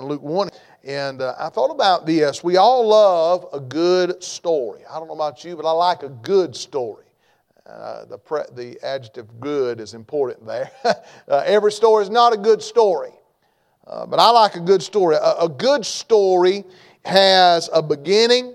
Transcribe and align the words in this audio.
Luke 0.00 0.22
1. 0.22 0.50
And 0.82 1.22
uh, 1.22 1.36
I 1.38 1.50
thought 1.50 1.70
about 1.70 2.04
this. 2.04 2.42
We 2.42 2.56
all 2.56 2.88
love 2.88 3.46
a 3.52 3.60
good 3.60 4.24
story. 4.24 4.80
I 4.90 4.98
don't 4.98 5.06
know 5.06 5.14
about 5.14 5.44
you, 5.44 5.54
but 5.54 5.64
I 5.64 5.70
like 5.70 6.02
a 6.02 6.08
good 6.08 6.56
story. 6.56 7.04
Uh, 7.64 8.04
the, 8.06 8.18
pre- 8.18 8.42
the 8.56 8.76
adjective 8.82 9.38
good 9.38 9.78
is 9.78 9.94
important 9.94 10.46
there. 10.46 10.68
uh, 10.84 11.42
every 11.46 11.70
story 11.70 12.02
is 12.02 12.10
not 12.10 12.32
a 12.32 12.36
good 12.36 12.60
story, 12.60 13.12
uh, 13.86 14.04
but 14.04 14.18
I 14.18 14.30
like 14.30 14.56
a 14.56 14.60
good 14.60 14.82
story. 14.82 15.14
A, 15.14 15.36
a 15.42 15.48
good 15.48 15.86
story 15.86 16.64
has 17.04 17.70
a 17.72 17.80
beginning, 17.80 18.54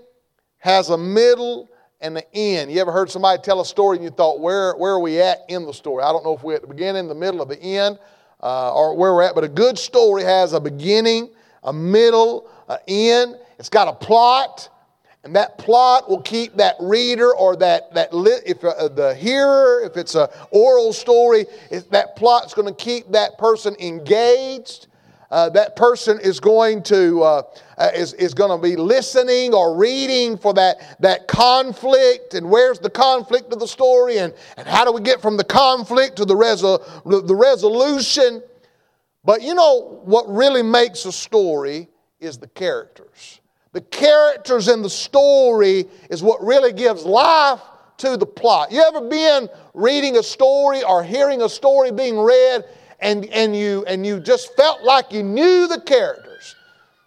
has 0.58 0.90
a 0.90 0.98
middle, 0.98 1.70
and 2.02 2.18
an 2.18 2.24
end. 2.34 2.70
You 2.70 2.82
ever 2.82 2.92
heard 2.92 3.10
somebody 3.10 3.42
tell 3.42 3.62
a 3.62 3.66
story 3.66 3.96
and 3.96 4.04
you 4.04 4.12
thought, 4.12 4.42
where, 4.42 4.76
where 4.76 4.92
are 4.92 5.00
we 5.00 5.22
at 5.22 5.40
in 5.48 5.66
the 5.66 5.74
story? 5.74 6.04
I 6.04 6.12
don't 6.12 6.26
know 6.26 6.36
if 6.36 6.44
we're 6.44 6.56
at 6.56 6.62
the 6.62 6.68
beginning, 6.68 7.08
the 7.08 7.16
middle, 7.16 7.42
or 7.42 7.46
the 7.46 7.62
end, 7.62 7.98
uh, 8.42 8.74
or 8.74 8.96
where 8.96 9.14
we're 9.14 9.24
at, 9.24 9.36
but 9.36 9.44
a 9.44 9.50
good 9.50 9.78
story 9.78 10.24
has 10.24 10.54
a 10.54 10.60
beginning, 10.60 11.30
a 11.64 11.74
middle, 11.74 12.50
an 12.68 12.78
end. 12.88 13.36
It's 13.58 13.70
got 13.70 13.88
a 13.88 13.94
plot, 13.94 14.70
and 15.24 15.36
that 15.36 15.58
plot 15.58 16.10
will 16.10 16.22
keep 16.22 16.56
that 16.56 16.76
reader 16.80 17.36
or 17.36 17.56
that, 17.58 17.94
that 17.94 18.10
if 18.46 18.64
uh, 18.64 18.88
the 18.88 19.14
hearer, 19.16 19.82
if 19.84 19.98
it's 19.98 20.16
an 20.16 20.28
oral 20.52 20.94
story, 20.94 21.46
that 21.70 22.16
plot's 22.16 22.54
going 22.54 22.74
to 22.74 22.84
keep 22.84 23.12
that 23.12 23.38
person 23.38 23.76
engaged. 23.80 24.88
Uh, 25.32 25.48
that 25.50 25.76
person 25.76 26.20
is 26.20 26.40
going 26.40 26.82
to 26.82 27.22
uh, 27.22 27.42
uh, 27.78 27.90
is, 27.94 28.14
is 28.16 28.34
going 28.34 28.50
to 28.50 28.62
be 28.62 28.76
listening 28.76 29.54
or 29.54 29.78
reading 29.78 30.36
for 30.38 30.54
that, 30.56 30.98
that 31.00 31.28
conflict 31.28 32.34
and 32.34 32.50
where's 32.50 32.80
the 32.80 32.90
conflict 32.90 33.54
of 33.54 33.60
the 33.60 33.68
story 33.68 34.18
and, 34.18 34.34
and 34.58 34.68
how 34.68 34.84
do 34.84 34.92
we 34.92 35.02
get 35.02 35.22
from 35.22 35.38
the 35.38 35.44
conflict 35.44 36.16
to 36.16 36.26
the, 36.26 36.34
resol- 36.34 37.28
the 37.28 37.36
resolution 37.36 38.42
but 39.24 39.42
you 39.42 39.54
know 39.54 40.02
what 40.06 40.28
really 40.28 40.64
makes 40.64 41.06
a 41.06 41.12
story 41.12 41.88
is 42.20 42.38
the 42.38 42.48
characters. 42.48 43.42
The 43.72 43.82
characters 43.82 44.68
in 44.68 44.82
the 44.82 44.90
story 44.90 45.86
is 46.10 46.24
what 46.24 46.44
really 46.44 46.74
gives 46.74 47.06
life 47.06 47.62
to 47.98 48.18
the 48.18 48.26
plot. 48.26 48.72
You 48.72 48.82
ever 48.82 49.02
been 49.08 49.50
reading 49.74 50.18
a 50.18 50.24
story 50.24 50.84
or 50.84 51.04
hearing 51.04 51.42
a 51.42 51.50
story 51.50 51.92
being 51.92 52.18
read 52.18 52.66
and, 53.02 53.26
and, 53.26 53.56
you, 53.56 53.84
and 53.86 54.06
you 54.06 54.20
just 54.20 54.56
felt 54.56 54.84
like 54.84 55.12
you 55.12 55.24
knew 55.24 55.68
the 55.68 55.82
characters. 55.82 56.56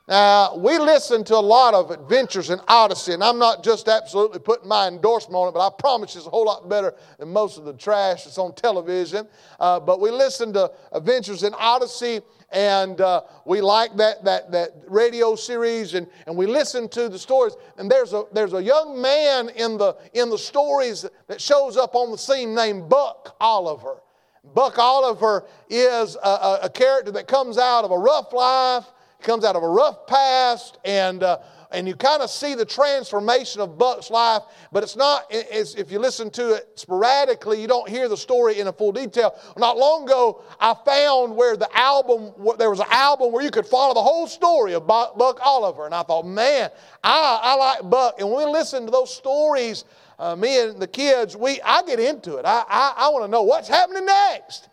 Now, 0.08 0.56
we 0.56 0.78
listen 0.78 1.22
to 1.24 1.36
a 1.36 1.40
lot 1.40 1.74
of 1.74 1.92
adventures 1.92 2.50
in 2.50 2.58
Odyssey, 2.66 3.12
and 3.14 3.22
I'm 3.22 3.38
not 3.38 3.62
just 3.62 3.88
absolutely 3.88 4.40
putting 4.40 4.68
my 4.68 4.88
endorsement 4.88 5.36
on 5.36 5.48
it, 5.48 5.54
but 5.54 5.64
I 5.64 5.70
promise 5.78 6.16
it's 6.16 6.26
a 6.26 6.30
whole 6.30 6.44
lot 6.44 6.68
better 6.68 6.94
than 7.18 7.32
most 7.32 7.56
of 7.56 7.64
the 7.64 7.72
trash 7.72 8.24
that's 8.24 8.36
on 8.36 8.52
television. 8.54 9.28
Uh, 9.60 9.78
but 9.78 10.00
we 10.00 10.10
listen 10.10 10.52
to 10.54 10.72
Adventures 10.90 11.44
in 11.44 11.54
Odyssey, 11.54 12.20
and 12.50 13.00
uh, 13.00 13.22
we 13.46 13.60
like 13.60 13.96
that, 13.96 14.24
that, 14.24 14.50
that 14.50 14.72
radio 14.88 15.36
series, 15.36 15.94
and, 15.94 16.08
and 16.26 16.36
we 16.36 16.46
listen 16.46 16.88
to 16.90 17.08
the 17.08 17.18
stories. 17.18 17.54
And 17.78 17.88
there's 17.88 18.12
a, 18.12 18.24
there's 18.32 18.54
a 18.54 18.62
young 18.62 19.00
man 19.00 19.50
in 19.50 19.78
the, 19.78 19.96
in 20.14 20.30
the 20.30 20.38
stories 20.38 21.06
that 21.28 21.40
shows 21.40 21.76
up 21.76 21.94
on 21.94 22.10
the 22.10 22.18
scene 22.18 22.54
named 22.56 22.88
Buck 22.88 23.36
Oliver. 23.40 24.02
Buck 24.44 24.78
Oliver 24.78 25.46
is 25.68 26.16
a, 26.16 26.28
a, 26.28 26.58
a 26.64 26.70
character 26.70 27.12
that 27.12 27.28
comes 27.28 27.58
out 27.58 27.84
of 27.84 27.90
a 27.90 27.98
rough 27.98 28.32
life 28.32 28.86
comes 29.22 29.44
out 29.44 29.56
of 29.56 29.62
a 29.62 29.68
rough 29.68 30.06
past, 30.06 30.78
and, 30.84 31.22
uh, 31.22 31.38
and 31.70 31.88
you 31.88 31.94
kind 31.94 32.22
of 32.22 32.28
see 32.28 32.54
the 32.54 32.64
transformation 32.64 33.60
of 33.60 33.78
Buck's 33.78 34.10
life, 34.10 34.42
but 34.72 34.82
it's 34.82 34.96
not, 34.96 35.26
it's, 35.30 35.74
if 35.74 35.90
you 35.90 35.98
listen 35.98 36.28
to 36.30 36.54
it 36.54 36.68
sporadically, 36.74 37.60
you 37.60 37.66
don't 37.66 37.88
hear 37.88 38.08
the 38.08 38.16
story 38.16 38.60
in 38.60 38.66
a 38.66 38.72
full 38.72 38.92
detail. 38.92 39.34
Not 39.56 39.78
long 39.78 40.04
ago, 40.04 40.42
I 40.60 40.74
found 40.84 41.34
where 41.34 41.56
the 41.56 41.68
album, 41.76 42.32
there 42.58 42.68
was 42.68 42.80
an 42.80 42.86
album 42.90 43.32
where 43.32 43.42
you 43.42 43.50
could 43.50 43.66
follow 43.66 43.94
the 43.94 44.02
whole 44.02 44.26
story 44.26 44.74
of 44.74 44.86
Buck, 44.86 45.40
Oliver, 45.42 45.86
and 45.86 45.94
I 45.94 46.02
thought, 46.02 46.26
man, 46.26 46.70
I, 47.02 47.40
I 47.42 47.54
like 47.54 47.90
Buck. 47.90 48.20
And 48.20 48.30
when 48.30 48.46
we 48.46 48.52
listen 48.52 48.84
to 48.84 48.90
those 48.90 49.14
stories, 49.14 49.84
uh, 50.18 50.36
me 50.36 50.60
and 50.60 50.80
the 50.80 50.86
kids, 50.86 51.36
we, 51.36 51.60
I 51.62 51.82
get 51.82 52.00
into 52.00 52.36
it. 52.36 52.44
I, 52.44 52.64
I, 52.68 52.94
I 52.96 53.08
want 53.08 53.24
to 53.24 53.30
know 53.30 53.42
what's 53.42 53.68
happening 53.68 54.06
next. 54.06 54.68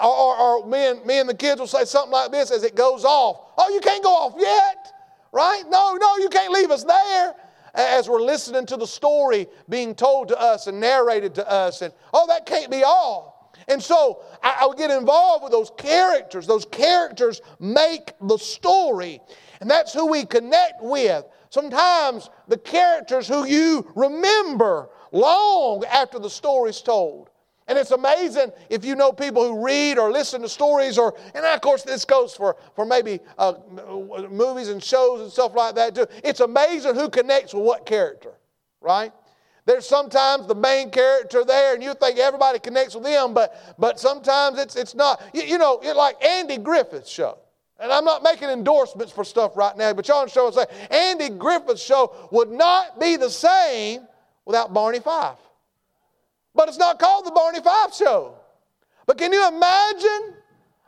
Or, 0.00 0.14
or, 0.14 0.36
or, 0.36 0.66
me, 0.66 0.86
and, 0.86 1.04
me 1.06 1.20
and 1.20 1.28
the 1.28 1.34
kids 1.34 1.58
will 1.58 1.66
say 1.66 1.84
something 1.84 2.12
like 2.12 2.30
this 2.30 2.50
as 2.50 2.62
it 2.64 2.74
goes 2.74 3.04
off. 3.04 3.52
Oh, 3.56 3.70
you 3.72 3.80
can't 3.80 4.04
go 4.04 4.10
off 4.10 4.34
yet, 4.38 4.92
right? 5.32 5.62
No, 5.68 5.94
no, 5.94 6.16
you 6.18 6.28
can't 6.28 6.52
leave 6.52 6.70
us 6.70 6.84
there. 6.84 7.34
As 7.74 8.08
we're 8.08 8.22
listening 8.22 8.64
to 8.66 8.76
the 8.76 8.86
story 8.86 9.46
being 9.68 9.94
told 9.94 10.28
to 10.28 10.40
us 10.40 10.66
and 10.66 10.80
narrated 10.80 11.34
to 11.36 11.50
us, 11.50 11.82
and 11.82 11.92
oh, 12.14 12.26
that 12.28 12.46
can't 12.46 12.70
be 12.70 12.82
all. 12.84 13.52
And 13.68 13.82
so 13.82 14.22
I, 14.42 14.58
I 14.60 14.66
would 14.66 14.78
get 14.78 14.90
involved 14.90 15.42
with 15.42 15.52
those 15.52 15.70
characters. 15.76 16.46
Those 16.46 16.64
characters 16.66 17.40
make 17.58 18.12
the 18.20 18.38
story, 18.38 19.20
and 19.60 19.70
that's 19.70 19.92
who 19.92 20.06
we 20.06 20.24
connect 20.24 20.82
with. 20.82 21.24
Sometimes 21.50 22.30
the 22.48 22.58
characters 22.58 23.28
who 23.28 23.46
you 23.46 23.90
remember 23.94 24.90
long 25.12 25.84
after 25.84 26.18
the 26.18 26.30
story's 26.30 26.80
told. 26.80 27.30
And 27.68 27.76
it's 27.76 27.90
amazing 27.90 28.52
if 28.70 28.84
you 28.84 28.94
know 28.94 29.12
people 29.12 29.46
who 29.46 29.64
read 29.64 29.98
or 29.98 30.12
listen 30.12 30.40
to 30.42 30.48
stories, 30.48 30.98
or, 30.98 31.16
and 31.34 31.44
of 31.44 31.60
course, 31.60 31.82
this 31.82 32.04
goes 32.04 32.34
for, 32.34 32.56
for 32.76 32.86
maybe 32.86 33.18
uh, 33.38 33.54
movies 34.30 34.68
and 34.68 34.82
shows 34.82 35.20
and 35.20 35.32
stuff 35.32 35.52
like 35.54 35.74
that 35.74 35.94
too. 35.94 36.06
It's 36.22 36.40
amazing 36.40 36.94
who 36.94 37.08
connects 37.08 37.54
with 37.54 37.64
what 37.64 37.84
character, 37.84 38.34
right? 38.80 39.12
There's 39.64 39.84
sometimes 39.84 40.46
the 40.46 40.54
main 40.54 40.90
character 40.90 41.44
there, 41.44 41.74
and 41.74 41.82
you 41.82 41.92
think 41.94 42.20
everybody 42.20 42.60
connects 42.60 42.94
with 42.94 43.02
them, 43.02 43.34
but, 43.34 43.74
but 43.80 43.98
sometimes 43.98 44.60
it's, 44.60 44.76
it's 44.76 44.94
not. 44.94 45.20
You, 45.34 45.42
you 45.42 45.58
know, 45.58 45.80
like 45.96 46.24
Andy 46.24 46.58
Griffith's 46.58 47.10
show. 47.10 47.38
And 47.78 47.92
I'm 47.92 48.04
not 48.04 48.22
making 48.22 48.48
endorsements 48.48 49.12
for 49.12 49.24
stuff 49.24 49.56
right 49.56 49.76
now, 49.76 49.92
but 49.92 50.08
y'all 50.08 50.18
on 50.18 50.28
show 50.28 50.46
and 50.46 50.54
say 50.54 50.64
Andy 50.90 51.28
Griffith's 51.28 51.82
show 51.82 52.14
would 52.30 52.50
not 52.50 52.98
be 52.98 53.16
the 53.16 53.28
same 53.28 54.06
without 54.46 54.72
Barney 54.72 55.00
Fife. 55.00 55.38
But 56.54 56.68
it's 56.68 56.78
not 56.78 56.98
called 56.98 57.26
the 57.26 57.32
Barney 57.32 57.60
Fife 57.60 57.94
Show. 57.94 58.34
But 59.06 59.18
can 59.18 59.32
you 59.32 59.46
imagine? 59.46 60.34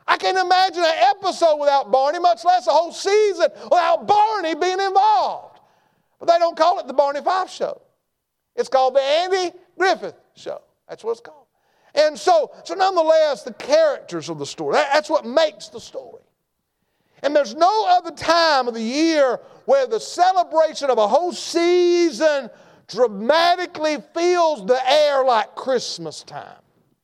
I 0.06 0.16
can't 0.16 0.38
imagine 0.38 0.82
an 0.82 1.14
episode 1.16 1.56
without 1.58 1.92
Barney, 1.92 2.18
much 2.18 2.42
less 2.42 2.66
a 2.66 2.70
whole 2.70 2.92
season 2.92 3.48
without 3.64 4.06
Barney 4.06 4.54
being 4.54 4.80
involved. 4.80 5.60
But 6.18 6.26
they 6.26 6.38
don't 6.38 6.56
call 6.56 6.78
it 6.78 6.86
the 6.86 6.94
Barney 6.94 7.20
Fife 7.20 7.50
Show. 7.50 7.82
It's 8.56 8.70
called 8.70 8.96
the 8.96 9.02
Andy 9.02 9.52
Griffith 9.76 10.16
Show. 10.34 10.62
That's 10.88 11.04
what 11.04 11.12
it's 11.12 11.20
called. 11.20 11.46
And 11.94 12.18
so, 12.18 12.50
so 12.64 12.74
nonetheless, 12.74 13.42
the 13.42 13.52
characters 13.52 14.30
of 14.30 14.38
the 14.38 14.46
story, 14.46 14.74
that's 14.74 15.10
what 15.10 15.26
makes 15.26 15.68
the 15.68 15.80
story. 15.80 16.22
And 17.22 17.34
there's 17.34 17.54
no 17.54 17.86
other 17.88 18.10
time 18.12 18.68
of 18.68 18.74
the 18.74 18.82
year 18.82 19.40
where 19.64 19.86
the 19.86 20.00
celebration 20.00 20.90
of 20.90 20.98
a 20.98 21.08
whole 21.08 21.32
season 21.32 22.50
dramatically 22.86 23.98
fills 24.14 24.66
the 24.66 24.80
air 24.90 25.24
like 25.24 25.54
Christmas 25.54 26.22
time. 26.22 26.62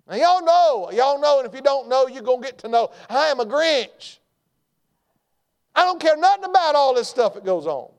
Now, 0.08 0.16
y'all 0.16 0.44
know, 0.44 0.90
y'all 0.92 1.20
know, 1.20 1.40
and 1.40 1.48
if 1.48 1.54
you 1.54 1.62
don't 1.62 1.88
know, 1.88 2.06
you're 2.06 2.22
going 2.22 2.42
to 2.42 2.46
get 2.46 2.58
to 2.58 2.68
know 2.68 2.90
I 3.08 3.26
am 3.26 3.40
a 3.40 3.46
Grinch. 3.46 4.18
I 5.74 5.84
don't 5.84 6.00
care 6.00 6.16
nothing 6.16 6.44
about 6.44 6.74
all 6.74 6.94
this 6.94 7.08
stuff 7.08 7.34
that 7.34 7.44
goes 7.44 7.66
on. 7.66 7.90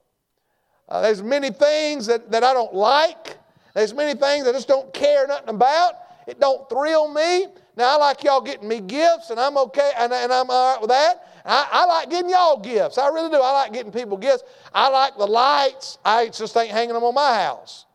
Uh, 0.88 1.02
there's 1.02 1.22
many 1.22 1.50
things 1.50 2.06
that, 2.06 2.32
that 2.32 2.44
I 2.44 2.54
don't 2.54 2.74
like. 2.74 3.38
There's 3.74 3.94
many 3.94 4.18
things 4.18 4.48
I 4.48 4.52
just 4.52 4.68
don't 4.68 4.94
care 4.94 5.28
nothing 5.28 5.50
about. 5.50 5.96
It 6.28 6.40
don't 6.40 6.70
thrill 6.70 7.12
me. 7.12 7.48
Now, 7.76 7.96
I 7.96 7.98
like 7.98 8.24
y'all 8.24 8.42
getting 8.42 8.68
me 8.68 8.80
gifts, 8.80 9.32
and 9.32 9.40
I'm 9.40 9.58
okay, 9.58 9.92
and, 9.98 10.14
and 10.14 10.32
I'm 10.32 10.50
all 10.50 10.74
right 10.74 10.82
with 10.82 10.90
that. 10.92 11.35
I, 11.46 11.68
I, 11.72 11.86
like 11.86 12.10
getting 12.10 12.30
y'all 12.32 12.60
gifts. 12.60 12.98
I 12.98 13.08
really 13.10 13.30
do. 13.30 13.36
I 13.36 13.52
like 13.52 13.74
getting 13.74 13.92
people 13.92 14.18
gifts. 14.18 14.44
I 14.74 14.90
like 14.90 15.18
the 15.18 15.28
lights. 15.28 16.00
I 16.04 16.28
just 16.30 16.58
ain't 16.58 16.72
hanging 16.72 16.94
them 16.94 17.04
on 17.04 17.14
my 17.14 17.36
house. 17.36 17.86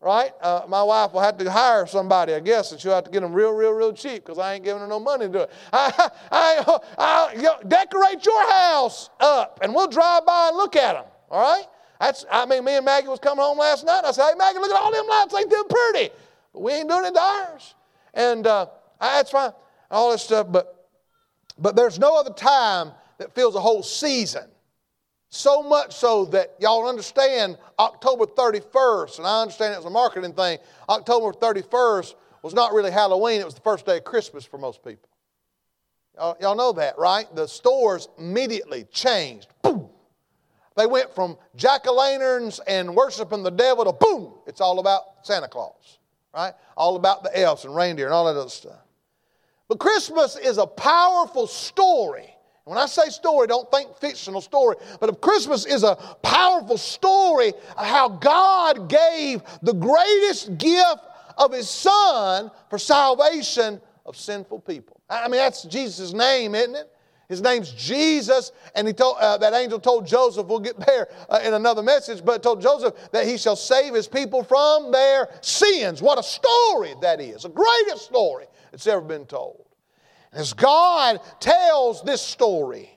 Right? 0.00 0.32
Uh, 0.40 0.62
my 0.66 0.82
wife 0.82 1.12
will 1.12 1.20
have 1.20 1.36
to 1.38 1.50
hire 1.50 1.86
somebody, 1.86 2.32
I 2.32 2.40
guess, 2.40 2.72
and 2.72 2.80
she'll 2.80 2.94
have 2.94 3.04
to 3.04 3.10
get 3.10 3.20
them 3.20 3.34
real, 3.34 3.52
real, 3.52 3.72
real 3.72 3.92
cheap 3.92 4.24
because 4.24 4.38
I 4.38 4.54
ain't 4.54 4.64
giving 4.64 4.80
her 4.80 4.88
no 4.88 4.98
money 4.98 5.26
to 5.26 5.32
do 5.32 5.38
it. 5.40 5.50
I, 5.72 6.10
I, 6.30 6.78
I, 6.96 7.32
you 7.34 7.42
know, 7.42 7.56
decorate 7.68 8.24
your 8.24 8.50
house 8.50 9.10
up, 9.20 9.58
and 9.62 9.74
we'll 9.74 9.88
drive 9.88 10.24
by 10.24 10.48
and 10.48 10.56
look 10.56 10.76
at 10.76 10.94
them. 10.94 11.04
All 11.30 11.42
right? 11.42 11.66
That's, 12.00 12.24
I 12.30 12.46
mean, 12.46 12.64
me 12.64 12.76
and 12.76 12.84
Maggie 12.84 13.08
was 13.08 13.18
coming 13.18 13.44
home 13.44 13.58
last 13.58 13.84
night. 13.84 14.02
I 14.04 14.12
said, 14.12 14.30
"Hey, 14.30 14.34
Maggie, 14.38 14.58
look 14.58 14.70
at 14.70 14.80
all 14.80 14.90
them 14.90 15.06
lights. 15.06 15.34
Ain't 15.34 15.50
them 15.50 15.64
pretty?" 15.68 16.10
But 16.54 16.62
we 16.62 16.72
ain't 16.72 16.88
doing 16.88 17.04
it 17.04 17.12
to 17.12 17.20
ours. 17.20 17.74
And 18.14 18.46
uh, 18.46 18.66
that's 18.98 19.30
fine. 19.30 19.52
All 19.90 20.10
this 20.12 20.22
stuff, 20.22 20.46
but 20.50 20.88
but 21.58 21.76
there's 21.76 21.98
no 21.98 22.18
other 22.18 22.32
time 22.32 22.92
that 23.20 23.34
fills 23.34 23.54
a 23.54 23.60
whole 23.60 23.82
season. 23.82 24.44
So 25.28 25.62
much 25.62 25.94
so 25.94 26.24
that 26.26 26.54
y'all 26.58 26.88
understand 26.88 27.58
October 27.78 28.24
31st, 28.24 29.18
and 29.18 29.26
I 29.26 29.42
understand 29.42 29.74
it's 29.76 29.84
a 29.84 29.90
marketing 29.90 30.32
thing. 30.32 30.58
October 30.88 31.32
31st 31.32 32.14
was 32.42 32.54
not 32.54 32.72
really 32.72 32.90
Halloween, 32.90 33.40
it 33.40 33.44
was 33.44 33.54
the 33.54 33.60
first 33.60 33.86
day 33.86 33.98
of 33.98 34.04
Christmas 34.04 34.44
for 34.44 34.58
most 34.58 34.82
people. 34.82 35.08
Y'all, 36.16 36.36
y'all 36.40 36.56
know 36.56 36.72
that, 36.72 36.98
right? 36.98 37.32
The 37.36 37.46
stores 37.46 38.08
immediately 38.18 38.84
changed. 38.90 39.48
Boom! 39.62 39.90
They 40.76 40.86
went 40.86 41.14
from 41.14 41.36
jack 41.56 41.86
o' 41.86 41.92
lanterns 41.92 42.58
and 42.66 42.96
worshiping 42.96 43.42
the 43.42 43.50
devil 43.50 43.84
to 43.84 43.92
boom, 43.92 44.32
it's 44.46 44.62
all 44.62 44.78
about 44.78 45.02
Santa 45.22 45.46
Claus, 45.46 45.98
right? 46.34 46.54
All 46.74 46.96
about 46.96 47.22
the 47.22 47.38
elves 47.38 47.66
and 47.66 47.76
reindeer 47.76 48.06
and 48.06 48.14
all 48.14 48.24
that 48.32 48.40
other 48.40 48.48
stuff. 48.48 48.80
But 49.68 49.78
Christmas 49.78 50.36
is 50.36 50.56
a 50.56 50.66
powerful 50.66 51.46
story 51.46 52.29
When 52.64 52.78
I 52.78 52.86
say 52.86 53.08
story, 53.08 53.46
don't 53.46 53.70
think 53.70 53.96
fictional 53.96 54.40
story, 54.40 54.76
but 55.00 55.20
Christmas 55.20 55.66
is 55.66 55.82
a 55.82 55.96
powerful 56.22 56.76
story 56.76 57.48
of 57.48 57.84
how 57.84 58.08
God 58.08 58.88
gave 58.88 59.42
the 59.62 59.72
greatest 59.72 60.58
gift 60.58 61.04
of 61.36 61.52
His 61.52 61.68
Son 61.68 62.50
for 62.68 62.78
salvation 62.78 63.80
of 64.06 64.16
sinful 64.16 64.60
people. 64.60 65.00
I 65.08 65.28
mean, 65.28 65.38
that's 65.38 65.64
Jesus' 65.64 66.12
name, 66.12 66.54
isn't 66.54 66.76
it? 66.76 66.90
His 67.30 67.40
name's 67.40 67.70
Jesus, 67.70 68.50
and 68.74 68.88
he 68.88 68.92
told 68.92 69.16
uh, 69.20 69.38
that 69.38 69.54
angel 69.54 69.78
told 69.78 70.04
Joseph. 70.04 70.48
We'll 70.48 70.58
get 70.58 70.76
there 70.84 71.08
uh, 71.28 71.38
in 71.44 71.54
another 71.54 71.80
message, 71.80 72.24
but 72.24 72.42
told 72.42 72.60
Joseph 72.60 72.94
that 73.12 73.24
he 73.24 73.38
shall 73.38 73.54
save 73.54 73.94
his 73.94 74.08
people 74.08 74.42
from 74.42 74.90
their 74.90 75.28
sins. 75.40 76.02
What 76.02 76.18
a 76.18 76.24
story 76.24 76.94
that 77.00 77.20
is! 77.20 77.44
The 77.44 77.50
greatest 77.50 78.04
story 78.04 78.46
that's 78.72 78.86
ever 78.88 79.00
been 79.00 79.26
told. 79.26 79.64
As 80.32 80.52
God 80.52 81.20
tells 81.40 82.02
this 82.02 82.22
story, 82.22 82.90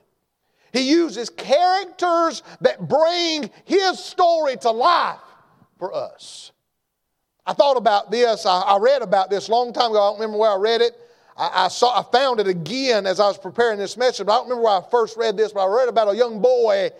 He 0.72 0.90
uses 0.90 1.30
characters 1.30 2.42
that 2.60 2.88
bring 2.88 3.50
His 3.64 3.98
story 3.98 4.56
to 4.58 4.70
life 4.70 5.18
for 5.78 5.94
us. 5.94 6.52
I 7.46 7.52
thought 7.52 7.76
about 7.76 8.10
this. 8.10 8.46
I, 8.46 8.60
I 8.60 8.78
read 8.78 9.02
about 9.02 9.30
this 9.30 9.48
a 9.48 9.50
long 9.50 9.72
time 9.72 9.90
ago. 9.90 10.02
I 10.02 10.10
don't 10.10 10.20
remember 10.20 10.38
where 10.38 10.52
I 10.52 10.56
read 10.56 10.80
it. 10.80 10.96
I, 11.36 11.64
I, 11.64 11.68
saw, 11.68 11.98
I 11.98 12.02
found 12.10 12.40
it 12.40 12.46
again 12.46 13.06
as 13.06 13.20
I 13.20 13.26
was 13.26 13.38
preparing 13.38 13.78
this 13.78 13.96
message. 13.96 14.26
But 14.26 14.32
I 14.32 14.36
don't 14.36 14.44
remember 14.48 14.64
where 14.64 14.78
I 14.78 14.82
first 14.90 15.16
read 15.16 15.36
this, 15.36 15.52
but 15.52 15.66
I 15.66 15.76
read 15.76 15.88
about 15.88 16.08
a 16.08 16.16
young 16.16 16.40
boy, 16.40 16.90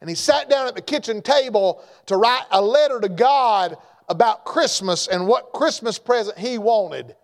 and 0.00 0.10
he 0.10 0.16
sat 0.16 0.50
down 0.50 0.66
at 0.66 0.74
the 0.74 0.82
kitchen 0.82 1.22
table 1.22 1.82
to 2.06 2.16
write 2.16 2.44
a 2.50 2.60
letter 2.60 3.00
to 3.00 3.08
God 3.08 3.76
about 4.08 4.44
Christmas 4.44 5.06
and 5.06 5.26
what 5.26 5.52
Christmas 5.52 5.98
present 5.98 6.36
he 6.36 6.58
wanted. 6.58 7.14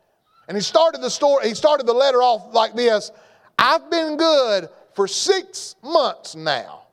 And 0.49 0.57
he 0.57 0.63
started 0.63 1.01
the 1.01 1.11
story, 1.11 1.49
he 1.49 1.55
started 1.55 1.87
the 1.87 1.95
letter 1.95 2.23
off 2.23 2.55
like 2.55 2.75
this 2.75 3.11
I've 3.59 3.91
been 3.91 4.17
good 4.17 4.69
for 4.95 5.09
six 5.09 5.77
months 5.83 6.35
now, 6.35 6.85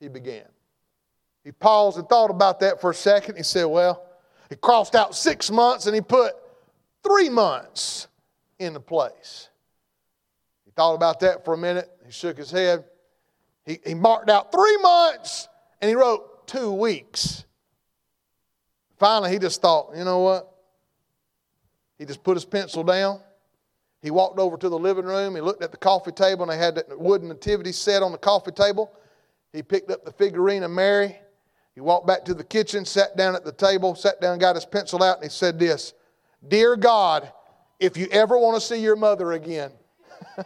he 0.00 0.08
began. 0.08 0.44
He 1.44 1.52
paused 1.52 1.98
and 1.98 2.08
thought 2.08 2.30
about 2.30 2.60
that 2.60 2.80
for 2.80 2.90
a 2.90 2.94
second. 2.94 3.36
He 3.36 3.42
said, 3.42 3.64
Well, 3.64 4.04
he 4.48 4.56
crossed 4.56 4.94
out 4.94 5.14
six 5.14 5.50
months 5.50 5.86
and 5.86 5.94
he 5.94 6.00
put 6.00 6.34
three 7.02 7.28
months 7.28 8.08
into 8.58 8.80
place. 8.80 9.50
He 10.64 10.70
thought 10.70 10.94
about 10.94 11.20
that 11.20 11.44
for 11.44 11.54
a 11.54 11.58
minute. 11.58 11.90
He 12.06 12.12
shook 12.12 12.38
his 12.38 12.50
head. 12.50 12.84
He, 13.66 13.78
he 13.84 13.94
marked 13.94 14.30
out 14.30 14.52
three 14.52 14.76
months 14.78 15.48
and 15.80 15.88
he 15.88 15.94
wrote 15.94 16.46
two 16.46 16.72
weeks. 16.72 17.44
Finally, 18.98 19.32
he 19.32 19.38
just 19.38 19.60
thought, 19.60 19.90
you 19.96 20.04
know 20.04 20.20
what? 20.20 20.53
He 21.98 22.04
just 22.04 22.22
put 22.22 22.36
his 22.36 22.44
pencil 22.44 22.82
down. 22.84 23.20
He 24.02 24.10
walked 24.10 24.38
over 24.38 24.56
to 24.56 24.68
the 24.68 24.78
living 24.78 25.06
room. 25.06 25.34
He 25.34 25.40
looked 25.40 25.62
at 25.62 25.70
the 25.70 25.78
coffee 25.78 26.12
table, 26.12 26.42
and 26.42 26.52
they 26.52 26.58
had 26.58 26.74
that 26.74 26.98
wooden 26.98 27.28
nativity 27.28 27.72
set 27.72 28.02
on 28.02 28.12
the 28.12 28.18
coffee 28.18 28.52
table. 28.52 28.92
He 29.52 29.62
picked 29.62 29.90
up 29.90 30.04
the 30.04 30.12
figurine 30.12 30.62
of 30.62 30.70
Mary. 30.70 31.16
He 31.74 31.80
walked 31.80 32.06
back 32.06 32.24
to 32.26 32.34
the 32.34 32.44
kitchen, 32.44 32.84
sat 32.84 33.16
down 33.16 33.34
at 33.34 33.44
the 33.44 33.52
table, 33.52 33.94
sat 33.94 34.20
down, 34.20 34.38
got 34.38 34.56
his 34.56 34.64
pencil 34.64 35.02
out, 35.02 35.16
and 35.16 35.24
he 35.24 35.30
said 35.30 35.58
this 35.58 35.94
Dear 36.46 36.76
God, 36.76 37.32
if 37.80 37.96
you 37.96 38.06
ever 38.10 38.38
want 38.38 38.54
to 38.56 38.60
see 38.60 38.80
your 38.80 38.96
mother 38.96 39.32
again. 39.32 39.72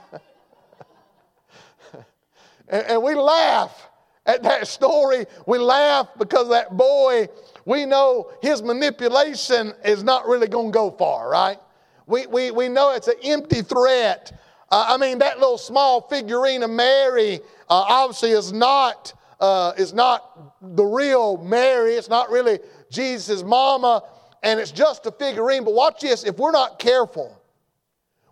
and, 2.68 2.84
and 2.86 3.02
we 3.02 3.14
laugh 3.14 3.88
at 4.24 4.42
that 4.42 4.68
story. 4.68 5.26
We 5.46 5.58
laugh 5.58 6.08
because 6.18 6.48
that 6.50 6.76
boy, 6.76 7.28
we 7.68 7.84
know 7.84 8.30
his 8.40 8.62
manipulation 8.62 9.74
is 9.84 10.02
not 10.02 10.26
really 10.26 10.48
going 10.48 10.68
to 10.68 10.72
go 10.72 10.90
far, 10.90 11.28
right? 11.28 11.58
We, 12.06 12.26
we, 12.26 12.50
we 12.50 12.68
know 12.68 12.94
it's 12.94 13.08
an 13.08 13.16
empty 13.22 13.60
threat. 13.60 14.32
Uh, 14.70 14.86
I 14.88 14.96
mean, 14.96 15.18
that 15.18 15.38
little 15.38 15.58
small 15.58 16.00
figurine 16.00 16.62
of 16.62 16.70
Mary 16.70 17.40
uh, 17.68 17.84
obviously 17.88 18.30
is 18.30 18.54
not, 18.54 19.12
uh, 19.38 19.74
is 19.76 19.92
not 19.92 20.64
the 20.76 20.82
real 20.82 21.36
Mary. 21.36 21.92
It's 21.92 22.08
not 22.08 22.30
really 22.30 22.58
Jesus' 22.90 23.42
mama 23.42 24.02
and 24.42 24.58
it's 24.58 24.70
just 24.70 25.04
a 25.04 25.12
figurine. 25.12 25.62
But 25.64 25.74
watch 25.74 26.00
this 26.00 26.24
if 26.24 26.38
we're 26.38 26.52
not 26.52 26.78
careful, 26.78 27.38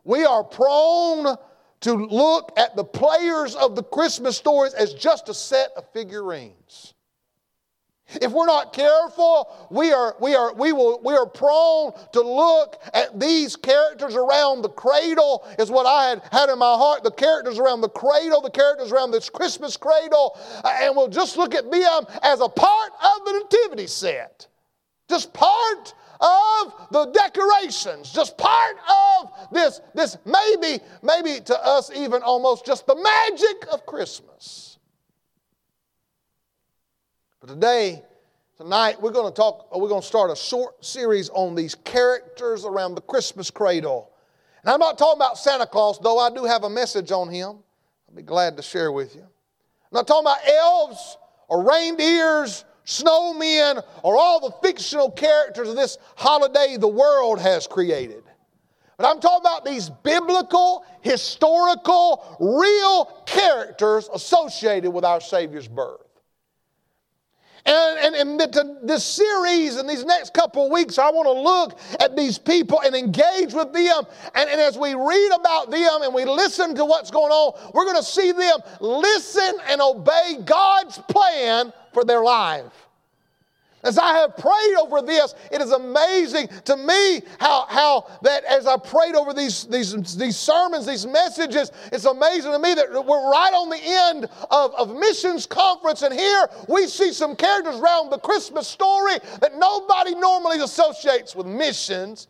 we 0.05 0.25
are 0.25 0.45
prone 0.45 1.37
to 1.81 1.93
look 1.93 2.53
at 2.57 2.75
the 2.75 2.85
players 2.85 3.55
of 3.55 3.77
the 3.77 3.83
Christmas 3.83 4.39
stories 4.39 4.73
as 4.73 4.95
just 4.95 5.29
a 5.29 5.35
set 5.35 5.73
of 5.77 5.85
figurines. 5.93 6.95
If 8.09 8.31
we're 8.31 8.47
not 8.47 8.73
careful, 8.73 9.69
we 9.69 9.93
are, 9.93 10.15
we, 10.21 10.37
are, 10.37 10.55
we, 10.55 10.73
will, 10.73 11.01
we 11.05 11.15
are 11.15 11.27
prone 11.27 11.93
to 12.13 12.21
look 12.21 12.81
at 12.95 13.19
these 13.19 13.57
characters 13.57 14.15
around 14.15 14.63
the 14.63 14.69
cradle, 14.69 15.45
is 15.59 15.73
what 15.73 15.87
I 15.87 16.11
had 16.11 16.23
had 16.31 16.49
in 16.49 16.59
my 16.59 16.75
heart. 16.77 17.03
The 17.03 17.11
characters 17.11 17.59
around 17.59 17.81
the 17.81 17.89
cradle, 17.89 18.41
the 18.41 18.51
characters 18.51 18.93
around 18.93 19.11
this 19.11 19.29
Christmas 19.29 19.77
cradle, 19.77 20.39
uh, 20.63 20.79
and 20.83 20.95
we'll 20.95 21.09
just 21.09 21.37
look 21.37 21.55
at 21.55 21.69
them 21.69 22.07
as 22.23 22.41
a 22.41 22.49
part 22.49 22.93
of 23.03 23.25
the 23.25 23.33
nativity 23.45 23.89
set. 23.89 24.47
Just 25.09 25.33
part 25.33 25.95
of 26.21 26.73
the 26.93 27.07
decorations, 27.07 28.13
just 28.13 28.39
part 28.39 28.77
of 28.89 29.31
this, 29.51 29.81
this 29.95 30.17
maybe, 30.25 30.83
maybe 31.03 31.41
to 31.41 31.67
us 31.67 31.91
even 31.95 32.23
almost 32.23 32.65
just 32.65 32.87
the 32.87 32.95
magic 32.95 33.67
of 33.73 33.85
Christmas. 33.85 34.76
But 37.47 37.55
today, 37.55 38.03
tonight, 38.57 39.01
we're 39.01 39.13
going 39.13 39.33
to 39.33 39.35
talk, 39.35 39.75
we're 39.77 39.89
going 39.89 40.01
to 40.01 40.07
start 40.07 40.31
a 40.31 40.37
short 40.37 40.85
series 40.85 41.29
on 41.29 41.55
these 41.55 41.75
characters 41.75 42.65
around 42.65 42.95
the 42.97 43.01
Christmas 43.03 43.51
cradle. 43.51 44.11
And 44.63 44.71
I'm 44.71 44.81
not 44.81 44.99
talking 44.99 45.19
about 45.19 45.39
Santa 45.39 45.67
Claus, 45.67 46.01
though 46.01 46.19
I 46.19 46.31
do 46.31 46.45
have 46.45 46.65
a 46.65 46.71
message 46.71 47.13
on 47.13 47.29
him. 47.29 47.59
I'll 48.09 48.17
be 48.17 48.23
glad 48.23 48.57
to 48.57 48.63
share 48.63 48.91
with 48.91 49.15
you. 49.15 49.23
I'm 49.23 49.93
not 49.93 50.09
talking 50.09 50.27
about 50.27 50.39
elves 50.49 51.19
or 51.49 51.63
reindeers 51.63 52.65
snowmen, 52.85 53.83
or 54.03 54.17
all 54.17 54.41
the 54.41 54.55
fictional 54.63 55.11
characters 55.11 55.69
of 55.69 55.77
this 55.77 55.99
holiday 56.17 56.77
the 56.79 56.89
world 56.89 57.41
has 57.41 57.67
created. 57.67 58.23
But 58.97 59.07
I'm 59.07 59.21
talking 59.21 59.41
about 59.45 59.65
these 59.65 59.91
biblical, 59.91 60.85
historical, 61.01 62.37
real 62.41 63.25
characters 63.27 64.09
associated 64.13 64.91
with 64.93 65.05
our 65.05 65.21
Savior's 65.21 65.69
birth. 65.69 66.06
And, 67.67 68.15
and, 68.15 68.41
and 68.41 68.89
this 68.89 69.05
series 69.05 69.77
and 69.77 69.89
these 69.89 70.05
next 70.05 70.33
couple 70.33 70.67
of 70.67 70.73
weeks, 70.73 70.99
I 70.99 71.11
want 71.11 71.27
to 71.27 71.33
look 71.33 72.01
at 72.01 72.17
these 72.17 72.39
people 72.39 72.81
and 72.83 72.95
engage 72.95 73.55
with 73.55 73.73
them. 73.73 74.05
And, 74.35 74.49
and 74.49 74.61
as 74.61 74.79
we 74.79 74.95
read 74.95 75.31
about 75.35 75.71
them 75.71 76.03
and 76.03 76.15
we 76.15 76.25
listen 76.25 76.77
to 76.77 76.85
what's 76.85 77.11
going 77.11 77.33
on, 77.33 77.73
we're 77.75 77.85
going 77.85 77.97
to 77.97 78.05
see 78.05 78.31
them 78.31 78.61
listen 78.81 79.55
and 79.69 79.81
obey 79.81 80.39
God's 80.45 80.99
plan 81.09 81.73
for 81.93 82.05
their 82.05 82.23
life. 82.23 82.86
As 83.87 83.99
I 83.99 84.15
have 84.15 84.37
prayed 84.37 84.75
over 84.81 85.01
this, 85.01 85.35
it 85.53 85.61
is 85.61 85.71
amazing 85.71 86.49
to 86.65 86.77
me 86.77 87.23
how, 87.39 87.67
how 87.69 88.19
that 88.23 88.43
as 88.45 88.67
I 88.67 88.77
prayed 88.77 89.15
over 89.15 89.33
these, 89.33 89.65
these, 89.65 90.17
these 90.17 90.37
sermons, 90.37 90.87
these 90.87 91.07
messages, 91.07 91.71
it's 91.93 92.05
amazing 92.05 92.51
to 92.51 92.59
me 92.59 92.75
that 92.75 92.91
we're 92.91 93.31
right 93.31 93.53
on 93.55 93.69
the 93.71 93.81
end 93.81 94.29
of, 94.51 94.75
of 94.75 94.97
missions 94.97 95.47
conference, 95.47 96.03
and 96.03 96.13
here 96.13 96.49
we 96.69 96.89
see 96.89 97.13
some 97.13 97.37
characters 97.37 97.77
around 97.77 98.11
the 98.11 98.19
Christmas 98.19 98.67
story 98.67 99.15
that 99.41 99.57
nobody 99.57 100.17
normally 100.17 100.59
associates 100.59 101.37
with 101.37 101.47
missions 101.47 102.27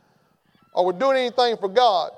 or 0.74 0.84
with 0.84 0.98
doing 0.98 1.16
anything 1.16 1.56
for 1.56 1.70
God. 1.70 2.10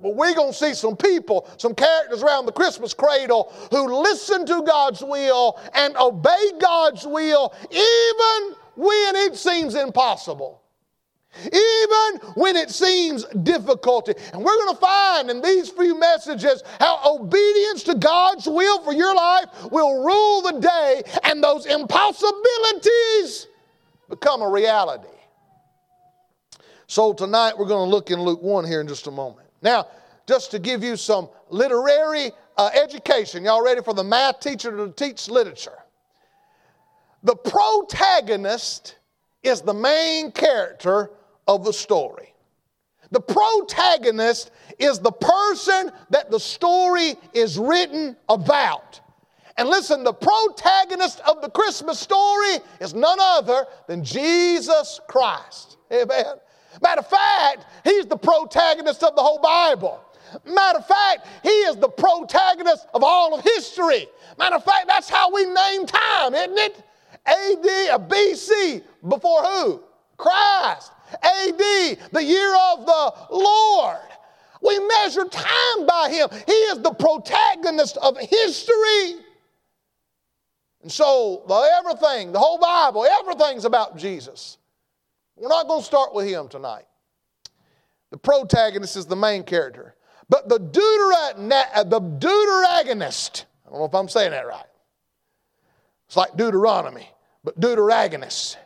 But 0.00 0.14
we're 0.14 0.34
going 0.34 0.52
to 0.52 0.56
see 0.56 0.74
some 0.74 0.96
people, 0.96 1.48
some 1.56 1.74
characters 1.74 2.22
around 2.22 2.46
the 2.46 2.52
Christmas 2.52 2.94
cradle 2.94 3.52
who 3.72 4.00
listen 4.00 4.46
to 4.46 4.62
God's 4.64 5.02
will 5.02 5.58
and 5.74 5.96
obey 5.96 6.52
God's 6.60 7.04
will 7.04 7.52
even 7.70 8.54
when 8.78 9.16
it 9.16 9.36
seems 9.36 9.74
impossible. 9.74 10.62
Even 11.44 12.32
when 12.36 12.56
it 12.56 12.70
seems 12.70 13.24
difficult. 13.42 14.08
And 14.08 14.42
we're 14.42 14.54
going 14.54 14.74
to 14.74 14.80
find 14.80 15.30
in 15.30 15.42
these 15.42 15.68
few 15.68 15.98
messages 15.98 16.62
how 16.78 17.00
obedience 17.04 17.82
to 17.84 17.96
God's 17.96 18.46
will 18.46 18.82
for 18.82 18.92
your 18.92 19.14
life 19.14 19.46
will 19.70 20.04
rule 20.04 20.42
the 20.42 20.60
day 20.60 21.02
and 21.24 21.42
those 21.42 21.66
impossibilities 21.66 23.48
become 24.08 24.42
a 24.42 24.48
reality. 24.48 25.08
So 26.86 27.12
tonight 27.12 27.58
we're 27.58 27.66
going 27.66 27.86
to 27.86 27.90
look 27.90 28.10
in 28.10 28.22
Luke 28.22 28.42
1 28.42 28.64
here 28.64 28.80
in 28.80 28.88
just 28.88 29.08
a 29.08 29.10
moment. 29.10 29.48
Now, 29.60 29.88
just 30.26 30.52
to 30.52 30.58
give 30.58 30.84
you 30.84 30.96
some 30.96 31.28
literary 31.50 32.30
uh, 32.56 32.70
education, 32.80 33.44
y'all 33.44 33.62
ready 33.62 33.82
for 33.82 33.92
the 33.92 34.04
math 34.04 34.40
teacher 34.40 34.70
to 34.76 34.92
teach 34.92 35.28
literature? 35.28 35.78
The 37.22 37.36
protagonist 37.36 38.96
is 39.42 39.60
the 39.60 39.74
main 39.74 40.32
character 40.32 41.10
of 41.46 41.64
the 41.64 41.72
story. 41.72 42.34
The 43.10 43.20
protagonist 43.20 44.50
is 44.78 44.98
the 44.98 45.12
person 45.12 45.90
that 46.10 46.30
the 46.30 46.38
story 46.38 47.14
is 47.32 47.58
written 47.58 48.16
about. 48.28 49.00
And 49.56 49.68
listen, 49.68 50.04
the 50.04 50.12
protagonist 50.12 51.20
of 51.20 51.42
the 51.42 51.50
Christmas 51.50 51.98
story 51.98 52.58
is 52.80 52.94
none 52.94 53.18
other 53.20 53.66
than 53.88 54.04
Jesus 54.04 55.00
Christ. 55.08 55.78
Amen. 55.92 56.26
Matter 56.80 57.00
of 57.00 57.08
fact, 57.08 57.66
he's 57.82 58.06
the 58.06 58.16
protagonist 58.16 59.02
of 59.02 59.16
the 59.16 59.22
whole 59.22 59.40
Bible. 59.40 60.00
Matter 60.44 60.78
of 60.78 60.86
fact, 60.86 61.26
he 61.42 61.48
is 61.48 61.76
the 61.76 61.88
protagonist 61.88 62.86
of 62.94 63.02
all 63.02 63.34
of 63.34 63.42
history. 63.42 64.06
Matter 64.38 64.56
of 64.56 64.64
fact, 64.64 64.86
that's 64.86 65.08
how 65.08 65.32
we 65.32 65.44
name 65.46 65.86
time, 65.86 66.34
isn't 66.34 66.58
it? 66.58 66.84
AD, 67.28 67.66
a 67.66 67.98
BC, 67.98 68.82
before 69.06 69.42
who? 69.42 69.82
Christ. 70.16 70.92
AD, 71.22 71.58
the 71.58 72.22
year 72.22 72.54
of 72.72 72.86
the 72.86 73.12
Lord. 73.30 73.98
We 74.60 74.78
measure 74.78 75.24
time 75.24 75.86
by 75.86 76.10
him. 76.10 76.28
He 76.46 76.52
is 76.52 76.80
the 76.80 76.92
protagonist 76.92 77.96
of 77.98 78.18
history. 78.18 79.24
And 80.82 80.90
so, 80.90 81.44
everything, 81.78 82.32
the 82.32 82.38
whole 82.38 82.58
Bible, 82.58 83.04
everything's 83.04 83.64
about 83.64 83.96
Jesus. 83.96 84.58
We're 85.36 85.48
not 85.48 85.68
going 85.68 85.80
to 85.80 85.86
start 85.86 86.14
with 86.14 86.26
him 86.26 86.48
tonight. 86.48 86.84
The 88.10 88.16
protagonist 88.16 88.96
is 88.96 89.06
the 89.06 89.16
main 89.16 89.42
character. 89.44 89.94
But 90.28 90.48
the, 90.48 90.58
deutera- 90.58 91.74
uh, 91.74 91.84
the 91.84 92.00
deuteragonist, 92.00 93.44
I 93.66 93.70
don't 93.70 93.78
know 93.78 93.84
if 93.86 93.94
I'm 93.94 94.08
saying 94.08 94.32
that 94.32 94.46
right. 94.46 94.66
It's 96.06 96.16
like 96.16 96.36
Deuteronomy, 96.36 97.08
but 97.56 98.56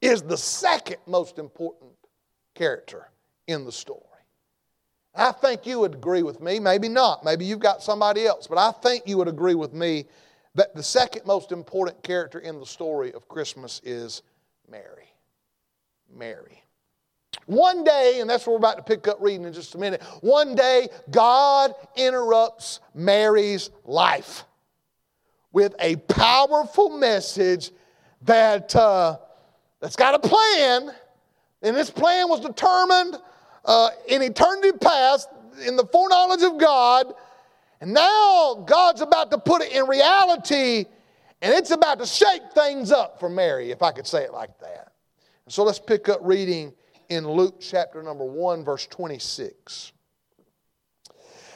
is 0.00 0.22
the 0.22 0.36
second 0.36 0.98
most 1.06 1.38
important 1.38 1.92
character 2.54 3.08
in 3.46 3.64
the 3.64 3.72
story. 3.72 4.00
I 5.14 5.32
think 5.32 5.64
you 5.64 5.78
would 5.80 5.94
agree 5.94 6.22
with 6.22 6.40
me, 6.40 6.58
maybe 6.58 6.88
not, 6.88 7.24
maybe 7.24 7.44
you've 7.44 7.60
got 7.60 7.82
somebody 7.82 8.26
else, 8.26 8.46
but 8.46 8.58
I 8.58 8.72
think 8.72 9.04
you 9.06 9.16
would 9.18 9.28
agree 9.28 9.54
with 9.54 9.72
me 9.72 10.06
that 10.54 10.74
the 10.74 10.82
second 10.82 11.24
most 11.24 11.52
important 11.52 12.02
character 12.02 12.40
in 12.40 12.58
the 12.58 12.66
story 12.66 13.12
of 13.12 13.28
Christmas 13.28 13.80
is 13.84 14.22
Mary. 14.68 15.12
Mary. 16.14 16.62
One 17.46 17.84
day, 17.84 18.18
and 18.20 18.28
that's 18.28 18.46
what 18.46 18.52
we're 18.52 18.58
about 18.58 18.76
to 18.76 18.82
pick 18.82 19.08
up 19.08 19.18
reading 19.20 19.46
in 19.46 19.52
just 19.52 19.74
a 19.74 19.78
minute, 19.78 20.02
one 20.20 20.54
day 20.54 20.88
God 21.10 21.74
interrupts 21.96 22.80
Mary's 22.94 23.70
life 23.84 24.44
with 25.52 25.74
a 25.80 25.96
powerful 25.96 26.90
message 26.90 27.70
that, 28.24 28.74
uh, 28.74 29.18
that's 29.80 29.96
got 29.96 30.14
a 30.14 30.18
plan, 30.18 30.90
and 31.62 31.76
this 31.76 31.90
plan 31.90 32.28
was 32.28 32.40
determined 32.40 33.16
uh, 33.64 33.90
in 34.08 34.22
eternity 34.22 34.72
past 34.78 35.28
in 35.66 35.76
the 35.76 35.86
foreknowledge 35.86 36.42
of 36.42 36.58
God, 36.58 37.14
and 37.80 37.92
now 37.92 38.64
God's 38.66 39.00
about 39.00 39.30
to 39.30 39.38
put 39.38 39.62
it 39.62 39.72
in 39.72 39.86
reality, 39.86 40.86
and 41.42 41.52
it's 41.52 41.70
about 41.70 41.98
to 41.98 42.06
shake 42.06 42.42
things 42.54 42.92
up 42.92 43.20
for 43.20 43.28
Mary, 43.28 43.70
if 43.70 43.82
I 43.82 43.92
could 43.92 44.06
say 44.06 44.24
it 44.24 44.32
like 44.32 44.58
that. 44.60 44.92
So 45.48 45.62
let's 45.62 45.78
pick 45.78 46.08
up 46.08 46.20
reading 46.22 46.72
in 47.10 47.28
Luke 47.28 47.60
chapter 47.60 48.02
number 48.02 48.24
1, 48.24 48.64
verse 48.64 48.86
26. 48.86 49.92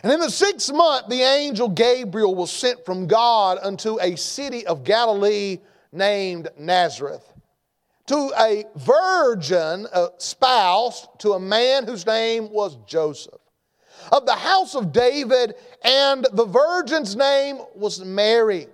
And 0.02 0.12
in 0.12 0.20
the 0.20 0.30
sixth 0.30 0.72
month, 0.72 1.08
the 1.08 1.22
angel 1.22 1.68
Gabriel 1.68 2.34
was 2.34 2.52
sent 2.52 2.84
from 2.84 3.06
God 3.06 3.58
unto 3.62 3.98
a 4.00 4.16
city 4.16 4.66
of 4.66 4.84
Galilee 4.84 5.58
named 5.92 6.48
Nazareth 6.58 7.32
to 8.06 8.32
a 8.38 8.64
virgin 8.76 9.86
a 9.92 10.08
spouse 10.18 11.06
to 11.18 11.32
a 11.32 11.40
man 11.40 11.86
whose 11.86 12.06
name 12.06 12.50
was 12.50 12.76
Joseph 12.86 13.40
of 14.12 14.26
the 14.26 14.34
house 14.34 14.74
of 14.74 14.92
David, 14.92 15.54
and 15.82 16.26
the 16.32 16.46
virgin's 16.46 17.16
name 17.16 17.58
was 17.74 18.04
Mary. 18.04 18.66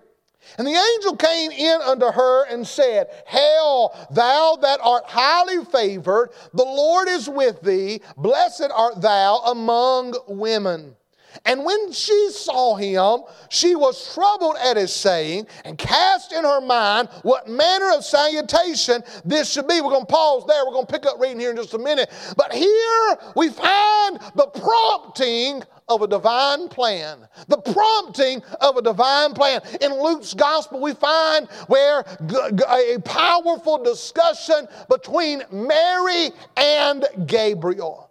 And 0.59 0.67
the 0.67 0.73
angel 0.73 1.17
came 1.17 1.51
in 1.51 1.81
unto 1.81 2.07
her 2.07 2.45
and 2.47 2.67
said, 2.67 3.09
Hail, 3.27 3.95
thou 4.11 4.59
that 4.61 4.81
art 4.83 5.05
highly 5.07 5.65
favored, 5.65 6.31
the 6.53 6.65
Lord 6.65 7.09
is 7.09 7.29
with 7.29 7.63
thee, 7.63 8.03
blessed 8.17 8.71
art 8.75 9.01
thou 9.01 9.39
among 9.47 10.15
women. 10.29 10.97
And 11.45 11.65
when 11.65 11.93
she 11.93 12.31
saw 12.31 12.77
him, 12.77 13.25
she 13.49 13.75
was 13.75 14.15
troubled 14.15 14.57
at 14.63 14.77
his 14.77 14.93
saying 14.93 15.47
and 15.65 15.77
cast 15.77 16.33
in 16.33 16.45
her 16.45 16.61
mind 16.61 17.09
what 17.23 17.49
manner 17.49 17.93
of 17.93 18.05
salutation 18.05 19.03
this 19.25 19.51
should 19.51 19.69
be. 19.69 19.81
We're 19.81 19.91
going 19.91 20.07
to 20.07 20.13
pause 20.13 20.45
there. 20.47 20.65
We're 20.65 20.73
going 20.73 20.87
to 20.87 20.93
pick 20.93 21.07
up 21.07 21.21
reading 21.21 21.41
here 21.41 21.51
in 21.51 21.57
just 21.57 21.75
a 21.75 21.79
minute. 21.79 22.11
But 22.37 22.53
here 22.53 23.19
we 23.37 23.49
find 23.51 24.19
the 24.35 24.47
prompting 24.47 25.63
of 25.89 26.03
a 26.03 26.07
divine 26.07 26.69
plan. 26.69 27.29
The 27.49 27.59
prompting 27.59 28.43
of 28.61 28.77
a 28.77 28.83
divine 28.83 29.35
plan. 29.35 29.61
In 29.81 29.93
Luke's 30.03 30.35
gospel, 30.35 30.81
we 30.81 30.95
find 30.95 31.49
where 31.67 32.01
a 32.01 32.99
powerful 33.05 33.83
discussion 33.83 34.67
between 34.89 35.43
Mary 35.51 36.31
and 36.57 37.05
Gabriel. 37.27 38.11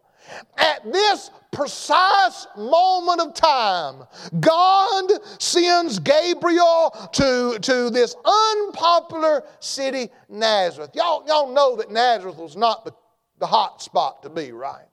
At 0.58 0.92
this 0.92 1.30
precise 1.51 2.48
moment 2.58 3.22
of 3.22 3.34
time, 3.34 4.03
God 4.39 5.12
sends 5.39 6.00
Gabriel 6.00 6.92
to, 7.13 7.58
to 7.62 7.89
this 7.89 8.15
unpopular 8.25 9.44
city, 9.60 10.10
Nazareth. 10.30 10.92
Y'all, 10.94 11.24
y'all 11.27 11.53
know 11.53 11.75
that 11.75 11.92
Nazareth 11.92 12.38
was 12.38 12.56
not 12.56 12.86
the, 12.86 12.94
the 13.39 13.48
hot 13.48 13.82
spot 13.82 14.24
to 14.24 14.30
be, 14.30 14.51
right? 14.51 14.86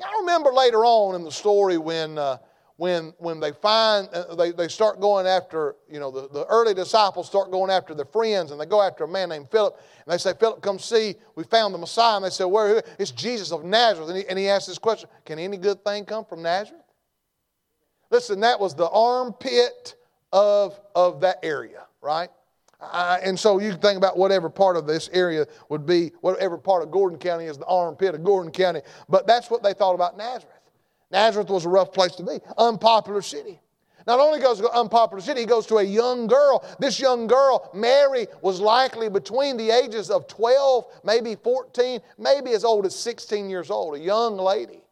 Y'all 0.00 0.20
remember 0.20 0.52
later 0.52 0.84
on 0.84 1.14
in 1.14 1.24
the 1.24 1.32
story 1.32 1.78
when. 1.78 2.18
Uh, 2.18 2.38
when, 2.76 3.14
when 3.18 3.38
they 3.38 3.52
find, 3.52 4.08
uh, 4.12 4.34
they, 4.34 4.50
they 4.50 4.66
start 4.66 5.00
going 5.00 5.26
after, 5.26 5.76
you 5.88 6.00
know, 6.00 6.10
the, 6.10 6.28
the 6.28 6.44
early 6.46 6.74
disciples 6.74 7.26
start 7.26 7.52
going 7.52 7.70
after 7.70 7.94
their 7.94 8.04
friends 8.04 8.50
and 8.50 8.60
they 8.60 8.66
go 8.66 8.82
after 8.82 9.04
a 9.04 9.08
man 9.08 9.28
named 9.28 9.48
Philip 9.50 9.78
and 10.04 10.12
they 10.12 10.18
say, 10.18 10.32
Philip, 10.38 10.60
come 10.60 10.78
see, 10.78 11.14
we 11.36 11.44
found 11.44 11.72
the 11.72 11.78
Messiah. 11.78 12.16
And 12.16 12.24
they 12.24 12.30
say, 12.30 12.44
where? 12.44 12.82
It's 12.98 13.12
Jesus 13.12 13.52
of 13.52 13.64
Nazareth. 13.64 14.08
And 14.08 14.18
he, 14.18 14.26
and 14.28 14.38
he 14.38 14.48
asks 14.48 14.66
this 14.66 14.78
question 14.78 15.08
Can 15.24 15.38
any 15.38 15.56
good 15.56 15.84
thing 15.84 16.04
come 16.04 16.24
from 16.24 16.42
Nazareth? 16.42 16.82
Listen, 18.10 18.40
that 18.40 18.58
was 18.58 18.74
the 18.74 18.88
armpit 18.88 19.94
of, 20.32 20.78
of 20.94 21.20
that 21.20 21.38
area, 21.42 21.86
right? 22.00 22.28
And 22.92 23.38
so 23.38 23.60
you 23.60 23.70
can 23.70 23.80
think 23.80 23.96
about 23.96 24.18
whatever 24.18 24.50
part 24.50 24.76
of 24.76 24.86
this 24.86 25.08
area 25.12 25.46
would 25.68 25.86
be, 25.86 26.12
whatever 26.20 26.58
part 26.58 26.82
of 26.82 26.90
Gordon 26.90 27.18
County 27.18 27.46
is 27.46 27.56
the 27.56 27.66
armpit 27.66 28.14
of 28.14 28.24
Gordon 28.24 28.52
County. 28.52 28.82
But 29.08 29.26
that's 29.26 29.50
what 29.50 29.62
they 29.62 29.72
thought 29.72 29.94
about 29.94 30.16
Nazareth. 30.16 30.53
Nazareth 31.14 31.48
was 31.48 31.64
a 31.64 31.68
rough 31.68 31.92
place 31.92 32.16
to 32.16 32.24
be, 32.24 32.40
unpopular 32.58 33.22
city. 33.22 33.60
Not 34.06 34.18
only 34.18 34.40
goes 34.40 34.60
to 34.60 34.68
unpopular 34.70 35.22
city, 35.22 35.40
he 35.40 35.46
goes 35.46 35.64
to 35.66 35.78
a 35.78 35.82
young 35.82 36.26
girl. 36.26 36.62
This 36.80 36.98
young 37.00 37.26
girl, 37.28 37.70
Mary, 37.72 38.26
was 38.42 38.60
likely 38.60 39.08
between 39.08 39.56
the 39.56 39.70
ages 39.70 40.10
of 40.10 40.26
12, 40.26 40.84
maybe 41.04 41.36
14, 41.36 42.00
maybe 42.18 42.50
as 42.50 42.64
old 42.64 42.84
as 42.84 42.96
16 42.96 43.48
years 43.48 43.70
old, 43.70 43.94
a 43.94 43.98
young 43.98 44.36
lady. 44.36 44.83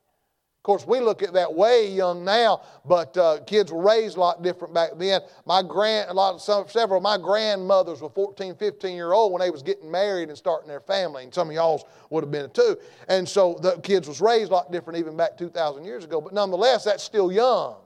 Of 0.63 0.65
course, 0.65 0.87
we 0.87 1.01
look 1.01 1.25
at 1.25 1.33
that 1.33 1.53
way 1.53 1.91
young 1.91 2.25
now, 2.25 2.63
but 2.85 3.17
uh, 3.17 3.41
kids 3.49 3.73
were 3.73 3.83
raised 3.83 4.17
a 4.17 4.21
lot 4.21 4.45
different 4.45 4.73
back 4.73 4.91
then. 4.97 5.21
My 5.45 5.61
grand, 5.61 6.09
a 6.09 6.13
lot 6.13 6.37
of 6.37 6.41
some, 6.41 6.69
several 6.69 6.99
of 6.99 7.03
my 7.03 7.19
grandmothers 7.19 8.01
were 8.01 8.09
14, 8.09 8.55
15 8.55 8.95
year 8.95 9.13
old 9.13 9.33
when 9.33 9.41
they 9.41 9.51
was 9.51 9.65
getting 9.65 9.91
married 9.91 10.29
and 10.29 10.39
starting 10.39 10.69
their 10.69 10.79
family, 10.79 11.25
and 11.25 11.35
some 11.35 11.49
of 11.49 11.55
y'all's 11.57 11.83
would 12.11 12.23
have 12.23 12.31
been 12.31 12.49
too. 12.51 12.79
And 13.09 13.29
so 13.29 13.59
the 13.61 13.81
kids 13.81 14.07
was 14.07 14.21
raised 14.21 14.53
a 14.53 14.55
lot 14.55 14.71
different 14.71 15.01
even 15.01 15.17
back 15.17 15.37
2,000 15.37 15.85
years 15.85 16.05
ago. 16.05 16.21
But 16.21 16.33
nonetheless, 16.33 16.85
that's 16.85 17.03
still 17.03 17.33
young. 17.33 17.79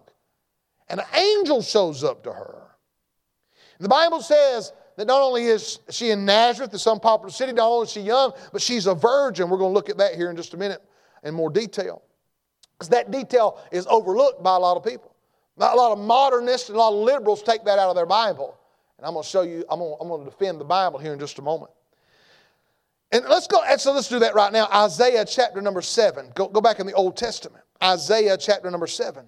And 0.91 1.01
an 1.01 1.07
angel 1.15 1.63
shows 1.63 2.05
up 2.05 2.25
to 2.25 2.33
her. 2.35 2.63
The 3.81 3.89
Bible 3.89 4.21
says 4.21 4.75
that 4.99 5.07
not 5.07 5.23
only 5.23 5.47
is 5.47 5.79
she 5.89 6.11
in 6.11 6.27
Nazareth, 6.27 6.73
this 6.73 6.85
popular 6.85 7.31
city, 7.31 7.53
not 7.53 7.69
only 7.71 7.87
is 7.87 7.93
she 7.93 8.03
young, 8.03 8.35
but 8.53 8.61
she's 8.61 8.87
a 8.87 8.95
virgin. 8.95 9.49
We're 9.49 9.57
going 9.57 9.71
to 9.71 9.75
look 9.75 9.89
at 9.89 9.97
that 9.97 10.15
here 10.15 10.29
in 10.29 10.37
just 10.37 10.53
a 10.53 10.59
minute 10.59 10.83
in 11.25 11.33
more 11.33 11.49
detail. 11.49 12.03
Because 12.77 12.91
that 12.91 13.11
detail 13.11 13.59
is 13.73 13.87
overlooked 13.87 14.43
by 14.43 14.55
a 14.55 14.59
lot 14.59 14.77
of 14.77 14.85
people. 14.85 15.15
A 15.59 15.75
lot 15.75 15.93
of 15.93 15.99
modernists 15.99 16.69
and 16.69 16.77
a 16.77 16.79
lot 16.79 16.93
of 16.93 17.01
liberals 17.01 17.43
take 17.43 17.65
that 17.65 17.79
out 17.79 17.89
of 17.89 17.97
their 17.97 18.07
Bible. 18.07 18.59
And 18.99 19.07
I'm 19.07 19.15
going 19.15 19.23
to 19.23 19.29
show 19.29 19.43
you, 19.43 19.65
I'm 19.71 19.79
going 19.79 19.97
to, 19.97 20.03
I'm 20.03 20.09
going 20.09 20.25
to 20.25 20.31
defend 20.31 20.61
the 20.61 20.65
Bible 20.65 20.99
here 20.99 21.13
in 21.13 21.19
just 21.19 21.39
a 21.39 21.43
moment. 21.43 21.71
And 23.13 23.25
let's 23.27 23.47
go, 23.47 23.63
so 23.79 23.93
let's 23.93 24.09
do 24.09 24.19
that 24.19 24.35
right 24.35 24.53
now. 24.53 24.69
Isaiah 24.73 25.25
chapter 25.25 25.63
number 25.63 25.81
7. 25.81 26.33
Go, 26.35 26.49
go 26.49 26.61
back 26.61 26.81
in 26.81 26.87
the 26.87 26.93
Old 26.93 27.17
Testament. 27.17 27.65
Isaiah 27.83 28.37
chapter 28.37 28.71
number 28.71 28.87
7. 28.87 29.25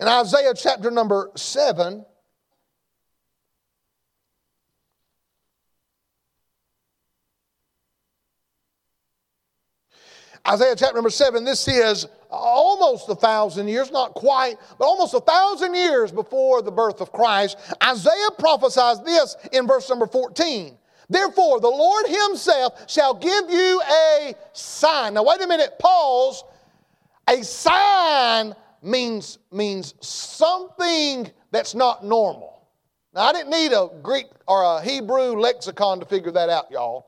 In 0.00 0.08
Isaiah 0.08 0.54
chapter 0.54 0.90
number 0.90 1.30
7, 1.36 2.04
Isaiah 10.48 10.74
chapter 10.76 10.94
number 10.94 11.10
seven, 11.10 11.44
this 11.44 11.66
is 11.68 12.06
almost 12.30 13.08
a 13.08 13.14
thousand 13.14 13.68
years, 13.68 13.90
not 13.90 14.14
quite, 14.14 14.56
but 14.78 14.84
almost 14.84 15.14
a 15.14 15.20
thousand 15.20 15.74
years 15.74 16.12
before 16.12 16.62
the 16.62 16.70
birth 16.70 17.00
of 17.00 17.12
Christ. 17.12 17.56
Isaiah 17.82 18.30
prophesies 18.38 19.02
this 19.02 19.36
in 19.52 19.66
verse 19.66 19.88
number 19.88 20.06
14. 20.06 20.76
Therefore, 21.08 21.60
the 21.60 21.68
Lord 21.68 22.06
Himself 22.06 22.88
shall 22.88 23.14
give 23.14 23.50
you 23.50 23.82
a 23.82 24.34
sign. 24.52 25.14
Now, 25.14 25.24
wait 25.24 25.42
a 25.42 25.46
minute, 25.46 25.78
pause. 25.78 26.44
A 27.28 27.42
sign 27.42 28.54
means, 28.82 29.38
means 29.52 29.94
something 30.00 31.30
that's 31.50 31.74
not 31.74 32.04
normal. 32.04 32.62
Now, 33.12 33.22
I 33.22 33.32
didn't 33.32 33.50
need 33.50 33.72
a 33.72 33.88
Greek 34.02 34.26
or 34.46 34.62
a 34.62 34.82
Hebrew 34.82 35.32
lexicon 35.32 35.98
to 35.98 36.06
figure 36.06 36.30
that 36.30 36.48
out, 36.48 36.70
y'all. 36.70 37.06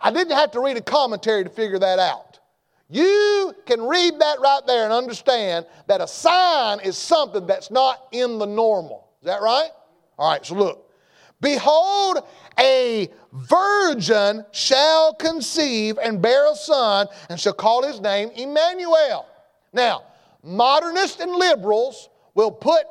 I 0.00 0.10
didn't 0.10 0.36
have 0.36 0.52
to 0.52 0.60
read 0.60 0.76
a 0.76 0.82
commentary 0.82 1.44
to 1.44 1.50
figure 1.50 1.78
that 1.78 1.98
out. 1.98 2.40
You 2.90 3.54
can 3.66 3.82
read 3.82 4.18
that 4.18 4.40
right 4.40 4.62
there 4.66 4.84
and 4.84 4.92
understand 4.92 5.66
that 5.88 6.00
a 6.00 6.08
sign 6.08 6.80
is 6.80 6.96
something 6.96 7.46
that's 7.46 7.70
not 7.70 8.08
in 8.12 8.38
the 8.38 8.46
normal. 8.46 9.08
Is 9.20 9.26
that 9.26 9.42
right? 9.42 9.70
All 10.18 10.30
right, 10.30 10.44
so 10.44 10.54
look. 10.54 10.84
Behold, 11.40 12.24
a 12.58 13.08
virgin 13.32 14.44
shall 14.50 15.14
conceive 15.14 15.98
and 16.02 16.20
bear 16.20 16.50
a 16.50 16.56
son 16.56 17.06
and 17.28 17.38
shall 17.38 17.52
call 17.52 17.86
his 17.86 18.00
name 18.00 18.30
Emmanuel. 18.34 19.26
Now, 19.72 20.04
modernists 20.42 21.20
and 21.20 21.30
liberals 21.30 22.08
will 22.34 22.50
put 22.50 22.84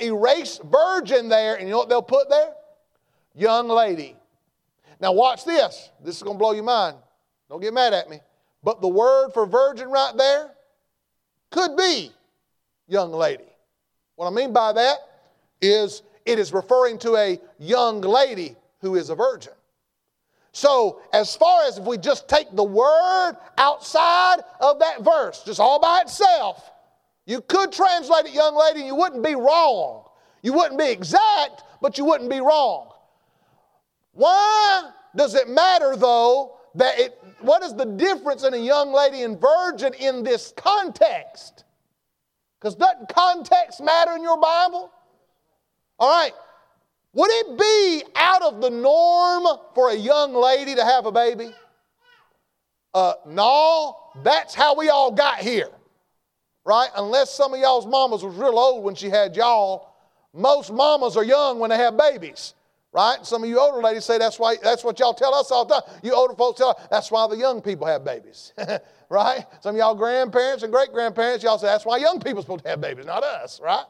erase 0.00 0.60
virgin 0.64 1.28
there, 1.28 1.56
and 1.56 1.64
you 1.66 1.70
know 1.70 1.78
what 1.78 1.88
they'll 1.88 2.02
put 2.02 2.28
there? 2.28 2.52
Young 3.34 3.68
lady. 3.68 4.16
Now, 5.00 5.12
watch 5.12 5.44
this. 5.44 5.90
This 6.04 6.16
is 6.16 6.22
going 6.22 6.36
to 6.36 6.38
blow 6.38 6.52
your 6.52 6.64
mind. 6.64 6.96
Don't 7.48 7.60
get 7.60 7.72
mad 7.72 7.94
at 7.94 8.08
me. 8.10 8.20
But 8.62 8.80
the 8.80 8.88
word 8.88 9.30
for 9.32 9.46
virgin 9.46 9.90
right 9.90 10.14
there 10.16 10.50
could 11.50 11.76
be 11.76 12.12
young 12.86 13.12
lady. 13.12 13.44
What 14.16 14.26
I 14.26 14.30
mean 14.30 14.52
by 14.52 14.72
that 14.72 14.98
is 15.60 16.02
it 16.26 16.38
is 16.38 16.52
referring 16.52 16.98
to 16.98 17.16
a 17.16 17.40
young 17.58 18.00
lady 18.00 18.56
who 18.80 18.96
is 18.96 19.10
a 19.10 19.14
virgin. 19.14 19.52
So, 20.52 21.00
as 21.12 21.36
far 21.36 21.62
as 21.66 21.78
if 21.78 21.84
we 21.84 21.96
just 21.96 22.28
take 22.28 22.54
the 22.54 22.64
word 22.64 23.36
outside 23.56 24.38
of 24.60 24.80
that 24.80 25.02
verse, 25.02 25.44
just 25.44 25.60
all 25.60 25.78
by 25.78 26.00
itself, 26.00 26.70
you 27.24 27.40
could 27.40 27.70
translate 27.70 28.26
it 28.26 28.32
young 28.32 28.56
lady 28.56 28.80
and 28.80 28.88
you 28.88 28.96
wouldn't 28.96 29.22
be 29.22 29.36
wrong. 29.36 30.04
You 30.42 30.52
wouldn't 30.52 30.78
be 30.78 30.90
exact, 30.90 31.62
but 31.80 31.98
you 31.98 32.04
wouldn't 32.04 32.30
be 32.30 32.40
wrong. 32.40 32.90
Why 34.12 34.90
does 35.14 35.34
it 35.34 35.48
matter 35.48 35.94
though 35.96 36.56
that 36.74 36.98
it, 36.98 37.22
what 37.40 37.62
is 37.62 37.74
the 37.74 37.84
difference 37.84 38.44
in 38.44 38.54
a 38.54 38.58
young 38.58 38.92
lady 38.92 39.22
and 39.22 39.40
virgin 39.40 39.92
in 39.94 40.22
this 40.22 40.52
context? 40.56 41.64
Because 42.60 42.74
doesn't 42.74 43.08
context 43.08 43.82
matter 43.82 44.12
in 44.12 44.22
your 44.22 44.38
Bible? 44.40 44.90
All 45.98 46.10
right. 46.10 46.32
Would 47.12 47.30
it 47.30 47.58
be 47.58 48.02
out 48.14 48.42
of 48.42 48.60
the 48.60 48.70
norm 48.70 49.46
for 49.74 49.90
a 49.90 49.96
young 49.96 50.32
lady 50.32 50.74
to 50.76 50.84
have 50.84 51.06
a 51.06 51.12
baby? 51.12 51.52
Uh, 52.94 53.14
no, 53.26 53.96
that's 54.22 54.54
how 54.54 54.76
we 54.76 54.88
all 54.88 55.10
got 55.10 55.38
here, 55.38 55.70
right? 56.64 56.88
Unless 56.96 57.34
some 57.34 57.54
of 57.54 57.60
y'all's 57.60 57.86
mamas 57.86 58.22
was 58.22 58.34
real 58.34 58.58
old 58.58 58.84
when 58.84 58.94
she 58.94 59.08
had 59.08 59.36
y'all. 59.36 59.94
Most 60.32 60.72
mamas 60.72 61.16
are 61.16 61.24
young 61.24 61.58
when 61.58 61.70
they 61.70 61.76
have 61.76 61.96
babies, 61.96 62.54
right? 62.92 63.24
Some 63.24 63.44
of 63.44 63.48
you 63.48 63.58
older 63.58 63.80
ladies 63.80 64.04
say 64.04 64.18
that's 64.18 64.38
why 64.38 64.56
that's 64.62 64.82
what 64.82 64.98
y'all 64.98 65.14
tell 65.14 65.34
us 65.34 65.50
all 65.50 65.64
the 65.64 65.80
time. 65.80 66.00
You 66.02 66.12
older 66.14 66.34
folks 66.34 66.58
tell 66.58 66.70
us 66.70 66.86
that's 66.90 67.10
why 67.10 67.26
the 67.28 67.36
young 67.36 67.62
people 67.62 67.86
have 67.86 68.04
babies, 68.04 68.52
right? 69.08 69.44
Some 69.60 69.74
of 69.74 69.78
y'all 69.78 69.94
grandparents 69.94 70.62
and 70.62 70.72
great 70.72 70.92
grandparents, 70.92 71.44
y'all 71.44 71.58
say 71.58 71.66
that's 71.66 71.86
why 71.86 71.98
young 71.98 72.20
people 72.20 72.42
supposed 72.42 72.64
to 72.64 72.70
have 72.70 72.80
babies, 72.80 73.06
not 73.06 73.22
us, 73.22 73.60
right? 73.62 73.84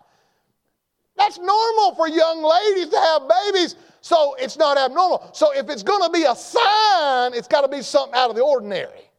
That's 1.17 1.39
normal 1.39 1.95
for 1.97 2.09
young 2.09 2.43
ladies 2.43 2.89
to 2.89 2.97
have 2.99 3.23
babies, 3.29 3.77
so 4.01 4.35
it's 4.39 4.57
not 4.57 4.79
abnormal. 4.79 5.31
So 5.33 5.53
if 5.53 5.69
it's 5.69 5.83
going 5.83 6.03
to 6.03 6.11
be 6.11 6.25
a 6.25 6.35
sign, 6.35 7.35
it's 7.35 7.49
got 7.49 7.61
to 7.63 7.69
be 7.69 7.83
something 7.83 8.19
out 8.19 8.31
of 8.31 8.37
the 8.37 8.43
ordinary. 8.43 9.11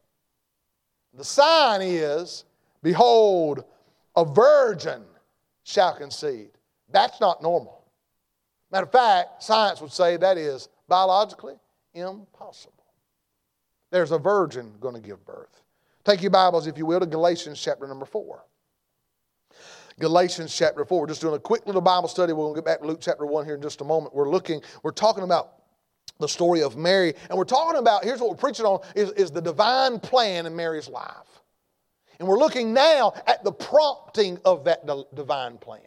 The 1.14 1.24
sign 1.24 1.80
is, 1.82 2.44
behold, 2.82 3.64
a 4.16 4.24
virgin 4.24 5.04
shall 5.62 5.94
conceive. 5.94 6.48
That's 6.90 7.20
not 7.20 7.42
normal. 7.42 7.81
Matter 8.72 8.86
of 8.86 8.92
fact, 8.92 9.42
science 9.42 9.82
would 9.82 9.92
say 9.92 10.16
that 10.16 10.38
is 10.38 10.70
biologically 10.88 11.54
impossible. 11.92 12.72
There's 13.90 14.10
a 14.10 14.18
virgin 14.18 14.72
going 14.80 14.94
to 14.94 15.00
give 15.00 15.24
birth. 15.26 15.62
Take 16.04 16.22
your 16.22 16.30
Bibles, 16.30 16.66
if 16.66 16.78
you 16.78 16.86
will, 16.86 16.98
to 16.98 17.06
Galatians 17.06 17.62
chapter 17.62 17.86
number 17.86 18.06
4. 18.06 18.42
Galatians 20.00 20.56
chapter 20.56 20.86
4. 20.86 21.00
We're 21.00 21.06
just 21.06 21.20
doing 21.20 21.34
a 21.34 21.38
quick 21.38 21.66
little 21.66 21.82
Bible 21.82 22.08
study. 22.08 22.32
We're 22.32 22.44
going 22.44 22.54
to 22.54 22.60
get 22.60 22.64
back 22.64 22.80
to 22.80 22.86
Luke 22.86 23.00
chapter 23.02 23.26
1 23.26 23.44
here 23.44 23.56
in 23.56 23.62
just 23.62 23.82
a 23.82 23.84
moment. 23.84 24.14
We're 24.14 24.30
looking, 24.30 24.62
we're 24.82 24.90
talking 24.90 25.22
about 25.22 25.52
the 26.18 26.26
story 26.26 26.62
of 26.62 26.76
Mary, 26.76 27.14
and 27.28 27.36
we're 27.36 27.44
talking 27.44 27.78
about, 27.78 28.04
here's 28.04 28.20
what 28.20 28.30
we're 28.30 28.36
preaching 28.36 28.64
on, 28.64 28.80
is, 28.96 29.10
is 29.12 29.30
the 29.30 29.42
divine 29.42 30.00
plan 30.00 30.46
in 30.46 30.56
Mary's 30.56 30.88
life. 30.88 31.42
And 32.18 32.26
we're 32.26 32.38
looking 32.38 32.72
now 32.72 33.12
at 33.26 33.44
the 33.44 33.52
prompting 33.52 34.38
of 34.46 34.64
that 34.64 34.86
divine 35.14 35.58
plan. 35.58 35.82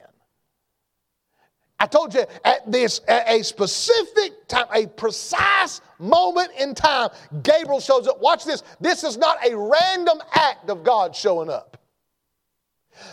I 1.85 1.87
told 1.87 2.15
you 2.15 2.25
at 2.43 2.71
this, 2.71 3.01
at 3.07 3.29
a 3.29 3.43
specific 3.43 4.47
time, 4.47 4.65
a 4.73 4.87
precise 4.87 5.81
moment 5.99 6.49
in 6.59 6.73
time, 6.73 7.11
Gabriel 7.43 7.79
shows 7.79 8.07
up. 8.07 8.19
Watch 8.19 8.43
this. 8.43 8.63
This 8.81 9.03
is 9.03 9.17
not 9.17 9.37
a 9.47 9.55
random 9.55 10.17
act 10.33 10.67
of 10.71 10.83
God 10.83 11.15
showing 11.15 11.47
up. 11.47 11.77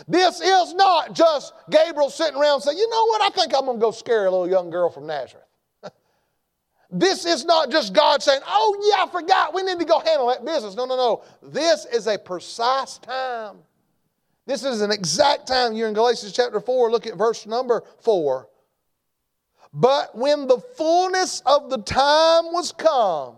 This 0.07 0.41
is 0.41 0.73
not 0.73 1.13
just 1.13 1.53
Gabriel 1.69 2.09
sitting 2.09 2.35
around 2.35 2.61
saying, 2.61 2.79
you 2.79 2.89
know 2.89 3.05
what, 3.05 3.21
I 3.21 3.29
think 3.29 3.53
I'm 3.55 3.65
going 3.65 3.77
to 3.77 3.81
go 3.81 3.91
scare 3.91 4.25
a 4.25 4.31
little 4.31 4.49
young 4.49 4.71
girl 4.71 4.89
from 4.89 5.05
Nazareth. 5.05 5.45
this 6.89 7.27
is 7.27 7.45
not 7.45 7.69
just 7.69 7.93
God 7.93 8.23
saying, 8.23 8.41
oh, 8.47 8.91
yeah, 8.91 9.03
I 9.03 9.07
forgot, 9.07 9.53
we 9.53 9.61
need 9.61 9.77
to 9.77 9.85
go 9.85 9.99
handle 9.99 10.29
that 10.29 10.43
business. 10.43 10.73
No, 10.73 10.85
no, 10.85 10.97
no. 10.97 11.23
This 11.43 11.85
is 11.85 12.07
a 12.07 12.17
precise 12.17 12.97
time. 12.97 13.57
This 14.47 14.63
is 14.63 14.81
an 14.81 14.89
exact 14.89 15.45
time. 15.47 15.73
You're 15.73 15.89
in 15.89 15.93
Galatians 15.93 16.33
chapter 16.33 16.59
4, 16.59 16.89
look 16.89 17.05
at 17.05 17.15
verse 17.15 17.45
number 17.45 17.83
4. 17.99 18.47
But 19.73 20.15
when 20.15 20.47
the 20.47 20.59
fullness 20.59 21.41
of 21.45 21.69
the 21.69 21.79
time 21.79 22.45
was 22.53 22.71
come, 22.71 23.37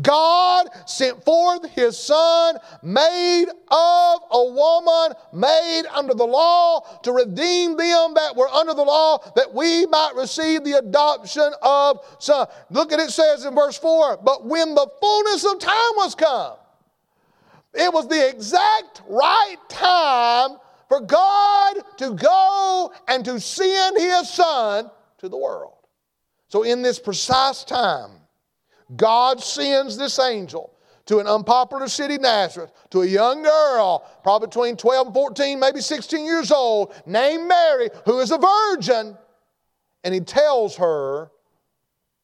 God 0.00 0.68
sent 0.86 1.24
forth 1.24 1.68
his 1.70 1.98
son, 1.98 2.56
made 2.82 3.46
of 3.48 4.20
a 4.30 4.44
woman, 4.44 5.16
made 5.32 5.82
under 5.92 6.14
the 6.14 6.24
law, 6.24 6.80
to 7.02 7.12
redeem 7.12 7.76
them 7.76 8.14
that 8.14 8.34
were 8.36 8.48
under 8.48 8.74
the 8.74 8.82
law, 8.84 9.18
that 9.34 9.52
we 9.52 9.86
might 9.86 10.12
receive 10.16 10.62
the 10.62 10.78
adoption 10.78 11.52
of 11.62 11.98
son. 12.20 12.46
Look 12.70 12.92
at 12.92 13.00
it 13.00 13.10
says 13.10 13.44
in 13.44 13.54
verse 13.54 13.76
4 13.76 14.18
But 14.22 14.46
when 14.46 14.74
the 14.74 14.88
fullness 15.00 15.44
of 15.44 15.58
time 15.58 15.92
was 15.96 16.14
come, 16.14 16.56
it 17.74 17.92
was 17.92 18.06
the 18.06 18.28
exact 18.28 19.02
right 19.08 19.56
time 19.68 20.58
for 20.88 21.00
God 21.00 21.78
to 21.98 22.14
go 22.14 22.92
and 23.08 23.24
to 23.24 23.40
send 23.40 23.98
his 23.98 24.28
son 24.28 24.90
to 25.18 25.28
the 25.28 25.38
world. 25.38 25.71
So, 26.52 26.64
in 26.64 26.82
this 26.82 26.98
precise 26.98 27.64
time, 27.64 28.10
God 28.94 29.42
sends 29.42 29.96
this 29.96 30.18
angel 30.18 30.76
to 31.06 31.18
an 31.18 31.26
unpopular 31.26 31.88
city, 31.88 32.18
Nazareth, 32.18 32.72
to 32.90 33.00
a 33.00 33.06
young 33.06 33.42
girl, 33.42 34.06
probably 34.22 34.48
between 34.48 34.76
12 34.76 35.06
and 35.06 35.14
14, 35.14 35.58
maybe 35.58 35.80
16 35.80 36.26
years 36.26 36.52
old, 36.52 36.92
named 37.06 37.48
Mary, 37.48 37.88
who 38.04 38.18
is 38.18 38.32
a 38.32 38.36
virgin. 38.36 39.16
And 40.04 40.12
he 40.12 40.20
tells 40.20 40.76
her 40.76 41.30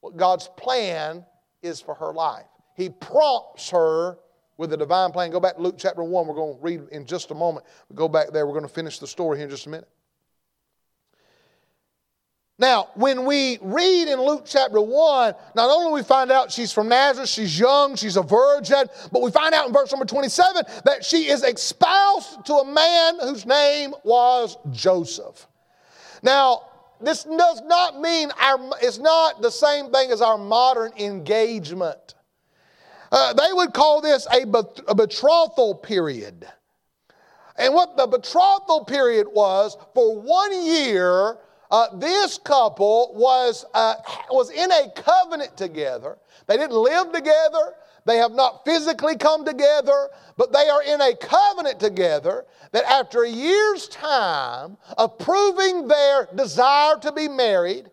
what 0.02 0.18
God's 0.18 0.48
plan 0.58 1.24
is 1.62 1.80
for 1.80 1.94
her 1.94 2.12
life. 2.12 2.44
He 2.76 2.90
prompts 2.90 3.70
her 3.70 4.18
with 4.58 4.74
a 4.74 4.76
divine 4.76 5.10
plan. 5.10 5.30
Go 5.30 5.40
back 5.40 5.56
to 5.56 5.62
Luke 5.62 5.76
chapter 5.78 6.04
1. 6.04 6.26
We're 6.26 6.34
going 6.34 6.54
to 6.54 6.62
read 6.62 6.82
in 6.92 7.06
just 7.06 7.30
a 7.30 7.34
moment. 7.34 7.64
Go 7.94 8.08
back 8.08 8.32
there. 8.34 8.46
We're 8.46 8.52
going 8.52 8.68
to 8.68 8.74
finish 8.74 8.98
the 8.98 9.06
story 9.06 9.38
here 9.38 9.44
in 9.44 9.50
just 9.50 9.64
a 9.64 9.70
minute. 9.70 9.88
Now, 12.60 12.88
when 12.94 13.24
we 13.24 13.58
read 13.62 14.08
in 14.08 14.20
Luke 14.20 14.42
chapter 14.44 14.80
1, 14.80 15.34
not 15.54 15.70
only 15.70 15.92
we 15.92 16.02
find 16.02 16.32
out 16.32 16.50
she's 16.50 16.72
from 16.72 16.88
Nazareth, 16.88 17.28
she's 17.28 17.56
young, 17.56 17.94
she's 17.94 18.16
a 18.16 18.22
virgin, 18.22 18.88
but 19.12 19.22
we 19.22 19.30
find 19.30 19.54
out 19.54 19.68
in 19.68 19.72
verse 19.72 19.92
number 19.92 20.04
27 20.04 20.64
that 20.84 21.04
she 21.04 21.28
is 21.28 21.44
espoused 21.44 22.44
to 22.46 22.54
a 22.54 22.64
man 22.64 23.20
whose 23.20 23.46
name 23.46 23.94
was 24.02 24.56
Joseph. 24.72 25.46
Now, 26.20 26.62
this 27.00 27.22
does 27.22 27.62
not 27.62 28.00
mean 28.00 28.32
our, 28.40 28.58
it's 28.82 28.98
not 28.98 29.40
the 29.40 29.50
same 29.50 29.92
thing 29.92 30.10
as 30.10 30.20
our 30.20 30.36
modern 30.36 30.90
engagement. 30.98 32.16
Uh, 33.12 33.34
they 33.34 33.52
would 33.52 33.72
call 33.72 34.00
this 34.00 34.26
a, 34.32 34.44
bet- 34.44 34.80
a 34.88 34.96
betrothal 34.96 35.76
period. 35.76 36.44
And 37.54 37.72
what 37.72 37.96
the 37.96 38.08
betrothal 38.08 38.84
period 38.84 39.28
was, 39.32 39.76
for 39.94 40.20
one 40.20 40.66
year, 40.66 41.38
uh, 41.70 41.96
this 41.96 42.38
couple 42.38 43.12
was, 43.14 43.64
uh, 43.74 43.94
was 44.30 44.50
in 44.50 44.70
a 44.70 44.90
covenant 44.94 45.56
together. 45.56 46.18
They 46.46 46.56
didn't 46.56 46.76
live 46.76 47.12
together. 47.12 47.74
They 48.06 48.16
have 48.16 48.32
not 48.32 48.64
physically 48.64 49.16
come 49.16 49.44
together, 49.44 50.08
but 50.38 50.52
they 50.52 50.68
are 50.68 50.82
in 50.82 51.00
a 51.00 51.14
covenant 51.14 51.78
together 51.78 52.46
that 52.72 52.84
after 52.84 53.22
a 53.22 53.28
year's 53.28 53.88
time 53.88 54.78
of 54.96 55.18
proving 55.18 55.88
their 55.88 56.28
desire 56.34 56.96
to 57.00 57.12
be 57.12 57.28
married, 57.28 57.90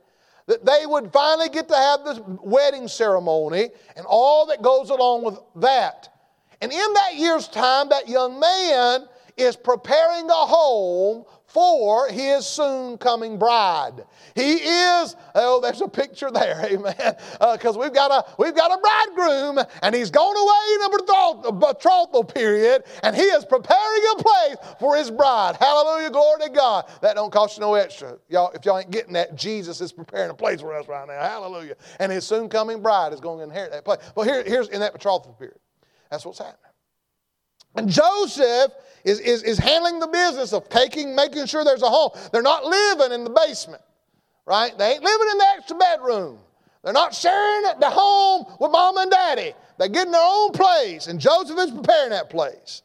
that 0.47 0.65
they 0.65 0.85
would 0.85 1.11
finally 1.11 1.49
get 1.49 1.67
to 1.67 1.75
have 1.75 2.05
this 2.05 2.19
wedding 2.25 2.87
ceremony 2.87 3.69
and 3.97 4.05
all 4.05 4.45
that 4.45 4.61
goes 4.61 4.89
along 4.89 5.23
with 5.23 5.39
that. 5.55 6.09
And 6.61 6.71
in 6.71 6.93
that 6.93 7.15
year's 7.15 7.47
time, 7.47 7.89
that 7.89 8.07
young 8.07 8.39
man 8.39 9.07
is 9.37 9.55
preparing 9.55 10.29
a 10.29 10.33
home 10.33 11.25
for 11.55 12.09
his 12.09 12.45
soon 12.45 12.97
coming 12.97 13.39
bride. 13.39 14.03
He 14.35 14.55
is, 14.55 15.15
oh, 15.35 15.61
there's 15.61 15.79
a 15.79 15.87
picture 15.87 16.29
there, 16.29 16.59
amen. 16.69 16.93
Because 16.97 17.77
uh, 17.77 17.79
we've 17.79 17.93
got 17.93 18.11
a 18.11 18.29
we've 18.37 18.53
got 18.53 18.77
a 18.77 18.77
bridegroom, 18.77 19.65
and 19.81 19.95
he's 19.95 20.11
gone 20.11 20.35
away 20.35 20.75
in 20.75 21.47
a 21.47 21.53
betrothal 21.53 22.25
period, 22.25 22.83
and 23.03 23.15
he 23.15 23.21
is 23.21 23.45
preparing 23.45 24.03
a 24.11 24.21
place 24.21 24.57
for 24.81 24.97
his 24.97 25.09
bride. 25.09 25.55
Hallelujah, 25.55 26.09
glory 26.09 26.41
to 26.41 26.49
God. 26.49 26.91
That 27.01 27.15
don't 27.15 27.31
cost 27.31 27.55
you 27.55 27.61
no 27.61 27.75
extra. 27.75 28.17
Y'all, 28.27 28.51
if 28.51 28.65
y'all 28.65 28.77
ain't 28.77 28.91
getting 28.91 29.13
that, 29.13 29.37
Jesus 29.37 29.79
is 29.79 29.93
preparing 29.93 30.31
a 30.31 30.35
place 30.35 30.59
for 30.59 30.75
us 30.75 30.89
right 30.89 31.07
now. 31.07 31.21
Hallelujah. 31.21 31.75
And 32.01 32.11
his 32.11 32.27
soon 32.27 32.49
coming 32.49 32.81
bride 32.81 33.13
is 33.13 33.21
going 33.21 33.37
to 33.37 33.45
inherit 33.45 33.71
that 33.71 33.85
place. 33.85 33.99
Well, 34.13 34.27
here, 34.27 34.43
here's 34.43 34.67
in 34.67 34.81
that 34.81 34.91
betrothal 34.91 35.31
period. 35.31 35.59
That's 36.11 36.25
what's 36.25 36.39
happening. 36.39 36.74
And 37.75 37.89
Joseph 37.89 38.71
is, 39.03 39.19
is, 39.19 39.43
is 39.43 39.57
handling 39.57 39.99
the 39.99 40.07
business 40.07 40.53
of 40.53 40.67
taking, 40.69 41.15
making 41.15 41.45
sure 41.45 41.63
there's 41.63 41.83
a 41.83 41.89
home. 41.89 42.11
They're 42.31 42.41
not 42.41 42.65
living 42.65 43.11
in 43.11 43.23
the 43.23 43.29
basement, 43.29 43.81
right? 44.45 44.75
They 44.77 44.93
ain't 44.93 45.03
living 45.03 45.27
in 45.31 45.37
the 45.37 45.47
extra 45.57 45.77
bedroom. 45.77 46.39
They're 46.83 46.93
not 46.93 47.13
sharing 47.13 47.79
the 47.79 47.89
home 47.89 48.45
with 48.59 48.71
mom 48.71 48.97
and 48.97 49.11
daddy. 49.11 49.53
They're 49.77 49.89
getting 49.89 50.11
their 50.11 50.21
own 50.23 50.51
place, 50.51 51.07
and 51.07 51.19
Joseph 51.19 51.57
is 51.59 51.71
preparing 51.71 52.11
that 52.11 52.29
place. 52.29 52.83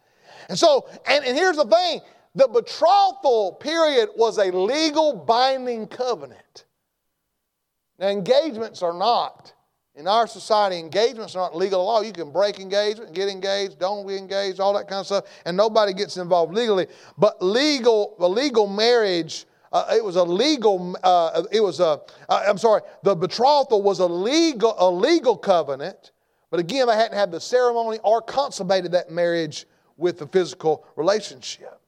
And 0.48 0.59
so, 0.59 0.88
and, 1.07 1.24
and 1.24 1.37
here's 1.37 1.57
the 1.57 1.64
thing 1.64 2.00
the 2.35 2.48
betrothal 2.48 3.53
period 3.55 4.11
was 4.16 4.38
a 4.38 4.50
legal 4.50 5.14
binding 5.14 5.87
covenant. 5.87 6.64
Now, 7.98 8.09
engagements 8.09 8.83
are 8.83 8.92
not. 8.92 9.53
In 10.00 10.08
our 10.08 10.26
society, 10.26 10.78
engagements 10.78 11.36
are 11.36 11.40
not 11.40 11.54
legal 11.54 11.84
law. 11.84 12.00
You 12.00 12.14
can 12.14 12.30
break 12.30 12.58
engagement, 12.58 13.12
get 13.12 13.28
engaged, 13.28 13.78
don't 13.78 14.08
be 14.08 14.16
engaged, 14.16 14.58
all 14.58 14.72
that 14.72 14.88
kind 14.88 15.00
of 15.00 15.06
stuff, 15.06 15.24
and 15.44 15.54
nobody 15.54 15.92
gets 15.92 16.16
involved 16.16 16.54
legally. 16.54 16.86
But 17.18 17.42
legal, 17.42 18.16
a 18.18 18.26
legal 18.26 18.66
marriage, 18.66 19.44
uh, 19.70 19.92
it 19.94 20.02
was 20.02 20.16
a 20.16 20.24
legal, 20.24 20.96
uh, 21.02 21.42
it 21.52 21.60
was 21.60 21.80
a, 21.80 22.00
uh, 22.30 22.44
I'm 22.48 22.56
sorry, 22.56 22.80
the 23.02 23.14
betrothal 23.14 23.82
was 23.82 23.98
a 23.98 24.06
legal, 24.06 24.74
a 24.78 24.90
legal 24.90 25.36
covenant, 25.36 26.12
but 26.50 26.60
again, 26.60 26.86
they 26.86 26.96
hadn't 26.96 27.18
had 27.18 27.30
the 27.30 27.40
ceremony 27.40 27.98
or 28.02 28.22
consummated 28.22 28.92
that 28.92 29.10
marriage 29.10 29.66
with 29.98 30.18
the 30.18 30.26
physical 30.26 30.86
relationship. 30.96 31.78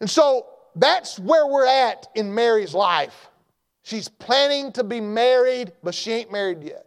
And 0.00 0.10
so 0.10 0.46
that's 0.74 1.18
where 1.18 1.46
we're 1.46 1.66
at 1.66 2.06
in 2.14 2.34
Mary's 2.34 2.74
life. 2.74 3.30
She's 3.86 4.08
planning 4.08 4.72
to 4.72 4.82
be 4.82 5.00
married, 5.00 5.70
but 5.84 5.94
she 5.94 6.10
ain't 6.10 6.32
married 6.32 6.60
yet. 6.64 6.86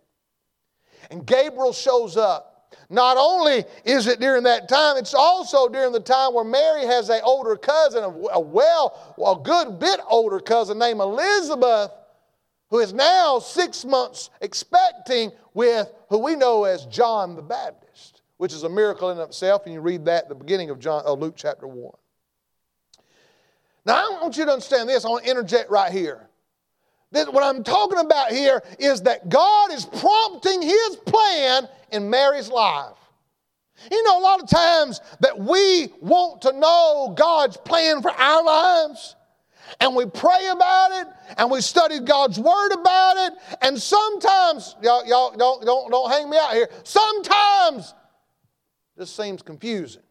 And 1.10 1.26
Gabriel 1.26 1.72
shows 1.72 2.18
up. 2.18 2.76
Not 2.90 3.16
only 3.16 3.64
is 3.86 4.06
it 4.08 4.20
during 4.20 4.44
that 4.44 4.68
time, 4.68 4.98
it's 4.98 5.14
also 5.14 5.70
during 5.70 5.94
the 5.94 6.02
time 6.02 6.34
where 6.34 6.44
Mary 6.44 6.86
has 6.86 7.08
an 7.08 7.22
older 7.24 7.56
cousin, 7.56 8.04
a 8.04 8.40
well, 8.42 9.16
a 9.26 9.42
good 9.42 9.80
bit 9.80 10.02
older 10.10 10.42
cousin 10.42 10.78
named 10.78 11.00
Elizabeth, 11.00 11.90
who 12.70 12.80
is 12.80 12.92
now 12.92 13.40
six 13.40 13.86
months 13.86 14.30
expecting 14.42 15.32
with 15.54 15.90
who 16.10 16.18
we 16.18 16.36
know 16.36 16.66
as 16.66 16.86
John 16.88 17.38
the 17.38 17.42
Baptist, 17.42 18.24
which 18.36 18.52
is 18.52 18.64
a 18.64 18.70
miracle 18.70 19.10
in 19.12 19.20
itself, 19.20 19.62
and 19.64 19.74
you 19.74 19.80
read 19.80 20.04
that 20.04 20.24
at 20.24 20.30
the 20.30 20.36
beginning 20.36 20.70
of 20.70 20.80
John, 20.80 21.04
uh, 21.06 21.14
Luke 21.14 21.36
chapter 21.38 21.66
1. 21.66 21.94
Now, 23.86 23.96
I 23.96 24.22
want 24.22 24.36
you 24.36 24.44
to 24.44 24.52
understand 24.52 24.90
this. 24.90 25.06
I 25.06 25.08
want 25.08 25.24
to 25.24 25.32
interject 25.32 25.72
right 25.72 25.94
here. 25.94 26.29
That 27.12 27.34
what 27.34 27.44
I'm 27.44 27.64
talking 27.64 28.00
about 28.00 28.32
here 28.32 28.62
is 28.78 29.02
that 29.04 29.30
God 29.30 29.72
is 29.72 29.86
prompting 29.86 30.62
His 30.62 30.96
plan 31.06 31.68
in 31.92 32.10
Mary's 32.10 32.50
life. 32.50 32.96
You 33.90 34.04
know, 34.04 34.20
a 34.20 34.22
lot 34.22 34.44
of 34.44 34.50
times 34.50 35.02
that 35.22 35.40
we 35.40 35.88
want 36.02 36.42
to 36.42 36.52
know 36.52 37.16
God's 37.18 37.58
plan 37.58 38.02
for 38.02 38.12
our 38.12 38.44
lives, 38.44 39.16
and 39.80 39.96
we 39.96 40.06
pray 40.06 40.50
about 40.52 40.92
it, 41.02 41.08
and 41.38 41.50
we 41.50 41.62
study 41.62 42.00
God's 42.00 42.40
Word 42.40 42.74
about 42.74 43.18
it, 43.18 43.34
and 43.62 43.80
sometimes, 43.80 44.76
y'all, 44.82 45.06
y'all 45.08 45.32
don't, 45.36 45.64
don't, 45.66 45.90
don't 45.90 46.12
hang 46.12 46.30
me 46.30 46.38
out 46.38 46.54
here, 46.54 46.70
sometimes 46.84 47.94
this 48.98 49.10
seems 49.10 49.42
confusing. 49.42 50.04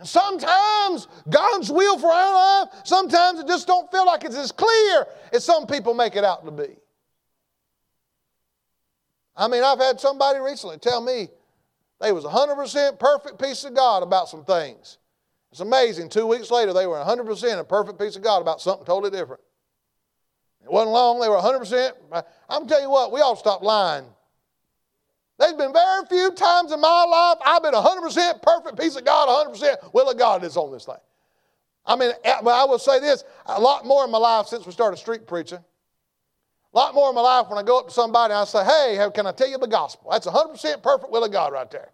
And 0.00 0.08
sometimes 0.08 1.08
God's 1.28 1.70
will 1.70 1.98
for 1.98 2.10
our 2.10 2.64
life, 2.64 2.80
sometimes 2.84 3.38
it 3.38 3.46
just 3.46 3.66
don't 3.66 3.90
feel 3.90 4.06
like 4.06 4.24
it's 4.24 4.34
as 4.34 4.50
clear 4.50 5.06
as 5.30 5.44
some 5.44 5.66
people 5.66 5.92
make 5.92 6.16
it 6.16 6.24
out 6.24 6.42
to 6.46 6.50
be. 6.50 6.74
I 9.36 9.46
mean, 9.46 9.62
I've 9.62 9.78
had 9.78 10.00
somebody 10.00 10.38
recently 10.38 10.78
tell 10.78 11.02
me 11.02 11.28
they 12.00 12.12
was 12.12 12.24
100% 12.24 12.98
perfect 12.98 13.38
peace 13.38 13.62
of 13.64 13.74
God 13.74 14.02
about 14.02 14.30
some 14.30 14.42
things. 14.42 14.96
It's 15.52 15.60
amazing. 15.60 16.08
Two 16.08 16.26
weeks 16.26 16.50
later, 16.50 16.72
they 16.72 16.86
were 16.86 16.96
100% 16.96 17.58
a 17.58 17.64
perfect 17.64 17.98
peace 17.98 18.16
of 18.16 18.22
God 18.22 18.40
about 18.40 18.62
something 18.62 18.86
totally 18.86 19.10
different. 19.10 19.42
It 20.64 20.72
wasn't 20.72 20.92
long, 20.92 21.20
they 21.20 21.28
were 21.28 21.36
100%. 21.36 21.92
I'm 22.48 22.66
tell 22.66 22.80
you 22.80 22.88
what, 22.88 23.12
we 23.12 23.20
all 23.20 23.36
stop 23.36 23.62
lying 23.62 24.06
there's 25.40 25.54
been 25.54 25.72
very 25.72 26.06
few 26.06 26.30
times 26.32 26.70
in 26.70 26.80
my 26.80 27.04
life 27.04 27.38
I've 27.44 27.62
been 27.62 27.74
100% 27.74 28.42
perfect 28.42 28.78
peace 28.78 28.94
of 28.94 29.04
God, 29.04 29.48
100% 29.52 29.92
will 29.92 30.08
of 30.08 30.18
God 30.18 30.44
is 30.44 30.56
on 30.56 30.70
this 30.70 30.84
thing. 30.84 30.94
I 31.84 31.96
mean, 31.96 32.12
I 32.24 32.64
will 32.64 32.78
say 32.78 33.00
this 33.00 33.24
a 33.46 33.60
lot 33.60 33.84
more 33.84 34.04
in 34.04 34.10
my 34.10 34.18
life 34.18 34.46
since 34.46 34.66
we 34.66 34.72
started 34.72 34.98
street 34.98 35.26
preaching. 35.26 35.58
A 36.72 36.76
lot 36.78 36.94
more 36.94 37.08
in 37.08 37.14
my 37.16 37.22
life 37.22 37.48
when 37.48 37.58
I 37.58 37.62
go 37.62 37.80
up 37.80 37.88
to 37.88 37.92
somebody 37.92 38.32
and 38.32 38.42
I 38.42 38.44
say, 38.44 38.64
hey, 38.64 39.08
can 39.12 39.26
I 39.26 39.32
tell 39.32 39.48
you 39.48 39.58
the 39.58 39.66
gospel? 39.66 40.10
That's 40.12 40.26
100% 40.26 40.82
perfect 40.82 41.10
will 41.10 41.24
of 41.24 41.32
God 41.32 41.52
right 41.52 41.68
there. 41.70 41.90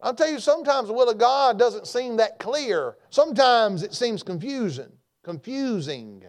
I'll 0.00 0.14
tell 0.14 0.28
you, 0.28 0.40
sometimes 0.40 0.88
the 0.88 0.94
will 0.94 1.08
of 1.08 1.18
God 1.18 1.60
doesn't 1.60 1.86
seem 1.86 2.16
that 2.16 2.40
clear. 2.40 2.96
Sometimes 3.10 3.84
it 3.84 3.94
seems 3.94 4.24
confusing. 4.24 4.90
Confusing. 5.22 6.24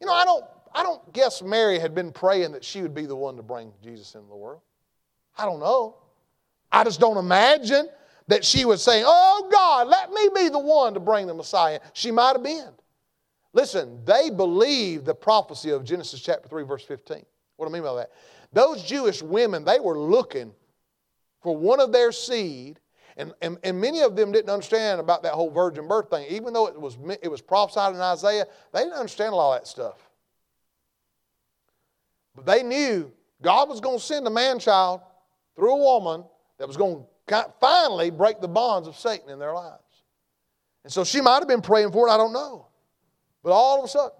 You 0.00 0.06
know, 0.06 0.12
I 0.12 0.24
don't 0.26 0.44
I 0.76 0.82
don't 0.82 1.10
guess 1.14 1.40
Mary 1.40 1.78
had 1.78 1.94
been 1.94 2.12
praying 2.12 2.52
that 2.52 2.62
she 2.62 2.82
would 2.82 2.94
be 2.94 3.06
the 3.06 3.16
one 3.16 3.36
to 3.36 3.42
bring 3.42 3.72
Jesus 3.82 4.14
into 4.14 4.28
the 4.28 4.36
world. 4.36 4.60
I 5.38 5.46
don't 5.46 5.58
know. 5.58 5.96
I 6.70 6.84
just 6.84 7.00
don't 7.00 7.16
imagine 7.16 7.88
that 8.28 8.44
she 8.44 8.66
was 8.66 8.82
saying, 8.82 9.04
Oh 9.06 9.48
God, 9.50 9.88
let 9.88 10.10
me 10.10 10.28
be 10.34 10.50
the 10.50 10.58
one 10.58 10.92
to 10.92 11.00
bring 11.00 11.26
the 11.26 11.32
Messiah. 11.32 11.80
She 11.94 12.10
might 12.10 12.32
have 12.32 12.42
been. 12.42 12.68
Listen, 13.54 14.04
they 14.04 14.28
believed 14.28 15.06
the 15.06 15.14
prophecy 15.14 15.70
of 15.70 15.82
Genesis 15.82 16.20
chapter 16.20 16.46
3, 16.46 16.64
verse 16.64 16.84
15. 16.84 17.24
What 17.56 17.66
do 17.66 17.72
I 17.72 17.72
mean 17.72 17.82
by 17.82 17.94
that? 17.94 18.10
Those 18.52 18.82
Jewish 18.82 19.22
women, 19.22 19.64
they 19.64 19.80
were 19.80 19.98
looking 19.98 20.52
for 21.40 21.56
one 21.56 21.80
of 21.80 21.90
their 21.90 22.12
seed, 22.12 22.80
and, 23.16 23.32
and, 23.40 23.56
and 23.64 23.80
many 23.80 24.02
of 24.02 24.14
them 24.14 24.30
didn't 24.30 24.50
understand 24.50 25.00
about 25.00 25.22
that 25.22 25.32
whole 25.32 25.50
virgin 25.50 25.88
birth 25.88 26.10
thing. 26.10 26.26
Even 26.28 26.52
though 26.52 26.66
it 26.66 26.78
was, 26.78 26.98
it 27.22 27.30
was 27.30 27.40
prophesied 27.40 27.94
in 27.94 28.00
Isaiah, 28.02 28.44
they 28.74 28.80
didn't 28.80 28.98
understand 28.98 29.32
a 29.32 29.36
lot 29.36 29.54
of 29.56 29.62
that 29.62 29.66
stuff. 29.66 30.05
But 32.36 32.46
they 32.46 32.62
knew 32.62 33.10
God 33.42 33.68
was 33.68 33.80
going 33.80 33.98
to 33.98 34.04
send 34.04 34.26
a 34.26 34.30
man 34.30 34.58
child 34.58 35.00
through 35.56 35.72
a 35.72 35.78
woman 35.78 36.24
that 36.58 36.68
was 36.68 36.76
going 36.76 37.04
to 37.28 37.46
finally 37.60 38.10
break 38.10 38.40
the 38.40 38.48
bonds 38.48 38.86
of 38.86 38.96
Satan 38.96 39.30
in 39.30 39.38
their 39.38 39.54
lives. 39.54 39.82
And 40.84 40.92
so 40.92 41.02
she 41.02 41.20
might 41.20 41.38
have 41.38 41.48
been 41.48 41.62
praying 41.62 41.90
for 41.90 42.06
it, 42.06 42.12
I 42.12 42.16
don't 42.16 42.32
know. 42.32 42.68
But 43.42 43.52
all 43.52 43.78
of 43.78 43.84
a 43.84 43.88
sudden, 43.88 44.12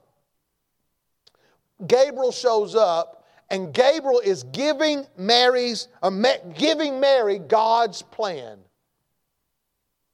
Gabriel 1.87 2.33
shows 2.33 2.75
up, 2.75 3.25
and 3.51 3.73
Gabriel 3.73 4.21
is 4.21 4.43
giving 4.45 5.07
Mary's, 5.17 5.89
uh, 6.03 6.11
giving 6.57 6.99
Mary 6.99 7.39
God's 7.39 8.03
plan. 8.03 8.59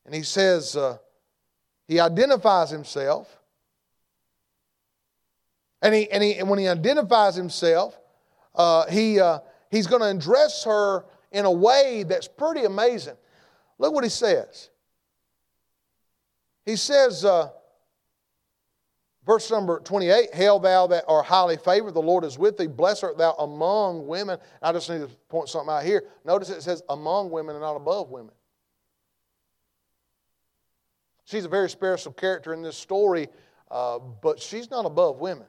And 0.04 0.14
he 0.14 0.22
says, 0.22 0.76
uh, 0.76 0.98
he 1.86 2.00
identifies 2.00 2.70
himself. 2.70 3.38
And, 5.82 5.92
he, 5.94 6.10
and, 6.10 6.22
he, 6.22 6.36
and 6.36 6.48
when 6.48 6.60
he 6.60 6.68
identifies 6.68 7.34
himself, 7.34 7.98
uh, 8.54 8.86
he, 8.86 9.18
uh, 9.18 9.40
he's 9.70 9.88
going 9.88 10.00
to 10.00 10.08
address 10.08 10.64
her 10.64 11.04
in 11.32 11.44
a 11.44 11.50
way 11.50 12.04
that's 12.06 12.28
pretty 12.28 12.64
amazing. 12.64 13.16
Look 13.78 13.92
what 13.92 14.04
he 14.04 14.10
says. 14.10 14.70
He 16.64 16.76
says, 16.76 17.24
uh, 17.24 17.48
verse 19.26 19.50
number 19.50 19.80
28 19.80 20.32
Hail, 20.32 20.60
thou 20.60 20.86
that 20.86 21.04
art 21.08 21.26
highly 21.26 21.56
favored, 21.56 21.94
the 21.94 22.02
Lord 22.02 22.22
is 22.22 22.38
with 22.38 22.56
thee. 22.56 22.68
Blessed 22.68 23.02
art 23.02 23.18
thou 23.18 23.32
among 23.32 24.06
women. 24.06 24.38
I 24.62 24.70
just 24.72 24.88
need 24.88 25.00
to 25.00 25.08
point 25.28 25.48
something 25.48 25.72
out 25.72 25.84
here. 25.84 26.04
Notice 26.24 26.50
it 26.50 26.62
says 26.62 26.82
among 26.88 27.30
women 27.30 27.56
and 27.56 27.62
not 27.62 27.74
above 27.74 28.10
women. 28.10 28.34
She's 31.24 31.44
a 31.44 31.48
very 31.48 31.70
spiritual 31.70 32.12
character 32.12 32.52
in 32.52 32.62
this 32.62 32.76
story, 32.76 33.28
uh, 33.70 33.98
but 33.98 34.38
she's 34.38 34.70
not 34.70 34.84
above 34.84 35.18
women. 35.18 35.46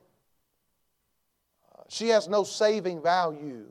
She 1.93 2.07
has 2.07 2.27
no 2.27 2.43
saving 2.43 3.03
value. 3.03 3.67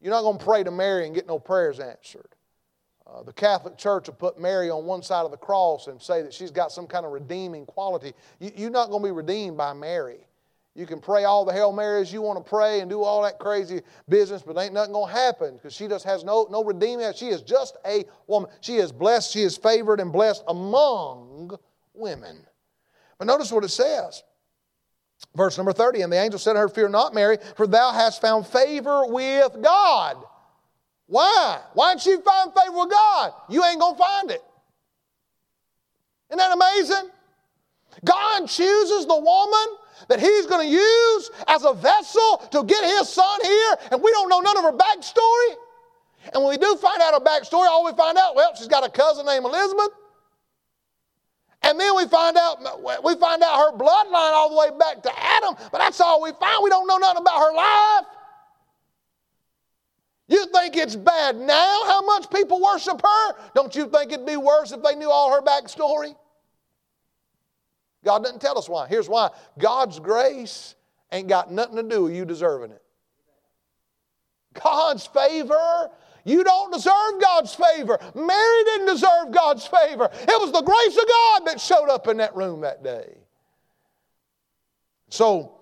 You're 0.00 0.12
not 0.12 0.22
going 0.22 0.38
to 0.38 0.44
pray 0.44 0.62
to 0.62 0.70
Mary 0.70 1.06
and 1.06 1.14
get 1.14 1.26
no 1.26 1.40
prayers 1.40 1.80
answered. 1.80 2.28
Uh, 3.04 3.24
the 3.24 3.32
Catholic 3.32 3.76
Church 3.76 4.06
will 4.06 4.14
put 4.14 4.38
Mary 4.38 4.70
on 4.70 4.84
one 4.84 5.02
side 5.02 5.24
of 5.24 5.32
the 5.32 5.36
cross 5.36 5.88
and 5.88 6.00
say 6.00 6.22
that 6.22 6.32
she's 6.32 6.52
got 6.52 6.70
some 6.70 6.86
kind 6.86 7.04
of 7.04 7.10
redeeming 7.10 7.66
quality. 7.66 8.12
You, 8.38 8.68
are 8.68 8.70
not 8.70 8.90
going 8.90 9.02
to 9.02 9.08
be 9.08 9.12
redeemed 9.12 9.56
by 9.56 9.72
Mary. 9.72 10.28
You 10.76 10.86
can 10.86 11.00
pray 11.00 11.24
all 11.24 11.44
the 11.44 11.52
Hail 11.52 11.72
Marys 11.72 12.12
you 12.12 12.22
want 12.22 12.44
to 12.44 12.48
pray 12.48 12.78
and 12.78 12.88
do 12.88 13.02
all 13.02 13.22
that 13.22 13.40
crazy 13.40 13.80
business, 14.08 14.42
but 14.42 14.56
ain't 14.56 14.72
nothing 14.72 14.92
going 14.92 15.12
to 15.12 15.18
happen 15.18 15.54
because 15.54 15.74
she 15.74 15.88
just 15.88 16.04
has 16.04 16.22
no, 16.22 16.46
no 16.48 16.62
redeeming. 16.62 17.12
She 17.12 17.26
is 17.26 17.42
just 17.42 17.76
a 17.84 18.04
woman. 18.28 18.50
She 18.60 18.76
is 18.76 18.92
blessed. 18.92 19.32
She 19.32 19.42
is 19.42 19.56
favored 19.56 19.98
and 19.98 20.12
blessed 20.12 20.44
among 20.46 21.58
women. 21.92 22.36
But 23.18 23.26
notice 23.26 23.50
what 23.50 23.64
it 23.64 23.70
says. 23.70 24.22
Verse 25.34 25.56
number 25.56 25.72
30 25.72 26.02
And 26.02 26.12
the 26.12 26.18
angel 26.18 26.38
said 26.38 26.54
to 26.54 26.60
her, 26.60 26.68
Fear 26.68 26.88
not, 26.88 27.14
Mary, 27.14 27.38
for 27.56 27.66
thou 27.66 27.92
hast 27.92 28.20
found 28.20 28.46
favor 28.46 29.06
with 29.06 29.62
God. 29.62 30.16
Why? 31.06 31.60
Why 31.74 31.94
didn't 31.94 32.06
you 32.06 32.20
find 32.20 32.52
favor 32.52 32.76
with 32.76 32.90
God? 32.90 33.32
You 33.48 33.64
ain't 33.64 33.80
going 33.80 33.94
to 33.94 33.98
find 33.98 34.30
it. 34.30 34.42
Isn't 36.30 36.38
that 36.38 36.52
amazing? 36.52 37.10
God 38.04 38.46
chooses 38.48 39.06
the 39.06 39.16
woman 39.16 39.76
that 40.08 40.20
He's 40.20 40.46
going 40.46 40.66
to 40.66 40.72
use 40.72 41.30
as 41.46 41.64
a 41.64 41.72
vessel 41.72 42.38
to 42.50 42.64
get 42.64 42.84
His 42.84 43.08
son 43.08 43.38
here, 43.42 43.76
and 43.92 44.02
we 44.02 44.10
don't 44.10 44.28
know 44.28 44.40
none 44.40 44.56
of 44.58 44.64
her 44.64 44.72
backstory. 44.72 45.56
And 46.34 46.42
when 46.42 46.50
we 46.50 46.56
do 46.58 46.76
find 46.76 47.00
out 47.00 47.14
her 47.14 47.20
backstory, 47.20 47.66
all 47.66 47.84
we 47.84 47.92
find 47.92 48.18
out, 48.18 48.34
well, 48.34 48.54
she's 48.56 48.66
got 48.66 48.84
a 48.84 48.90
cousin 48.90 49.26
named 49.26 49.44
Elizabeth. 49.44 49.90
And 51.66 51.80
then 51.80 51.96
we 51.96 52.06
find 52.06 52.36
out 52.36 52.62
we 53.02 53.16
find 53.16 53.42
out 53.42 53.58
her 53.58 53.76
bloodline 53.76 54.32
all 54.32 54.50
the 54.50 54.56
way 54.56 54.78
back 54.78 55.02
to 55.02 55.10
Adam, 55.18 55.56
but 55.72 55.78
that's 55.78 56.00
all 56.00 56.22
we 56.22 56.30
find. 56.38 56.62
We 56.62 56.70
don't 56.70 56.86
know 56.86 56.96
nothing 56.96 57.22
about 57.22 57.40
her 57.40 57.52
life. 57.52 58.06
You 60.28 60.46
think 60.46 60.76
it's 60.76 60.94
bad 60.94 61.36
now 61.36 61.82
how 61.86 62.02
much 62.02 62.30
people 62.30 62.62
worship 62.62 63.02
her? 63.02 63.34
Don't 63.54 63.74
you 63.74 63.88
think 63.88 64.12
it'd 64.12 64.24
be 64.24 64.36
worse 64.36 64.70
if 64.70 64.80
they 64.82 64.94
knew 64.94 65.10
all 65.10 65.34
her 65.34 65.42
backstory? 65.42 66.14
God 68.04 68.22
doesn't 68.22 68.40
tell 68.40 68.56
us 68.56 68.68
why. 68.68 68.86
Here's 68.86 69.08
why 69.08 69.30
God's 69.58 69.98
grace 69.98 70.76
ain't 71.10 71.26
got 71.26 71.50
nothing 71.50 71.76
to 71.76 71.82
do 71.82 72.04
with 72.04 72.14
you 72.14 72.24
deserving 72.24 72.70
it. 72.70 72.82
God's 74.62 75.04
favor 75.04 75.90
you 76.26 76.42
don't 76.42 76.72
deserve 76.72 77.20
God's 77.20 77.54
favor. 77.54 77.98
Mary 78.14 78.64
didn't 78.64 78.88
deserve 78.88 79.30
God's 79.30 79.64
favor. 79.66 80.10
It 80.12 80.40
was 80.40 80.52
the 80.52 80.60
grace 80.60 80.96
of 80.96 81.08
God 81.08 81.46
that 81.46 81.60
showed 81.60 81.88
up 81.88 82.08
in 82.08 82.16
that 82.16 82.34
room 82.34 82.62
that 82.62 82.82
day. 82.82 83.16
So, 85.08 85.52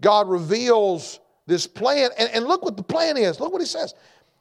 God 0.00 0.28
reveals 0.28 1.20
this 1.46 1.66
plan. 1.66 2.10
And, 2.18 2.28
and 2.30 2.46
look 2.46 2.64
what 2.64 2.76
the 2.76 2.82
plan 2.82 3.16
is. 3.16 3.38
Look 3.38 3.52
what 3.52 3.62
he 3.62 3.66
says. 3.66 3.94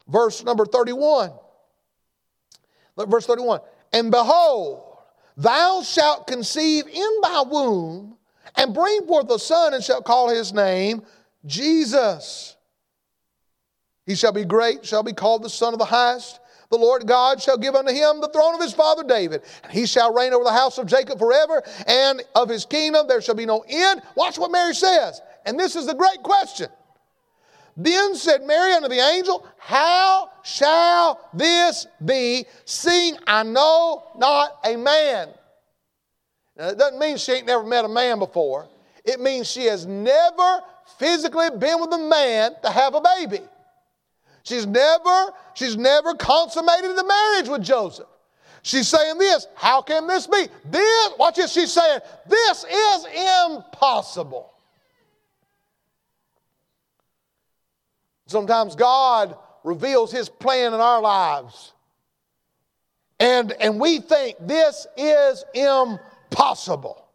Verse 0.07 0.43
number 0.43 0.65
31. 0.65 1.31
Look, 2.95 3.09
verse 3.09 3.25
31. 3.25 3.59
And 3.93 4.11
behold, 4.11 4.97
thou 5.37 5.83
shalt 5.83 6.27
conceive 6.27 6.87
in 6.87 7.21
thy 7.21 7.43
womb 7.43 8.17
and 8.55 8.73
bring 8.73 9.05
forth 9.05 9.29
a 9.29 9.37
son 9.37 9.75
and 9.75 9.83
shalt 9.83 10.05
call 10.05 10.29
his 10.29 10.53
name 10.53 11.03
Jesus. 11.45 12.56
He 14.07 14.15
shall 14.15 14.31
be 14.31 14.45
great, 14.45 14.85
shall 14.85 15.03
be 15.03 15.13
called 15.13 15.43
the 15.43 15.49
Son 15.49 15.73
of 15.73 15.79
the 15.79 15.85
Highest. 15.85 16.39
The 16.71 16.77
Lord 16.77 17.05
God 17.05 17.41
shall 17.41 17.57
give 17.57 17.75
unto 17.75 17.93
him 17.93 18.19
the 18.19 18.29
throne 18.29 18.55
of 18.55 18.61
his 18.61 18.73
father 18.73 19.03
David, 19.03 19.43
and 19.63 19.71
he 19.71 19.85
shall 19.85 20.13
reign 20.13 20.33
over 20.33 20.43
the 20.43 20.51
house 20.51 20.77
of 20.77 20.87
Jacob 20.87 21.19
forever, 21.19 21.61
and 21.85 22.23
of 22.33 22.49
his 22.49 22.65
kingdom 22.65 23.07
there 23.07 23.21
shall 23.21 23.35
be 23.35 23.45
no 23.45 23.63
end. 23.69 24.01
Watch 24.15 24.39
what 24.39 24.51
Mary 24.51 24.73
says. 24.73 25.21
And 25.45 25.59
this 25.59 25.75
is 25.75 25.85
the 25.85 25.93
great 25.93 26.23
question. 26.23 26.69
Then 27.75 28.15
said 28.15 28.43
Mary 28.43 28.73
unto 28.73 28.89
the 28.89 28.99
angel, 28.99 29.45
How 29.59 30.29
shall 30.43 31.29
this 31.33 31.85
be, 32.03 32.45
seeing 32.65 33.17
I 33.27 33.43
know 33.43 34.03
not 34.17 34.57
a 34.65 34.75
man? 34.75 35.29
Now, 36.57 36.69
it 36.69 36.77
doesn't 36.77 36.99
mean 36.99 37.17
she 37.17 37.33
ain't 37.33 37.45
never 37.45 37.63
met 37.63 37.85
a 37.85 37.89
man 37.89 38.19
before. 38.19 38.67
It 39.05 39.19
means 39.19 39.49
she 39.49 39.65
has 39.65 39.85
never 39.85 40.61
physically 40.97 41.49
been 41.51 41.79
with 41.79 41.93
a 41.93 41.99
man 41.99 42.55
to 42.63 42.71
have 42.71 42.95
a 42.95 43.01
baby. 43.01 43.41
She's 44.47 44.65
never, 44.65 45.33
she's 45.55 45.75
never 45.75 46.13
consummated 46.13 46.95
the 46.95 47.03
marriage 47.03 47.49
with 47.49 47.63
Joseph. 47.63 48.07
She's 48.61 48.87
saying 48.87 49.17
this, 49.17 49.45
how 49.55 49.81
can 49.81 50.07
this 50.07 50.25
be? 50.25 50.47
This, 50.63 51.09
watch 51.19 51.35
this, 51.35 51.51
she's 51.51 51.73
saying, 51.73 51.99
this 52.25 52.63
is 52.63 53.07
impossible. 53.49 54.53
Sometimes 58.27 58.77
God 58.77 59.35
reveals 59.65 60.13
his 60.13 60.29
plan 60.29 60.73
in 60.73 60.79
our 60.79 61.01
lives. 61.01 61.73
And, 63.19 63.51
and 63.51 63.81
we 63.81 63.99
think 63.99 64.37
this 64.39 64.87
is 64.95 65.43
impossible. 65.53 67.05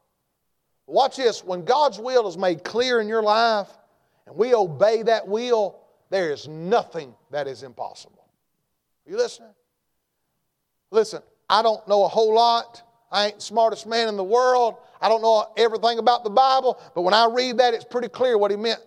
Watch 0.87 1.16
this. 1.16 1.42
When 1.42 1.64
God's 1.64 1.99
will 1.99 2.29
is 2.29 2.37
made 2.37 2.62
clear 2.62 3.01
in 3.01 3.09
your 3.09 3.23
life 3.23 3.68
and 4.27 4.37
we 4.37 4.55
obey 4.55 5.03
that 5.05 5.27
will, 5.27 5.82
there 6.12 6.31
is 6.31 6.46
nothing 6.46 7.14
that 7.31 7.48
is 7.48 7.62
impossible. 7.62 8.29
Are 9.07 9.11
you 9.11 9.16
listening? 9.16 9.55
Listen, 10.90 11.22
I 11.48 11.62
don't 11.62 11.87
know 11.88 12.05
a 12.05 12.09
whole 12.09 12.35
lot. 12.35 12.83
I 13.11 13.29
ain't 13.29 13.37
the 13.37 13.40
smartest 13.42 13.87
man 13.87 14.09
in 14.09 14.18
the 14.18 14.25
world. 14.25 14.77
I 15.01 15.09
don't 15.09 15.22
know 15.22 15.51
everything 15.57 15.98
about 15.98 16.22
the 16.22 16.31
Bible, 16.31 16.79
but 16.94 17.01
when 17.01 17.14
I 17.14 17.29
read 17.33 17.59
that, 17.59 17.72
it's 17.72 17.85
pretty 17.85 18.09
clear 18.09 18.37
what 18.37 18.51
he 18.51 18.59
meant 18.59 18.81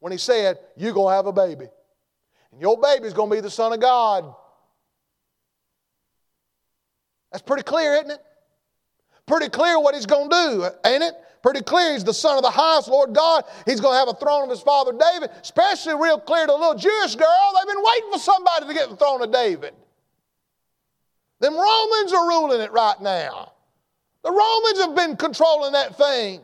when 0.00 0.12
he 0.12 0.18
said, 0.18 0.58
You're 0.76 0.94
going 0.94 1.12
to 1.12 1.16
have 1.16 1.26
a 1.26 1.32
baby. 1.32 1.66
And 2.52 2.60
your 2.60 2.80
baby's 2.80 3.12
going 3.12 3.28
to 3.28 3.36
be 3.36 3.42
the 3.42 3.50
Son 3.50 3.74
of 3.74 3.80
God. 3.80 4.34
That's 7.32 7.42
pretty 7.42 7.64
clear, 7.64 7.96
isn't 7.96 8.12
it? 8.12 8.20
Pretty 9.26 9.50
clear 9.50 9.78
what 9.78 9.94
he's 9.94 10.06
going 10.06 10.30
to 10.30 10.36
do, 10.36 10.64
ain't 10.88 11.02
it? 11.02 11.14
Pretty 11.44 11.60
clear 11.60 11.92
he's 11.92 12.04
the 12.04 12.14
son 12.14 12.38
of 12.38 12.42
the 12.42 12.48
highest 12.48 12.88
Lord 12.88 13.12
God. 13.12 13.44
He's 13.66 13.78
going 13.78 13.92
to 13.92 13.98
have 13.98 14.08
a 14.08 14.18
throne 14.18 14.44
of 14.44 14.48
his 14.48 14.62
father 14.62 14.92
David. 14.92 15.28
Especially 15.42 15.94
real 15.94 16.18
clear 16.18 16.46
to 16.46 16.54
a 16.54 16.56
little 16.56 16.74
Jewish 16.74 17.16
girl. 17.16 17.52
They've 17.54 17.74
been 17.74 17.84
waiting 17.84 18.12
for 18.14 18.18
somebody 18.18 18.66
to 18.66 18.72
get 18.72 18.88
the 18.88 18.96
throne 18.96 19.20
of 19.20 19.30
David. 19.30 19.74
Them 21.40 21.52
Romans 21.54 22.14
are 22.14 22.28
ruling 22.28 22.62
it 22.62 22.72
right 22.72 22.98
now. 23.02 23.52
The 24.22 24.30
Romans 24.30 24.80
have 24.80 24.96
been 24.96 25.18
controlling 25.18 25.72
that 25.72 25.98
thing. 25.98 26.40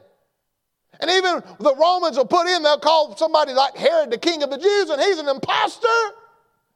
And 1.00 1.10
even 1.10 1.42
the 1.60 1.74
Romans 1.76 2.18
will 2.18 2.26
put 2.26 2.46
in, 2.46 2.62
they'll 2.62 2.78
call 2.78 3.16
somebody 3.16 3.54
like 3.54 3.74
Herod 3.78 4.10
the 4.10 4.18
king 4.18 4.42
of 4.42 4.50
the 4.50 4.58
Jews, 4.58 4.90
and 4.90 5.00
he's 5.00 5.16
an 5.16 5.28
impostor. 5.28 5.88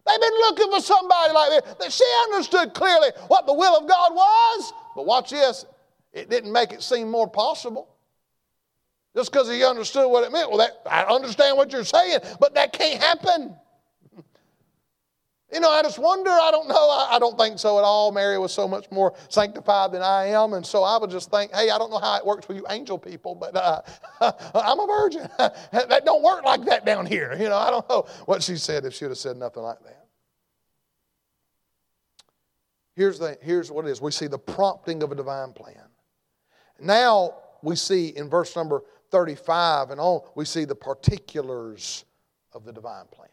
They've 0.06 0.20
been 0.20 0.38
looking 0.40 0.70
for 0.70 0.80
somebody 0.80 1.34
like 1.34 1.62
that. 1.78 1.92
She 1.92 2.04
understood 2.30 2.72
clearly 2.72 3.08
what 3.28 3.44
the 3.44 3.52
will 3.52 3.76
of 3.76 3.86
God 3.86 4.14
was. 4.14 4.72
But 4.96 5.04
watch 5.04 5.28
this, 5.28 5.66
it 6.14 6.30
didn't 6.30 6.52
make 6.52 6.72
it 6.72 6.82
seem 6.82 7.10
more 7.10 7.28
possible. 7.28 7.90
Just 9.16 9.30
because 9.30 9.48
he 9.48 9.62
understood 9.64 10.10
what 10.10 10.24
it 10.24 10.32
meant. 10.32 10.48
Well, 10.50 10.58
that, 10.58 10.82
I 10.90 11.04
understand 11.04 11.56
what 11.56 11.72
you're 11.72 11.84
saying, 11.84 12.18
but 12.40 12.54
that 12.54 12.72
can't 12.72 13.00
happen. 13.00 13.54
You 15.52 15.60
know, 15.60 15.70
I 15.70 15.82
just 15.82 16.00
wonder. 16.00 16.30
I 16.30 16.50
don't 16.50 16.66
know. 16.66 16.74
I, 16.74 17.10
I, 17.12 17.18
don't 17.20 17.38
think 17.38 17.60
so 17.60 17.78
at 17.78 17.84
all. 17.84 18.10
Mary 18.10 18.36
was 18.40 18.52
so 18.52 18.66
much 18.66 18.90
more 18.90 19.14
sanctified 19.28 19.92
than 19.92 20.02
I 20.02 20.26
am. 20.26 20.54
And 20.54 20.66
so 20.66 20.82
I 20.82 20.98
would 20.98 21.10
just 21.10 21.30
think, 21.30 21.54
hey, 21.54 21.70
I 21.70 21.78
don't 21.78 21.90
know 21.90 22.00
how 22.00 22.16
it 22.16 22.26
works 22.26 22.48
with 22.48 22.56
you 22.56 22.66
angel 22.70 22.98
people, 22.98 23.36
but 23.36 23.54
uh, 23.54 23.82
I'm 24.52 24.80
a 24.80 24.86
virgin. 24.86 25.28
that 25.38 26.02
don't 26.04 26.24
work 26.24 26.44
like 26.44 26.64
that 26.64 26.84
down 26.84 27.06
here. 27.06 27.36
You 27.38 27.48
know, 27.48 27.56
I 27.56 27.70
don't 27.70 27.88
know 27.88 28.06
what 28.24 28.42
she 28.42 28.56
said 28.56 28.84
if 28.84 28.94
she 28.94 29.04
would 29.04 29.10
have 29.10 29.18
said 29.18 29.36
nothing 29.36 29.62
like 29.62 29.78
that. 29.84 30.06
Here's, 32.96 33.20
the, 33.20 33.38
here's 33.40 33.70
what 33.70 33.86
it 33.86 33.90
is 33.90 34.00
we 34.00 34.10
see 34.10 34.26
the 34.26 34.38
prompting 34.38 35.04
of 35.04 35.12
a 35.12 35.14
divine 35.14 35.52
plan. 35.52 35.88
Now 36.80 37.34
we 37.62 37.76
see 37.76 38.08
in 38.08 38.28
verse 38.28 38.56
number 38.56 38.82
35 39.14 39.90
and 39.90 40.00
on, 40.00 40.22
we 40.34 40.44
see 40.44 40.64
the 40.64 40.74
particulars 40.74 42.04
of 42.52 42.64
the 42.64 42.72
divine 42.72 43.04
plan. 43.12 43.28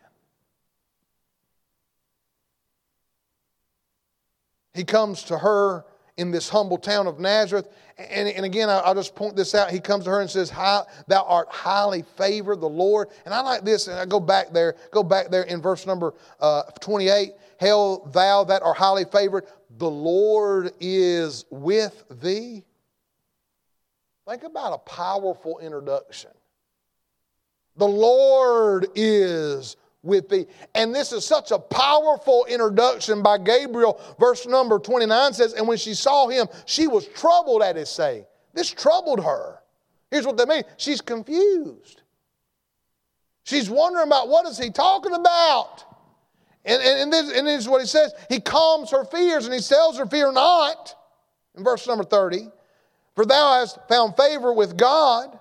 He 4.75 4.83
comes 4.83 5.23
to 5.23 5.39
her 5.39 5.85
in 6.17 6.29
this 6.29 6.49
humble 6.49 6.77
town 6.77 7.07
of 7.07 7.19
Nazareth. 7.19 7.67
And, 7.97 8.29
and 8.29 8.45
again, 8.45 8.69
I'll 8.69 8.93
just 8.93 9.15
point 9.15 9.35
this 9.35 9.55
out. 9.55 9.71
He 9.71 9.79
comes 9.79 10.03
to 10.03 10.11
her 10.11 10.21
and 10.21 10.29
says, 10.29 10.51
Thou 10.51 10.85
art 11.27 11.47
highly 11.49 12.03
favored, 12.15 12.61
the 12.61 12.69
Lord. 12.69 13.07
And 13.25 13.33
I 13.33 13.41
like 13.41 13.65
this, 13.65 13.87
and 13.87 13.97
I 13.97 14.05
go 14.05 14.19
back 14.19 14.53
there, 14.53 14.75
go 14.91 15.01
back 15.01 15.31
there 15.31 15.43
in 15.43 15.63
verse 15.63 15.87
number 15.87 16.13
uh, 16.39 16.61
28. 16.79 17.31
Hail, 17.59 18.05
thou 18.13 18.43
that 18.43 18.61
art 18.61 18.77
highly 18.77 19.05
favored, 19.05 19.45
the 19.79 19.89
Lord 19.89 20.73
is 20.79 21.45
with 21.49 22.03
thee. 22.21 22.65
Think 24.31 24.43
about 24.43 24.71
a 24.71 24.77
powerful 24.77 25.59
introduction. 25.59 26.29
The 27.75 27.85
Lord 27.87 28.87
is 28.95 29.75
with 30.03 30.29
thee. 30.29 30.45
And 30.73 30.95
this 30.95 31.11
is 31.11 31.25
such 31.25 31.51
a 31.51 31.59
powerful 31.59 32.45
introduction 32.45 33.21
by 33.21 33.39
Gabriel. 33.39 33.99
Verse 34.21 34.47
number 34.47 34.79
29 34.79 35.33
says, 35.33 35.51
And 35.51 35.67
when 35.67 35.77
she 35.77 35.93
saw 35.93 36.29
him, 36.29 36.47
she 36.65 36.87
was 36.87 37.09
troubled 37.09 37.61
at 37.61 37.75
his 37.75 37.89
saying. 37.89 38.23
This 38.53 38.71
troubled 38.71 39.21
her. 39.21 39.59
Here's 40.09 40.25
what 40.25 40.37
that 40.37 40.47
means 40.47 40.63
she's 40.77 41.01
confused. 41.01 42.01
She's 43.43 43.69
wondering 43.69 44.07
about 44.07 44.29
what 44.29 44.47
is 44.47 44.57
he 44.57 44.69
talking 44.69 45.13
about? 45.13 45.83
And, 46.63 46.81
and, 46.81 46.99
and, 47.01 47.11
this, 47.11 47.37
and 47.37 47.45
this 47.45 47.63
is 47.63 47.67
what 47.67 47.81
he 47.81 47.87
says. 47.87 48.13
He 48.29 48.39
calms 48.39 48.91
her 48.91 49.03
fears 49.03 49.43
and 49.43 49.53
he 49.53 49.59
tells 49.59 49.97
her, 49.97 50.05
Fear 50.05 50.31
not, 50.31 50.95
in 51.57 51.65
verse 51.65 51.85
number 51.85 52.05
30. 52.05 52.47
For 53.15 53.25
thou 53.25 53.59
hast 53.59 53.77
found 53.87 54.15
favor 54.15 54.53
with 54.53 54.77
God. 54.77 55.37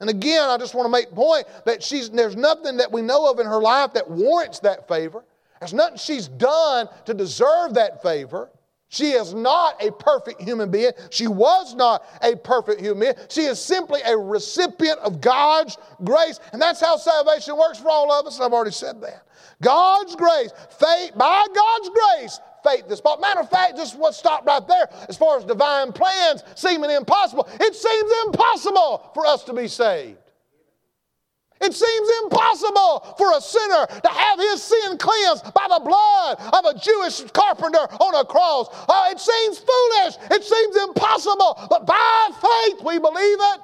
And 0.00 0.08
again, 0.08 0.48
I 0.48 0.56
just 0.56 0.74
want 0.74 0.86
to 0.86 0.90
make 0.90 1.10
point 1.10 1.46
that 1.66 1.82
she's, 1.82 2.10
there's 2.10 2.36
nothing 2.36 2.76
that 2.76 2.92
we 2.92 3.02
know 3.02 3.30
of 3.30 3.40
in 3.40 3.46
her 3.46 3.60
life 3.60 3.92
that 3.94 4.08
warrants 4.08 4.60
that 4.60 4.86
favor. 4.86 5.24
There's 5.60 5.74
nothing 5.74 5.98
she's 5.98 6.28
done 6.28 6.88
to 7.04 7.14
deserve 7.14 7.74
that 7.74 8.02
favor. 8.02 8.50
She 8.90 9.10
is 9.10 9.34
not 9.34 9.82
a 9.84 9.92
perfect 9.92 10.40
human 10.40 10.70
being. 10.70 10.92
She 11.10 11.26
was 11.26 11.74
not 11.74 12.04
a 12.22 12.36
perfect 12.36 12.80
human 12.80 13.00
being. 13.00 13.14
She 13.28 13.42
is 13.42 13.60
simply 13.60 14.00
a 14.02 14.16
recipient 14.16 14.98
of 15.00 15.20
God's 15.20 15.76
grace. 16.04 16.40
And 16.52 16.62
that's 16.62 16.80
how 16.80 16.96
salvation 16.96 17.58
works 17.58 17.78
for 17.78 17.90
all 17.90 18.10
of 18.10 18.26
us. 18.26 18.40
I've 18.40 18.52
already 18.52 18.70
said 18.70 19.00
that. 19.02 19.24
God's 19.60 20.14
grace, 20.16 20.52
faith, 20.78 21.12
by 21.16 21.46
God's 21.54 21.90
grace, 21.90 22.40
faith 22.68 22.88
possible. 22.88 23.20
Matter 23.20 23.40
of 23.40 23.50
fact, 23.50 23.76
just 23.76 23.98
what 23.98 24.14
stopped 24.14 24.46
right 24.46 24.66
there, 24.66 24.88
as 25.08 25.16
far 25.16 25.38
as 25.38 25.44
divine 25.44 25.92
plans 25.92 26.42
seeming 26.54 26.90
impossible, 26.90 27.48
it 27.60 27.74
seems 27.74 28.12
impossible 28.26 29.10
for 29.14 29.26
us 29.26 29.44
to 29.44 29.52
be 29.52 29.68
saved. 29.68 30.18
It 31.60 31.74
seems 31.74 32.08
impossible 32.22 33.14
for 33.18 33.36
a 33.36 33.40
sinner 33.40 33.86
to 33.86 34.08
have 34.08 34.38
his 34.38 34.62
sin 34.62 34.96
cleansed 34.96 35.52
by 35.54 35.66
the 35.68 35.80
blood 35.84 36.38
of 36.54 36.64
a 36.64 36.78
Jewish 36.78 37.20
carpenter 37.32 37.78
on 37.78 38.14
a 38.14 38.24
cross. 38.24 38.68
Oh, 38.88 39.08
it 39.10 39.18
seems 39.18 39.58
foolish. 39.58 40.38
It 40.38 40.44
seems 40.44 40.76
impossible. 40.76 41.66
But 41.68 41.84
by 41.84 42.30
faith 42.40 42.84
we 42.84 43.00
believe 43.00 43.38
it, 43.40 43.60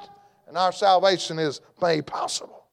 and 0.48 0.58
our 0.58 0.72
salvation 0.72 1.38
is 1.38 1.60
made 1.80 2.04
possible. 2.06 2.63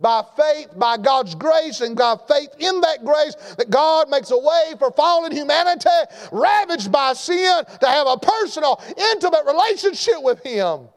By 0.00 0.24
faith, 0.36 0.68
by 0.76 0.96
God's 0.96 1.34
grace, 1.34 1.82
and 1.82 1.94
by 1.94 2.16
faith 2.26 2.54
in 2.58 2.80
that 2.80 3.04
grace, 3.04 3.34
that 3.58 3.68
God 3.68 4.08
makes 4.08 4.30
a 4.30 4.38
way 4.38 4.72
for 4.78 4.90
fallen 4.92 5.30
humanity, 5.30 5.88
ravaged 6.32 6.90
by 6.90 7.12
sin, 7.12 7.64
to 7.80 7.86
have 7.86 8.06
a 8.06 8.16
personal, 8.16 8.82
intimate 8.96 9.44
relationship 9.46 10.22
with 10.22 10.42
Him. 10.42 10.88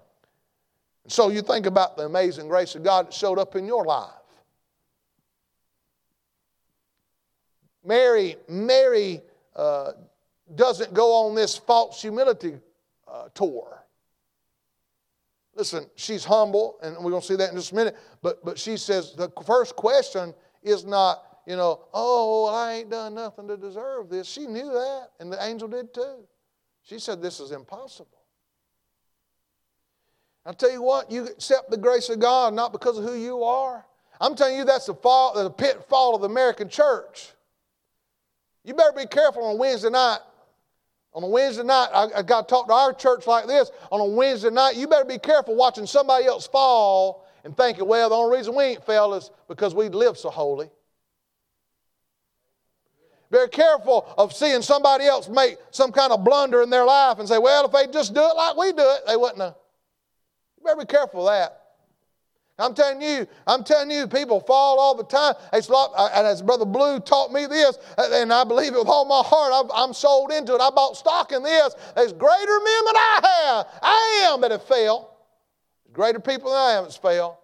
So 1.07 1.29
you 1.29 1.41
think 1.41 1.65
about 1.65 1.97
the 1.97 2.05
amazing 2.05 2.47
grace 2.47 2.75
of 2.75 2.83
God 2.83 3.07
that 3.07 3.13
showed 3.13 3.37
up 3.37 3.57
in 3.57 3.65
your 3.65 3.83
life. 3.83 4.09
Mary, 7.83 8.37
Mary 8.47 9.21
uh, 9.55 9.91
doesn't 10.55 10.93
go 10.93 11.27
on 11.27 11.35
this 11.35 11.57
false 11.57 12.01
humility 12.01 12.57
uh, 13.07 13.27
tour. 13.33 13.83
Listen, 15.55 15.85
she's 15.95 16.25
humble, 16.25 16.77
and 16.81 16.95
we're 16.97 17.11
going 17.11 17.21
to 17.21 17.27
see 17.27 17.35
that 17.35 17.51
in 17.51 17.55
just 17.55 17.71
a 17.71 17.75
minute. 17.75 17.95
But, 18.21 18.43
but 18.43 18.57
she 18.57 18.77
says 18.77 19.13
the 19.13 19.29
first 19.45 19.75
question 19.75 20.33
is 20.63 20.83
not, 20.83 21.23
you 21.45 21.55
know, 21.55 21.85
oh, 21.93 22.45
I 22.45 22.73
ain't 22.73 22.89
done 22.89 23.13
nothing 23.13 23.47
to 23.47 23.57
deserve 23.57 24.09
this. 24.09 24.27
She 24.27 24.47
knew 24.47 24.71
that, 24.71 25.09
and 25.19 25.31
the 25.31 25.43
angel 25.43 25.67
did 25.67 25.93
too. 25.93 26.25
She 26.81 26.99
said, 26.99 27.21
This 27.21 27.39
is 27.39 27.51
impossible. 27.51 28.09
I'll 30.45 30.53
tell 30.53 30.71
you 30.71 30.81
what, 30.81 31.09
you 31.11 31.25
accept 31.25 31.69
the 31.69 31.77
grace 31.77 32.09
of 32.09 32.19
God 32.19 32.53
not 32.53 32.73
because 32.73 32.97
of 32.97 33.05
who 33.05 33.15
you 33.15 33.43
are. 33.43 33.85
I'm 34.19 34.35
telling 34.35 34.57
you, 34.57 34.65
that's 34.65 34.87
the, 34.87 34.93
fall, 34.93 35.41
the 35.41 35.49
pitfall 35.49 36.15
of 36.15 36.21
the 36.21 36.29
American 36.29 36.69
church. 36.69 37.31
You 38.63 38.73
better 38.73 38.93
be 38.93 39.05
careful 39.05 39.45
on 39.45 39.57
Wednesday 39.57 39.89
night. 39.89 40.19
On 41.13 41.23
a 41.23 41.27
Wednesday 41.27 41.63
night, 41.63 41.89
I, 41.93 42.07
I 42.17 42.21
got 42.23 42.47
to 42.47 42.51
talk 42.53 42.67
to 42.67 42.73
our 42.73 42.93
church 42.93 43.27
like 43.27 43.45
this. 43.45 43.71
On 43.91 43.99
a 43.99 44.05
Wednesday 44.05 44.49
night, 44.49 44.75
you 44.75 44.87
better 44.87 45.05
be 45.05 45.19
careful 45.19 45.55
watching 45.55 45.85
somebody 45.85 46.25
else 46.25 46.47
fall 46.47 47.27
and 47.43 47.55
thinking, 47.55 47.87
well, 47.87 48.09
the 48.09 48.15
only 48.15 48.37
reason 48.37 48.55
we 48.55 48.63
ain't 48.63 48.85
fell 48.85 49.13
is 49.13 49.29
because 49.47 49.75
we 49.75 49.89
live 49.89 50.17
so 50.17 50.29
holy. 50.29 50.69
Very 53.29 53.49
careful 53.49 54.13
of 54.17 54.33
seeing 54.33 54.61
somebody 54.61 55.05
else 55.05 55.27
make 55.27 55.57
some 55.71 55.91
kind 55.91 56.11
of 56.11 56.23
blunder 56.23 56.61
in 56.61 56.69
their 56.69 56.85
life 56.85 57.19
and 57.19 57.27
say, 57.27 57.37
well, 57.37 57.65
if 57.65 57.71
they 57.71 57.91
just 57.91 58.13
do 58.13 58.21
it 58.21 58.35
like 58.35 58.55
we 58.55 58.71
do 58.71 58.83
it, 58.83 59.01
they 59.07 59.15
wouldn't 59.15 59.41
have. 59.41 59.55
You 60.57 60.63
better 60.63 60.79
be 60.79 60.85
careful 60.85 61.27
of 61.27 61.33
that. 61.33 61.62
I'm 62.59 62.75
telling 62.75 63.01
you, 63.01 63.27
I'm 63.47 63.63
telling 63.63 63.89
you, 63.89 64.07
people 64.07 64.39
fall 64.39 64.79
all 64.79 64.95
the 64.95 65.03
time. 65.03 65.33
It's 65.53 65.69
like, 65.69 65.89
uh, 65.97 66.09
and 66.13 66.27
as 66.27 66.41
Brother 66.41 66.65
Blue 66.65 66.99
taught 66.99 67.31
me 67.31 67.47
this, 67.47 67.79
uh, 67.97 68.09
and 68.13 68.31
I 68.31 68.43
believe 68.43 68.73
it 68.73 68.77
with 68.77 68.87
all 68.87 69.05
my 69.05 69.23
heart, 69.25 69.71
i 69.73 69.83
am 69.83 69.93
sold 69.93 70.31
into 70.31 70.53
it. 70.53 70.61
I 70.61 70.69
bought 70.69 70.95
stock 70.95 71.31
in 71.31 71.41
this. 71.41 71.73
There's 71.95 72.13
greater 72.13 72.59
men 72.59 72.85
than 72.85 72.95
I 72.95 73.19
have. 73.23 73.67
I 73.81 74.29
am 74.31 74.41
that 74.41 74.51
have 74.51 74.63
failed. 74.63 75.07
Greater 75.93 76.19
people 76.19 76.51
than 76.51 76.59
I 76.59 76.71
have 76.73 76.83
that's 76.83 76.95
failed. 76.95 77.37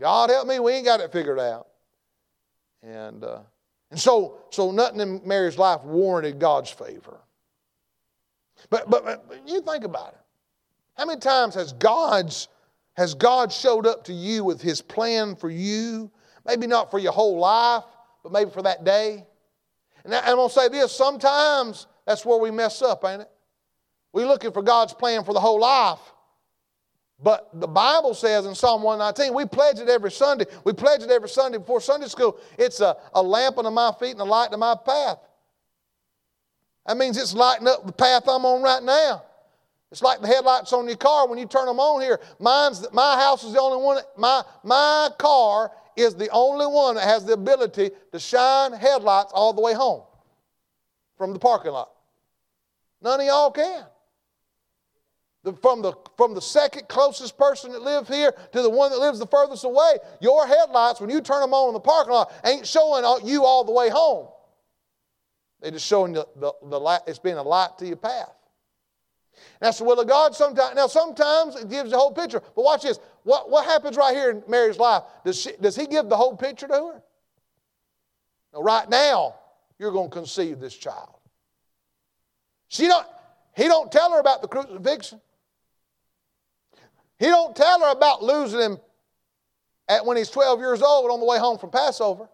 God 0.00 0.30
help 0.30 0.48
me, 0.48 0.58
we 0.58 0.72
ain't 0.72 0.84
got 0.84 1.00
it 1.00 1.12
figured 1.12 1.38
out. 1.38 1.68
And, 2.82 3.22
uh, 3.22 3.40
and 3.90 4.00
so, 4.00 4.40
so 4.50 4.72
nothing 4.72 5.00
in 5.00 5.20
Mary's 5.24 5.58
life 5.58 5.82
warranted 5.82 6.40
God's 6.40 6.70
favor. 6.70 7.18
But, 8.70 8.90
but, 8.90 9.04
but 9.04 9.42
you 9.46 9.60
think 9.60 9.84
about 9.84 10.08
it. 10.08 10.20
How 10.96 11.06
many 11.06 11.20
times 11.20 11.54
has 11.54 11.72
God's 11.72 12.48
has 12.98 13.14
God 13.14 13.52
showed 13.52 13.86
up 13.86 14.02
to 14.06 14.12
you 14.12 14.42
with 14.42 14.60
his 14.60 14.82
plan 14.82 15.36
for 15.36 15.48
you? 15.48 16.10
Maybe 16.44 16.66
not 16.66 16.90
for 16.90 16.98
your 16.98 17.12
whole 17.12 17.38
life, 17.38 17.84
but 18.24 18.32
maybe 18.32 18.50
for 18.50 18.62
that 18.62 18.82
day. 18.82 19.24
And 20.04 20.12
I'm 20.12 20.34
going 20.34 20.48
to 20.48 20.52
say 20.52 20.68
this 20.68 20.90
sometimes 20.90 21.86
that's 22.04 22.26
where 22.26 22.38
we 22.38 22.50
mess 22.50 22.82
up, 22.82 23.04
ain't 23.04 23.22
it? 23.22 23.30
We're 24.12 24.26
looking 24.26 24.50
for 24.50 24.62
God's 24.62 24.94
plan 24.94 25.22
for 25.22 25.32
the 25.32 25.38
whole 25.38 25.60
life. 25.60 26.00
But 27.22 27.48
the 27.54 27.68
Bible 27.68 28.14
says 28.14 28.46
in 28.46 28.56
Psalm 28.56 28.82
119, 28.82 29.32
we 29.32 29.46
pledge 29.46 29.78
it 29.78 29.88
every 29.88 30.10
Sunday. 30.10 30.46
We 30.64 30.72
pledge 30.72 31.04
it 31.04 31.10
every 31.10 31.28
Sunday 31.28 31.58
before 31.58 31.80
Sunday 31.80 32.08
school. 32.08 32.40
It's 32.58 32.80
a, 32.80 32.96
a 33.14 33.22
lamp 33.22 33.58
unto 33.58 33.70
my 33.70 33.92
feet 34.00 34.10
and 34.10 34.20
a 34.20 34.24
light 34.24 34.50
to 34.50 34.56
my 34.56 34.74
path. 34.74 35.18
That 36.84 36.96
means 36.96 37.16
it's 37.16 37.32
lighting 37.32 37.68
up 37.68 37.86
the 37.86 37.92
path 37.92 38.24
I'm 38.26 38.44
on 38.44 38.60
right 38.60 38.82
now. 38.82 39.22
It's 39.90 40.02
like 40.02 40.20
the 40.20 40.26
headlights 40.26 40.72
on 40.72 40.86
your 40.86 40.96
car 40.96 41.26
when 41.28 41.38
you 41.38 41.46
turn 41.46 41.66
them 41.66 41.80
on 41.80 42.02
here. 42.02 42.20
Mine's 42.38 42.86
my 42.92 43.16
house 43.16 43.42
is 43.42 43.52
the 43.54 43.60
only 43.60 43.82
one. 43.82 44.02
My 44.16 44.42
my 44.62 45.08
car 45.18 45.72
is 45.96 46.14
the 46.14 46.28
only 46.30 46.66
one 46.66 46.96
that 46.96 47.04
has 47.04 47.24
the 47.24 47.32
ability 47.32 47.90
to 48.12 48.18
shine 48.18 48.72
headlights 48.72 49.32
all 49.34 49.52
the 49.52 49.62
way 49.62 49.74
home 49.74 50.02
from 51.16 51.32
the 51.32 51.38
parking 51.38 51.72
lot. 51.72 51.90
None 53.02 53.20
of 53.20 53.26
y'all 53.26 53.50
can. 53.50 53.84
The, 55.44 55.52
from, 55.54 55.82
the, 55.82 55.92
from 56.16 56.34
the 56.34 56.40
second 56.40 56.88
closest 56.88 57.38
person 57.38 57.72
that 57.72 57.82
lives 57.82 58.08
here 58.08 58.32
to 58.52 58.62
the 58.62 58.68
one 58.68 58.90
that 58.90 58.98
lives 58.98 59.18
the 59.18 59.26
furthest 59.26 59.64
away, 59.64 59.98
your 60.20 60.46
headlights, 60.46 61.00
when 61.00 61.10
you 61.10 61.20
turn 61.20 61.40
them 61.40 61.54
on 61.54 61.68
in 61.68 61.74
the 61.74 61.80
parking 61.80 62.12
lot, 62.12 62.32
ain't 62.44 62.66
showing 62.66 63.04
you 63.24 63.44
all 63.44 63.64
the 63.64 63.72
way 63.72 63.88
home. 63.88 64.28
They're 65.60 65.70
just 65.70 65.86
showing 65.86 66.12
the, 66.12 66.26
the, 66.36 66.52
the 66.62 66.78
light, 66.78 67.00
it's 67.06 67.18
being 67.18 67.36
a 67.36 67.42
light 67.42 67.70
to 67.78 67.86
your 67.86 67.96
path. 67.96 68.32
That's 69.60 69.78
the 69.78 69.84
will 69.84 70.00
of 70.00 70.08
God 70.08 70.34
sometimes. 70.34 70.74
Now, 70.76 70.86
sometimes 70.86 71.56
it 71.56 71.68
gives 71.68 71.90
the 71.90 71.98
whole 71.98 72.12
picture. 72.12 72.42
But 72.54 72.64
watch 72.64 72.82
this. 72.82 72.98
What, 73.24 73.50
what 73.50 73.64
happens 73.64 73.96
right 73.96 74.14
here 74.14 74.30
in 74.30 74.42
Mary's 74.48 74.78
life? 74.78 75.02
Does, 75.24 75.40
she, 75.40 75.52
does 75.60 75.76
he 75.76 75.86
give 75.86 76.08
the 76.08 76.16
whole 76.16 76.36
picture 76.36 76.66
to 76.66 76.74
her? 76.74 77.02
Now, 78.54 78.62
right 78.62 78.88
now, 78.88 79.34
you're 79.78 79.92
going 79.92 80.10
to 80.10 80.14
conceive 80.14 80.60
this 80.60 80.74
child. 80.74 81.16
She 82.68 82.86
don't, 82.86 83.06
he 83.56 83.64
don't 83.64 83.90
tell 83.90 84.12
her 84.12 84.20
about 84.20 84.42
the 84.42 84.48
crucifixion. 84.48 85.20
He 87.18 87.26
don't 87.26 87.56
tell 87.56 87.80
her 87.80 87.90
about 87.90 88.22
losing 88.22 88.60
him 88.60 88.78
at 89.88 90.04
when 90.04 90.16
he's 90.16 90.30
12 90.30 90.60
years 90.60 90.82
old 90.82 91.10
on 91.10 91.20
the 91.20 91.26
way 91.26 91.38
home 91.38 91.58
from 91.58 91.70
Passover. 91.70 92.28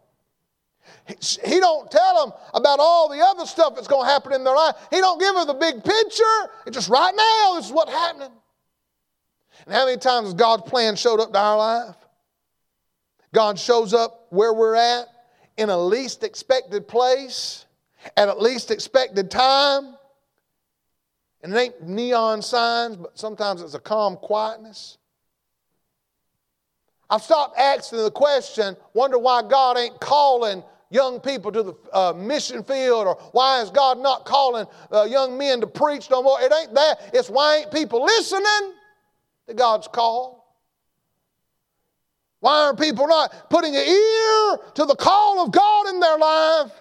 He 1.07 1.61
don't 1.61 1.90
tell 1.90 2.27
them 2.27 2.38
about 2.55 2.79
all 2.81 3.09
the 3.09 3.20
other 3.20 3.47
stuff 3.47 3.75
that's 3.75 3.88
going 3.88 4.07
to 4.07 4.12
happen 4.12 4.33
in 4.33 4.44
their 4.44 4.55
life. 4.55 4.75
He 4.90 4.99
don't 4.99 5.20
give 5.20 5.35
them 5.35 5.47
the 5.47 5.55
big 5.55 5.85
picture. 5.85 6.51
It's 6.66 6.75
just 6.75 6.88
right 6.88 7.14
now, 7.14 7.57
this 7.57 7.66
is 7.66 7.73
what's 7.73 7.92
happening. 7.92 8.33
And 9.66 9.75
how 9.75 9.87
many 9.87 9.99
times 9.99 10.27
has 10.27 10.35
God's 10.35 10.62
plan 10.62 10.97
showed 10.97 11.20
up 11.20 11.33
to 11.33 11.38
our 11.38 11.57
life? 11.57 11.97
God 13.33 13.59
shows 13.59 13.92
up 13.92 14.27
where 14.31 14.53
we're 14.53 14.77
at 14.77 15.07
in 15.57 15.70
a 15.70 15.77
least 15.77 16.23
expected 16.23 16.88
place 16.88 17.64
at 18.16 18.29
a 18.29 18.35
least 18.35 18.70
expected 18.70 19.31
time. 19.31 19.97
And 21.42 21.53
it 21.53 21.59
ain't 21.59 21.83
neon 21.87 22.42
signs, 22.42 22.97
but 22.97 23.18
sometimes 23.18 23.61
it's 23.61 23.75
a 23.75 23.79
calm 23.79 24.16
quietness. 24.16 24.99
I've 27.11 27.23
stopped 27.23 27.59
asking 27.59 28.03
the 28.03 28.11
question, 28.11 28.77
wonder 28.94 29.18
why 29.18 29.42
God 29.42 29.77
ain't 29.77 30.01
calling 30.01 30.62
young 30.90 31.20
people 31.20 31.51
to 31.53 31.62
the 31.62 31.75
uh, 31.92 32.12
mission 32.12 32.62
field 32.62 33.07
or 33.07 33.16
why 33.33 33.62
is 33.62 33.70
God 33.70 33.99
not 33.99 34.25
calling 34.25 34.66
uh, 34.92 35.05
young 35.05 35.37
men 35.37 35.61
to 35.61 35.66
preach 35.66 36.11
no 36.11 36.23
more? 36.23 36.40
It 36.40 36.53
ain't 36.53 36.75
that. 36.75 37.11
It's 37.12 37.29
why 37.29 37.59
ain't 37.59 37.70
people 37.70 38.05
listening 38.05 38.75
to 39.49 39.55
God's 39.55 39.88
call? 39.88 40.44
Why 42.40 42.64
are 42.64 42.77
people 42.77 43.09
not 43.09 43.48
putting 43.48 43.75
an 43.75 43.83
ear 43.83 44.59
to 44.75 44.85
the 44.85 44.94
call 44.94 45.44
of 45.44 45.50
God 45.50 45.88
in 45.88 46.00
their 46.00 46.19
life? 46.19 46.73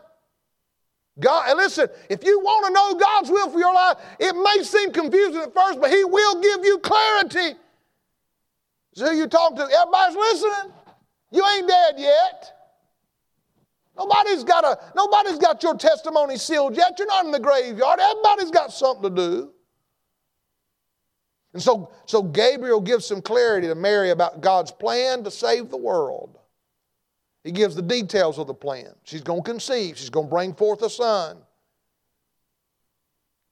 God, 1.19 1.49
and 1.49 1.57
listen, 1.57 1.87
if 2.09 2.23
you 2.23 2.39
want 2.39 2.65
to 2.65 2.73
know 2.73 2.95
God's 2.95 3.29
will 3.29 3.49
for 3.49 3.59
your 3.59 3.73
life, 3.73 3.97
it 4.19 4.33
may 4.33 4.63
seem 4.63 4.91
confusing 4.91 5.41
at 5.41 5.53
first, 5.53 5.79
but 5.79 5.91
He 5.91 6.03
will 6.03 6.41
give 6.41 6.65
you 6.65 6.79
clarity. 6.79 7.57
So 8.95 9.09
who 9.09 9.17
you 9.17 9.27
talk 9.27 9.55
to, 9.55 9.61
everybody's 9.61 10.15
listening. 10.15 10.73
You 11.31 11.43
ain't 11.55 11.67
dead 11.67 11.95
yet. 11.97 12.52
Nobody's 13.95 14.43
got, 14.43 14.63
a, 14.63 14.79
nobody's 14.95 15.37
got 15.37 15.61
your 15.61 15.75
testimony 15.75 16.37
sealed 16.37 16.75
yet. 16.75 16.97
You're 16.97 17.07
not 17.07 17.25
in 17.25 17.31
the 17.31 17.39
graveyard. 17.39 17.99
Everybody's 17.99 18.51
got 18.51 18.71
something 18.71 19.03
to 19.03 19.09
do. 19.09 19.51
And 21.53 21.61
so, 21.61 21.91
so 22.05 22.23
Gabriel 22.23 22.81
gives 22.81 23.05
some 23.05 23.21
clarity 23.21 23.67
to 23.67 23.75
Mary 23.75 24.09
about 24.09 24.41
God's 24.41 24.71
plan 24.71 25.23
to 25.23 25.31
save 25.31 25.69
the 25.69 25.77
world. 25.77 26.39
He 27.43 27.51
gives 27.51 27.75
the 27.75 27.81
details 27.81 28.39
of 28.39 28.47
the 28.47 28.53
plan. 28.53 28.89
She's 29.03 29.21
going 29.21 29.43
to 29.43 29.51
conceive, 29.51 29.97
she's 29.97 30.09
going 30.09 30.27
to 30.27 30.29
bring 30.29 30.53
forth 30.55 30.81
a 30.81 30.89
son. 30.89 31.37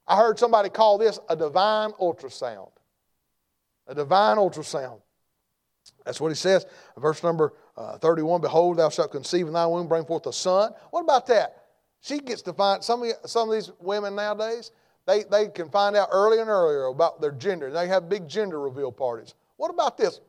I 0.06 0.16
heard 0.16 0.38
somebody 0.38 0.68
call 0.68 0.98
this 0.98 1.20
a 1.28 1.36
divine 1.36 1.92
ultrasound. 1.92 2.72
A 3.86 3.94
divine 3.94 4.36
ultrasound. 4.36 5.00
That's 6.04 6.20
what 6.20 6.30
he 6.30 6.34
says. 6.34 6.66
Verse 6.96 7.22
number 7.22 7.52
uh, 7.76 7.98
31 7.98 8.40
Behold, 8.40 8.76
thou 8.76 8.88
shalt 8.88 9.10
conceive 9.10 9.46
in 9.46 9.52
thy 9.52 9.66
womb, 9.66 9.88
bring 9.88 10.04
forth 10.04 10.26
a 10.26 10.32
son. 10.32 10.72
What 10.90 11.00
about 11.00 11.26
that? 11.28 11.56
She 12.00 12.18
gets 12.18 12.42
to 12.42 12.52
find, 12.52 12.82
some 12.82 13.02
of, 13.02 13.12
some 13.26 13.48
of 13.48 13.54
these 13.54 13.70
women 13.80 14.14
nowadays, 14.14 14.72
they, 15.06 15.24
they 15.24 15.48
can 15.48 15.68
find 15.68 15.96
out 15.96 16.08
earlier 16.12 16.40
and 16.40 16.50
earlier 16.50 16.86
about 16.86 17.20
their 17.20 17.32
gender. 17.32 17.70
They 17.70 17.88
have 17.88 18.08
big 18.08 18.28
gender 18.28 18.60
reveal 18.60 18.92
parties. 18.92 19.34
What 19.56 19.70
about 19.70 19.96
this? 19.96 20.20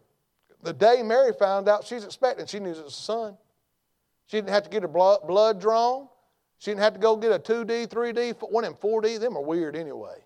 The 0.61 0.73
day 0.73 1.01
Mary 1.03 1.33
found 1.33 1.67
out 1.67 1.85
she's 1.85 2.05
expecting, 2.05 2.45
she 2.45 2.59
knew 2.59 2.71
it 2.71 2.83
was 2.83 2.93
a 2.93 2.95
son. 2.95 3.37
She 4.27 4.37
didn't 4.37 4.49
have 4.49 4.63
to 4.63 4.69
get 4.69 4.83
her 4.83 4.87
blood, 4.87 5.27
blood 5.27 5.59
drawn. 5.59 6.07
She 6.59 6.71
didn't 6.71 6.81
have 6.81 6.93
to 6.93 6.99
go 6.99 7.17
get 7.17 7.31
a 7.33 7.39
2D, 7.39 7.87
3D, 7.87 8.49
one 8.49 8.63
in 8.63 8.73
4D. 8.73 9.19
Them 9.19 9.35
are 9.35 9.43
weird 9.43 9.75
anyway. 9.75 10.22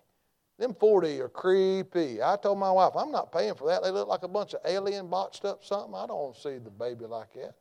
Them 0.58 0.74
4D 0.74 1.20
are 1.20 1.28
creepy. 1.28 2.20
I 2.20 2.36
told 2.36 2.58
my 2.58 2.70
wife, 2.70 2.92
I'm 2.96 3.12
not 3.12 3.30
paying 3.30 3.54
for 3.54 3.68
that. 3.68 3.82
They 3.82 3.90
look 3.90 4.08
like 4.08 4.24
a 4.24 4.28
bunch 4.28 4.54
of 4.54 4.60
alien 4.64 5.08
botched 5.08 5.44
up 5.44 5.64
something. 5.64 5.94
I 5.94 6.06
don't 6.06 6.18
want 6.18 6.34
to 6.34 6.40
see 6.40 6.58
the 6.58 6.70
baby 6.70 7.04
like 7.06 7.32
that. 7.34 7.54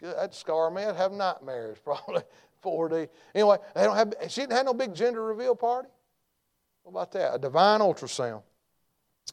That'd 0.00 0.34
scar 0.34 0.70
me. 0.70 0.82
I'd 0.82 0.96
have 0.96 1.12
nightmares 1.12 1.78
probably. 1.84 2.22
4D. 2.62 3.08
Anyway, 3.34 3.58
they 3.74 3.84
don't 3.84 3.96
have. 3.96 4.14
She 4.28 4.40
didn't 4.40 4.54
have 4.54 4.66
no 4.66 4.74
big 4.74 4.94
gender 4.94 5.22
reveal 5.22 5.54
party. 5.54 5.88
What 6.82 6.90
about 6.90 7.12
that? 7.12 7.34
A 7.34 7.38
divine 7.38 7.80
ultrasound. 7.80 8.42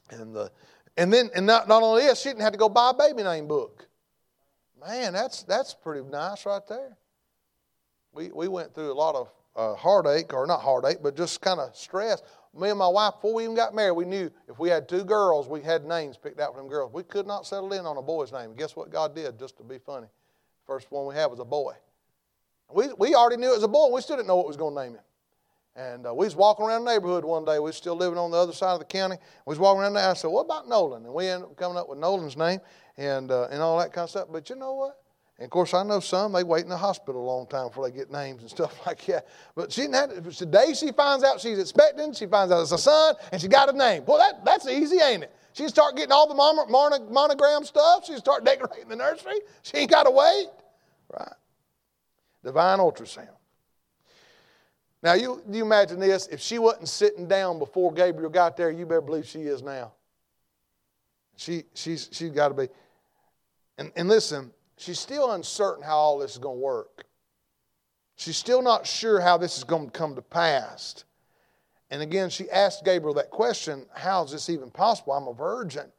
And 0.10 0.36
the, 0.36 0.52
and 0.98 1.12
then 1.12 1.30
and 1.34 1.46
not, 1.46 1.68
not 1.68 1.82
only 1.82 2.04
this, 2.04 2.22
she 2.22 2.30
didn't 2.30 2.42
have 2.42 2.52
to 2.52 2.60
go 2.60 2.70
buy 2.70 2.92
a 2.92 2.94
baby 2.94 3.24
name 3.24 3.48
book. 3.48 3.88
Man, 4.86 5.14
that's 5.14 5.44
that's 5.44 5.74
pretty 5.74 6.08
nice 6.08 6.46
right 6.46 6.66
there. 6.68 6.98
We 8.14 8.32
we 8.32 8.48
went 8.48 8.76
through 8.76 8.92
a 8.92 8.94
lot 8.94 9.16
of 9.16 9.32
uh, 9.56 9.76
heartache, 9.76 10.34
or 10.34 10.46
not 10.46 10.62
heartache, 10.62 10.98
but 11.02 11.16
just 11.16 11.42
kind 11.42 11.60
of 11.60 11.76
stress. 11.76 12.22
Me 12.54 12.70
and 12.70 12.78
my 12.78 12.88
wife, 12.88 13.14
before 13.16 13.34
we 13.34 13.44
even 13.44 13.56
got 13.56 13.74
married, 13.74 13.94
we 13.94 14.04
knew 14.04 14.30
if 14.50 14.60
we 14.60 14.70
had 14.70 14.90
two 14.90 15.06
girls, 15.06 15.48
we 15.48 15.62
had 15.62 15.86
names 15.86 16.18
picked 16.18 16.40
out 16.40 16.54
for 16.54 16.60
them 16.60 16.70
girls. 16.70 16.92
We 16.92 17.04
could 17.04 17.26
not 17.26 17.48
settle 17.48 17.72
in 17.72 17.86
on 17.86 17.98
a 17.98 18.02
boy's 18.02 18.34
name. 18.34 18.56
Guess 18.56 18.76
what 18.76 18.92
God 18.92 19.16
did, 19.16 19.40
just 19.40 19.56
to 19.58 19.64
be 19.64 19.78
funny? 19.78 20.08
First 20.68 20.92
one 20.92 21.08
we 21.08 21.16
had 21.16 21.28
was 21.28 21.40
a 21.40 21.46
boy. 21.46 21.74
We, 22.74 22.90
we 22.98 23.16
already 23.16 23.38
knew 23.38 23.52
it 23.52 23.56
was 23.56 23.64
a 23.64 23.70
boy, 23.70 23.90
we 23.92 24.02
still 24.02 24.18
didn't 24.18 24.28
know 24.28 24.36
what 24.36 24.46
we 24.46 24.50
was 24.50 24.58
going 24.58 24.76
to 24.76 24.84
name 24.84 24.94
him. 24.94 25.04
And 25.76 26.06
uh, 26.06 26.14
we 26.14 26.26
was 26.26 26.36
walking 26.36 26.66
around 26.66 26.84
the 26.84 26.92
neighborhood 26.92 27.24
one 27.24 27.46
day. 27.46 27.54
We 27.54 27.66
was 27.66 27.78
still 27.78 27.96
living 27.96 28.18
on 28.18 28.32
the 28.32 28.38
other 28.38 28.52
side 28.52 28.74
of 28.74 28.80
the 28.80 28.86
county. 28.86 29.16
We 29.46 29.52
was 29.52 29.60
walking 29.60 29.82
around 29.82 29.94
there. 29.94 30.10
I 30.10 30.14
said, 30.14 30.28
"What 30.28 30.42
about 30.42 30.68
Nolan?" 30.68 31.06
And 31.06 31.14
we 31.14 31.28
ended 31.28 31.50
up 31.50 31.56
coming 31.56 31.78
up 31.78 31.88
with 31.88 31.98
Nolan's 31.98 32.36
name 32.36 32.60
and 32.98 33.32
uh, 33.32 33.48
and 33.50 33.62
all 33.62 33.80
that 33.80 33.94
kind 33.94 34.04
of 34.04 34.10
stuff. 34.10 34.28
But 34.30 34.50
you 34.50 34.58
know 34.58 34.74
what? 34.74 35.01
And 35.42 35.48
of 35.48 35.50
course, 35.50 35.74
I 35.74 35.82
know 35.82 36.00
some 36.00 36.34
they 36.34 36.44
wait 36.44 36.66
in 36.66 36.70
the 36.70 36.78
hospital 36.78 37.20
a 37.20 37.26
long 37.26 37.48
time 37.48 37.70
before 37.70 37.90
they 37.90 37.98
get 37.98 38.12
names 38.12 38.42
and 38.42 38.50
stuff 38.58 38.86
like 38.86 39.04
that. 39.08 39.26
But 39.56 39.72
she 39.72 39.82
didn't 39.82 39.96
have 39.96 40.24
to, 40.24 40.32
today. 40.32 40.76
She 40.76 40.92
finds 40.92 41.24
out 41.24 41.42
she's 41.42 41.58
expecting. 41.58 42.14
She 42.14 42.28
finds 42.28 42.54
out 42.54 42.62
it's 42.62 42.72
a 42.72 42.78
son, 42.78 43.16
and 43.32 43.42
she 43.42 43.48
got 43.48 43.68
a 43.68 43.76
name. 43.76 44.04
Well, 44.06 44.20
that 44.20 44.46
that's 44.46 44.68
easy, 44.68 45.00
ain't 45.00 45.24
it? 45.24 45.36
She 45.54 45.68
start 45.68 45.96
getting 45.96 46.12
all 46.12 46.28
the 46.28 46.36
monogram 46.36 47.64
stuff. 47.64 48.06
She 48.06 48.18
start 48.18 48.46
decorating 48.46 48.88
the 48.88 48.96
nursery. 48.96 49.40
She 49.64 49.78
ain't 49.78 49.90
got 49.90 50.04
to 50.04 50.12
wait, 50.12 50.48
right? 51.12 51.34
Divine 52.44 52.78
ultrasound. 52.78 53.30
Now, 55.02 55.14
you, 55.14 55.42
you 55.50 55.64
imagine 55.64 56.00
this 56.00 56.28
if 56.28 56.40
she 56.40 56.60
wasn't 56.60 56.88
sitting 56.88 57.28
down 57.28 57.58
before 57.58 57.92
Gabriel 57.92 58.30
got 58.30 58.58
there, 58.58 58.70
you 58.70 58.86
better 58.86 59.02
believe 59.02 59.26
she 59.26 59.40
is 59.40 59.64
now. 59.64 59.94
She, 61.36 61.64
she's, 61.74 62.10
she's 62.12 62.30
got 62.30 62.50
to 62.50 62.54
be. 62.54 62.68
And, 63.80 63.92
and 63.96 64.08
listen, 64.08 64.52
she's 64.82 65.00
still 65.00 65.32
uncertain 65.32 65.84
how 65.84 65.98
all 65.98 66.20
this 66.20 66.32
is 66.32 66.38
going 66.38 66.58
to 66.58 66.62
work. 66.64 67.06
She's 68.16 68.38
still 68.38 68.62
not 68.62 68.86
sure 68.86 69.20
how 69.20 69.38
this 69.38 69.58
is 69.58 69.64
going 69.64 69.86
to 69.86 69.92
come 69.92 70.16
to 70.16 70.22
pass. 70.22 71.04
And 71.90 72.02
again, 72.02 72.30
she 72.30 72.50
asked 72.50 72.86
Gabriel 72.86 73.14
that 73.16 73.30
question 73.30 73.86
How 73.94 74.24
is 74.24 74.32
this 74.32 74.50
even 74.50 74.72
possible? 74.72 75.14
I'm 75.14 75.28
a 75.28 75.34
virgin. 75.34 75.92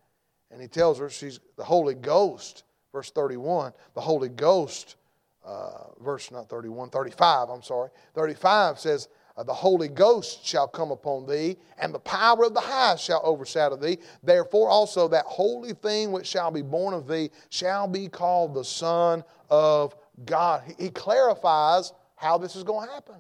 And 0.51 0.61
he 0.61 0.69
tells 0.69 0.99
her 0.99 1.09
she's 1.09 1.41
the 1.57 1.65
Holy 1.65 1.95
Ghost, 1.95 2.65
verse 2.93 3.11
31. 3.11 3.73
The 3.95 4.01
Holy 4.01 4.29
Ghost 4.29 4.97
uh, 5.45 5.85
verse 6.01 6.31
not 6.31 6.49
31, 6.49 6.91
35, 6.91 7.49
I'm 7.49 7.63
sorry. 7.63 7.91
35 8.15 8.79
says, 8.79 9.09
uh, 9.37 9.43
The 9.43 9.55
Holy 9.55 9.89
Ghost 9.89 10.45
shall 10.45 10.69
come 10.69 10.91
upon 10.91 11.27
thee, 11.27 11.57
and 11.79 11.93
the 11.93 11.99
power 12.01 12.45
of 12.45 12.55
the 12.55 12.61
highest 12.61 13.05
shall 13.05 13.21
overshadow 13.25 13.77
thee. 13.77 13.99
Therefore 14.23 14.69
also 14.69 15.09
that 15.09 15.25
holy 15.25 15.73
thing 15.73 16.13
which 16.13 16.27
shall 16.27 16.51
be 16.51 16.63
born 16.63 16.95
of 16.95 17.09
thee 17.09 17.31
shall 17.51 17.89
be 17.89 18.09
called 18.09 18.55
the 18.55 18.65
Son 18.65 19.25
of 19.51 19.97
God. 20.25 20.63
He, 20.79 20.91
clarifies 20.91 21.93
how 22.17 22.39
this 22.39 22.55
is 22.55 22.63
going 22.63 22.87
to 22.87 22.95
happen. 22.95 23.17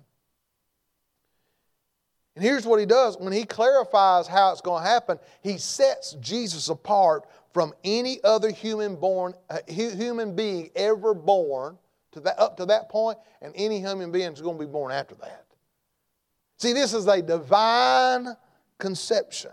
And 2.34 2.44
here's 2.44 2.64
what 2.64 2.80
he 2.80 2.86
does 2.86 3.18
when 3.18 3.32
he 3.32 3.44
clarifies 3.44 4.26
how 4.26 4.52
it's 4.52 4.60
going 4.60 4.82
to 4.82 4.88
happen, 4.88 5.18
he 5.42 5.58
sets 5.58 6.14
Jesus 6.20 6.68
apart 6.68 7.24
from 7.52 7.74
any 7.84 8.18
other 8.24 8.50
human 8.50 8.96
born 8.96 9.34
uh, 9.50 9.58
human 9.68 10.34
being 10.34 10.70
ever 10.74 11.12
born 11.12 11.76
to 12.12 12.20
that, 12.20 12.38
up 12.38 12.56
to 12.58 12.66
that 12.66 12.88
point, 12.88 13.18
and 13.40 13.52
any 13.56 13.78
human 13.78 14.12
being 14.12 14.32
is 14.32 14.40
going 14.40 14.58
to 14.58 14.64
be 14.64 14.70
born 14.70 14.92
after 14.92 15.14
that. 15.16 15.46
See, 16.58 16.72
this 16.72 16.94
is 16.94 17.06
a 17.08 17.20
divine 17.20 18.28
conception. 18.78 19.52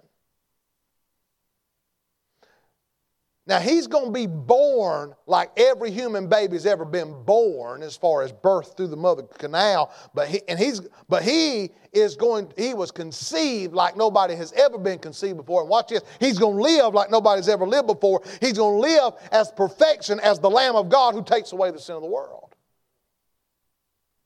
Now, 3.50 3.60
he's 3.60 3.88
going 3.88 4.06
to 4.06 4.12
be 4.12 4.28
born 4.28 5.16
like 5.26 5.50
every 5.58 5.90
human 5.90 6.28
baby's 6.28 6.68
ever 6.68 6.86
been 6.86 7.24
born 7.24 7.82
as 7.82 7.98
far 7.98 8.22
as 8.22 8.32
birth 8.32 8.78
through 8.78 8.90
the 8.90 8.96
mother 8.96 9.24
canal, 9.24 9.92
but 10.14 10.28
he, 10.28 10.42
and 10.48 10.60
he's, 10.60 10.82
but 11.08 11.24
he 11.24 11.72
is 11.92 12.16
going, 12.16 12.54
he 12.56 12.76
was 12.76 12.92
conceived 12.92 13.74
like 13.74 13.98
nobody 13.98 14.36
has 14.36 14.54
ever 14.54 14.78
been 14.78 15.00
conceived 15.00 15.38
before. 15.38 15.62
And 15.62 15.70
watch 15.70 15.88
this, 15.88 16.04
he's 16.20 16.38
going 16.38 16.58
to 16.58 16.62
live 16.62 16.94
like 16.94 17.10
nobody's 17.10 17.50
ever 17.50 17.66
lived 17.66 17.88
before. 17.88 18.22
He's 18.40 18.54
going 18.54 18.76
to 18.76 18.88
live 18.88 19.14
as 19.32 19.52
perfection 19.52 20.20
as 20.20 20.38
the 20.38 20.50
Lamb 20.50 20.76
of 20.76 20.88
God 20.88 21.16
who 21.16 21.24
takes 21.24 21.52
away 21.52 21.72
the 21.72 21.80
sin 21.80 21.96
of 21.96 22.04
the 22.04 22.08
world. 22.08 22.49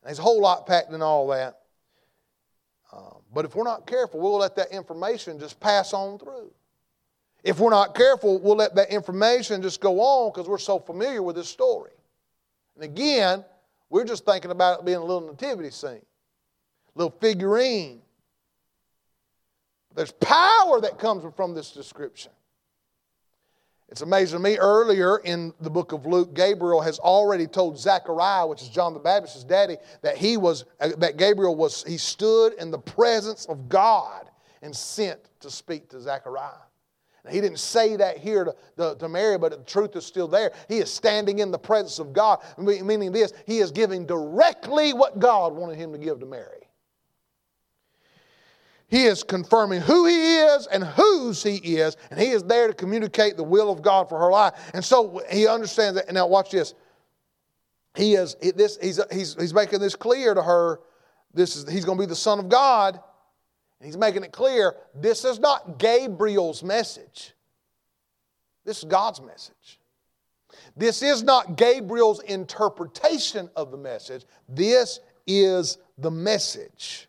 There's 0.03 0.19
a 0.19 0.21
whole 0.21 0.41
lot 0.41 0.67
packed 0.67 0.91
in 0.91 1.01
all 1.01 1.27
that. 1.27 1.59
Um, 2.91 3.17
but 3.33 3.45
if 3.45 3.55
we're 3.55 3.63
not 3.63 3.87
careful, 3.87 4.19
we'll 4.19 4.37
let 4.37 4.55
that 4.57 4.71
information 4.71 5.39
just 5.39 5.59
pass 5.59 5.93
on 5.93 6.19
through. 6.19 6.51
If 7.43 7.59
we're 7.59 7.71
not 7.71 7.95
careful, 7.95 8.39
we'll 8.39 8.55
let 8.55 8.75
that 8.75 8.89
information 8.89 9.61
just 9.61 9.81
go 9.81 9.99
on 9.99 10.31
because 10.31 10.47
we're 10.47 10.57
so 10.57 10.79
familiar 10.79 11.21
with 11.21 11.35
this 11.35 11.49
story. 11.49 11.91
And 12.75 12.83
again, 12.83 13.43
we're 13.89 14.05
just 14.05 14.25
thinking 14.25 14.51
about 14.51 14.79
it 14.79 14.85
being 14.85 14.97
a 14.97 15.03
little 15.03 15.27
nativity 15.27 15.69
scene, 15.69 15.91
a 15.91 16.01
little 16.95 17.15
figurine. 17.19 18.01
There's 19.95 20.11
power 20.11 20.81
that 20.81 20.97
comes 20.97 21.23
from 21.35 21.53
this 21.53 21.71
description. 21.71 22.31
It's 23.93 24.01
amazing 24.01 24.39
to 24.39 24.43
me. 24.43 24.57
Earlier 24.57 25.17
in 25.17 25.53
the 25.61 25.69
book 25.69 25.91
of 25.91 26.07
Luke, 26.07 26.33
Gabriel 26.33 26.81
has 26.81 26.97
already 26.97 27.45
told 27.45 27.77
Zechariah, 27.77 28.47
which 28.47 28.63
is 28.63 28.69
John 28.69 28.95
the 28.95 28.99
Baptist's 28.99 29.43
daddy, 29.43 29.77
that 30.01 30.17
he 30.17 30.35
was 30.35 30.65
uh, 30.79 30.89
that 30.97 31.17
Gabriel 31.17 31.55
was 31.55 31.83
he 31.83 31.97
stood 31.97 32.53
in 32.53 32.71
the 32.71 32.79
presence 32.79 33.45
of 33.45 33.69
God 33.69 34.31
and 34.63 34.75
sent 34.75 35.19
to 35.41 35.51
speak 35.51 35.89
to 35.89 36.01
Zechariah. 36.01 36.53
Now, 37.23 37.29
he 37.29 37.39
didn't 37.39 37.59
say 37.59 37.95
that 37.97 38.17
here 38.17 38.45
to, 38.45 38.55
to, 38.77 38.95
to, 38.97 39.07
Mary, 39.07 39.37
but 39.37 39.51
the 39.51 39.63
truth 39.63 39.95
is 39.95 40.07
still 40.07 40.27
there. 40.27 40.53
He 40.67 40.79
is 40.79 40.91
standing 40.91 41.37
in 41.37 41.51
the 41.51 41.59
presence 41.59 41.99
of 41.99 42.13
God, 42.13 42.39
meaning 42.57 43.11
this, 43.11 43.31
he 43.45 43.59
is 43.59 43.69
giving 43.69 44.07
directly 44.07 44.93
what 44.93 45.19
God 45.19 45.53
wanted 45.53 45.77
him 45.77 45.91
to 45.91 45.99
give 45.99 46.19
to 46.19 46.25
Mary. 46.25 46.62
He 48.87 49.05
is 49.05 49.23
confirming 49.23 49.81
who 49.81 50.05
he 50.05 50.37
is 50.37 50.67
and 50.67 50.83
whose 50.83 51.41
he 51.41 51.55
is, 51.55 51.97
and 52.11 52.19
he 52.19 52.27
is 52.27 52.43
there 52.43 52.67
to 52.67 52.73
communicate 52.73 53.37
the 53.37 53.43
will 53.43 53.71
of 53.71 53.81
God 53.81 54.07
for 54.07 54.19
her 54.19 54.29
life. 54.29 54.53
And 54.73 54.83
so 54.83 55.21
he 55.31 55.47
understands 55.47 55.95
that. 55.95 56.07
And 56.07 56.15
now 56.15 56.27
watch 56.27 56.51
this. 56.51 56.75
He 57.95 58.13
is 58.13 58.35
this. 58.55 58.77
He's 58.81 58.99
he's 59.11 59.35
he's 59.35 59.53
making 59.53 59.79
this 59.79 59.95
clear 59.95 60.33
to 60.33 60.41
her. 60.41 60.79
This 61.33 61.55
is 61.55 61.69
he's 61.69 61.85
going 61.85 61.97
to 61.97 62.03
be 62.03 62.07
the 62.07 62.15
son 62.15 62.39
of 62.39 62.49
God. 62.49 62.95
And 63.79 63.85
he's 63.85 63.97
making 63.97 64.23
it 64.23 64.31
clear. 64.31 64.75
This 64.95 65.25
is 65.25 65.39
not 65.39 65.77
Gabriel's 65.77 66.63
message. 66.63 67.33
This 68.65 68.79
is 68.79 68.83
God's 68.85 69.21
message. 69.21 69.79
This 70.75 71.01
is 71.01 71.23
not 71.23 71.57
Gabriel's 71.57 72.21
interpretation 72.23 73.49
of 73.55 73.71
the 73.71 73.77
message. 73.77 74.25
This 74.47 74.99
is 75.27 75.77
the 75.97 76.11
message. 76.11 77.07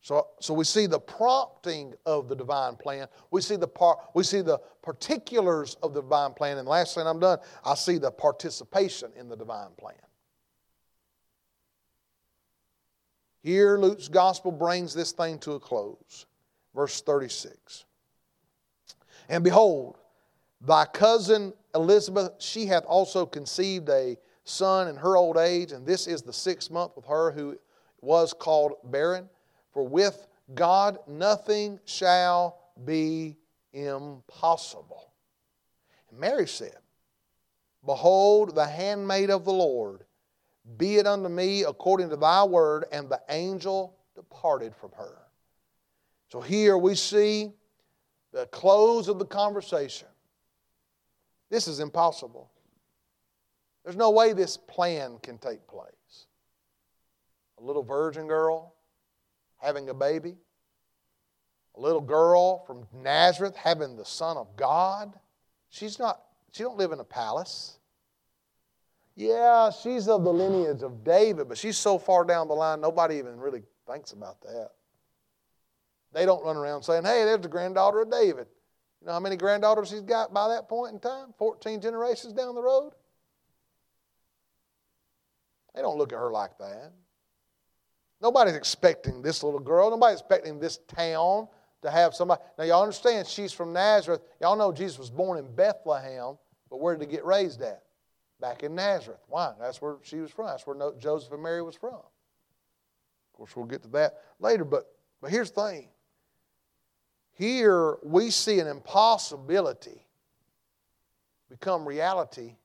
So, 0.00 0.28
so 0.40 0.54
we 0.54 0.64
see 0.64 0.86
the 0.86 1.00
prompting 1.00 1.94
of 2.06 2.28
the 2.28 2.36
divine 2.36 2.76
plan. 2.76 3.08
We 3.30 3.40
see 3.40 3.56
the 3.56 3.68
part, 3.68 3.98
we 4.14 4.22
see 4.22 4.40
the 4.40 4.58
particulars 4.82 5.76
of 5.82 5.92
the 5.92 6.02
divine 6.02 6.32
plan. 6.32 6.56
And 6.56 6.66
the 6.66 6.70
last 6.70 6.94
thing 6.94 7.06
I'm 7.06 7.20
done, 7.20 7.38
I 7.64 7.74
see 7.74 7.98
the 7.98 8.10
participation 8.10 9.10
in 9.16 9.28
the 9.28 9.36
divine 9.36 9.72
plan. 9.76 9.96
Here, 13.42 13.78
Luke's 13.78 14.08
gospel 14.08 14.52
brings 14.52 14.94
this 14.94 15.12
thing 15.12 15.38
to 15.40 15.52
a 15.52 15.60
close. 15.60 16.26
Verse 16.74 17.00
36. 17.00 17.84
And 19.28 19.42
behold, 19.42 19.98
thy 20.60 20.84
cousin 20.86 21.52
Elizabeth, 21.74 22.32
she 22.38 22.66
hath 22.66 22.84
also 22.84 23.26
conceived 23.26 23.88
a 23.88 24.16
son 24.44 24.88
in 24.88 24.96
her 24.96 25.16
old 25.16 25.36
age, 25.36 25.72
and 25.72 25.86
this 25.86 26.06
is 26.06 26.22
the 26.22 26.32
sixth 26.32 26.70
month 26.70 26.92
with 26.96 27.04
her 27.06 27.30
who 27.30 27.58
was 28.00 28.32
called 28.32 28.74
barren. 28.84 29.28
For 29.72 29.86
with 29.86 30.26
God 30.54 30.98
nothing 31.06 31.78
shall 31.84 32.58
be 32.84 33.36
impossible. 33.72 35.12
And 36.10 36.18
Mary 36.18 36.46
said, 36.46 36.76
Behold, 37.84 38.54
the 38.54 38.66
handmaid 38.66 39.30
of 39.30 39.44
the 39.44 39.52
Lord, 39.52 40.04
be 40.76 40.96
it 40.96 41.06
unto 41.06 41.28
me 41.28 41.62
according 41.62 42.10
to 42.10 42.16
thy 42.16 42.44
word, 42.44 42.84
and 42.92 43.08
the 43.08 43.20
angel 43.28 43.96
departed 44.14 44.74
from 44.74 44.90
her. 44.92 45.16
So 46.30 46.40
here 46.40 46.76
we 46.76 46.94
see 46.94 47.52
the 48.32 48.46
close 48.46 49.08
of 49.08 49.18
the 49.18 49.24
conversation. 49.24 50.08
This 51.50 51.68
is 51.68 51.80
impossible. 51.80 52.50
There's 53.84 53.96
no 53.96 54.10
way 54.10 54.32
this 54.32 54.56
plan 54.56 55.18
can 55.22 55.38
take 55.38 55.66
place. 55.66 56.26
A 57.58 57.62
little 57.62 57.82
virgin 57.82 58.26
girl 58.26 58.74
having 59.58 59.88
a 59.88 59.94
baby, 59.94 60.36
a 61.76 61.80
little 61.80 62.00
girl 62.00 62.64
from 62.66 62.86
Nazareth 62.92 63.56
having 63.56 63.96
the 63.96 64.04
Son 64.04 64.36
of 64.36 64.56
God. 64.56 65.18
She's 65.70 65.98
not, 65.98 66.20
she 66.52 66.62
don't 66.62 66.76
live 66.78 66.92
in 66.92 67.00
a 67.00 67.04
palace. 67.04 67.78
Yeah, 69.14 69.70
she's 69.70 70.08
of 70.08 70.22
the 70.22 70.32
lineage 70.32 70.82
of 70.82 71.02
David, 71.02 71.48
but 71.48 71.58
she's 71.58 71.76
so 71.76 71.98
far 71.98 72.24
down 72.24 72.46
the 72.46 72.54
line, 72.54 72.80
nobody 72.80 73.16
even 73.16 73.38
really 73.40 73.62
thinks 73.86 74.12
about 74.12 74.40
that. 74.42 74.70
They 76.12 76.24
don't 76.24 76.44
run 76.44 76.56
around 76.56 76.84
saying, 76.84 77.04
hey, 77.04 77.24
there's 77.24 77.40
the 77.40 77.48
granddaughter 77.48 78.00
of 78.00 78.10
David. 78.10 78.46
You 79.00 79.06
know 79.06 79.12
how 79.12 79.20
many 79.20 79.36
granddaughters 79.36 79.90
he's 79.90 80.00
got 80.00 80.32
by 80.32 80.48
that 80.48 80.68
point 80.68 80.94
in 80.94 81.00
time? 81.00 81.34
14 81.38 81.80
generations 81.80 82.32
down 82.32 82.54
the 82.54 82.62
road? 82.62 82.92
They 85.74 85.82
don't 85.82 85.98
look 85.98 86.12
at 86.12 86.18
her 86.18 86.30
like 86.30 86.56
that. 86.58 86.92
Nobody's 88.20 88.54
expecting 88.54 89.22
this 89.22 89.42
little 89.42 89.60
girl, 89.60 89.90
nobody's 89.90 90.20
expecting 90.20 90.58
this 90.58 90.78
town 90.88 91.48
to 91.82 91.90
have 91.90 92.14
somebody. 92.14 92.42
Now, 92.58 92.64
y'all 92.64 92.82
understand 92.82 93.26
she's 93.26 93.52
from 93.52 93.72
Nazareth. 93.72 94.20
Y'all 94.40 94.56
know 94.56 94.72
Jesus 94.72 94.98
was 94.98 95.10
born 95.10 95.38
in 95.38 95.54
Bethlehem, 95.54 96.36
but 96.68 96.80
where 96.80 96.96
did 96.96 97.08
he 97.08 97.14
get 97.14 97.24
raised 97.24 97.62
at? 97.62 97.82
Back 98.40 98.62
in 98.62 98.74
Nazareth. 98.74 99.20
Why? 99.28 99.52
That's 99.60 99.80
where 99.80 99.96
she 100.02 100.16
was 100.16 100.30
from. 100.30 100.46
That's 100.46 100.66
where 100.66 100.92
Joseph 100.98 101.32
and 101.32 101.42
Mary 101.42 101.62
was 101.62 101.76
from. 101.76 101.94
Of 101.94 103.32
course, 103.32 103.54
we'll 103.54 103.66
get 103.66 103.82
to 103.82 103.88
that 103.88 104.14
later, 104.40 104.64
but, 104.64 104.86
but 105.20 105.30
here's 105.30 105.50
the 105.52 105.62
thing 105.62 105.88
here 107.34 107.98
we 108.02 108.30
see 108.30 108.58
an 108.58 108.66
impossibility 108.66 110.04
become 111.48 111.86
reality 111.86 112.56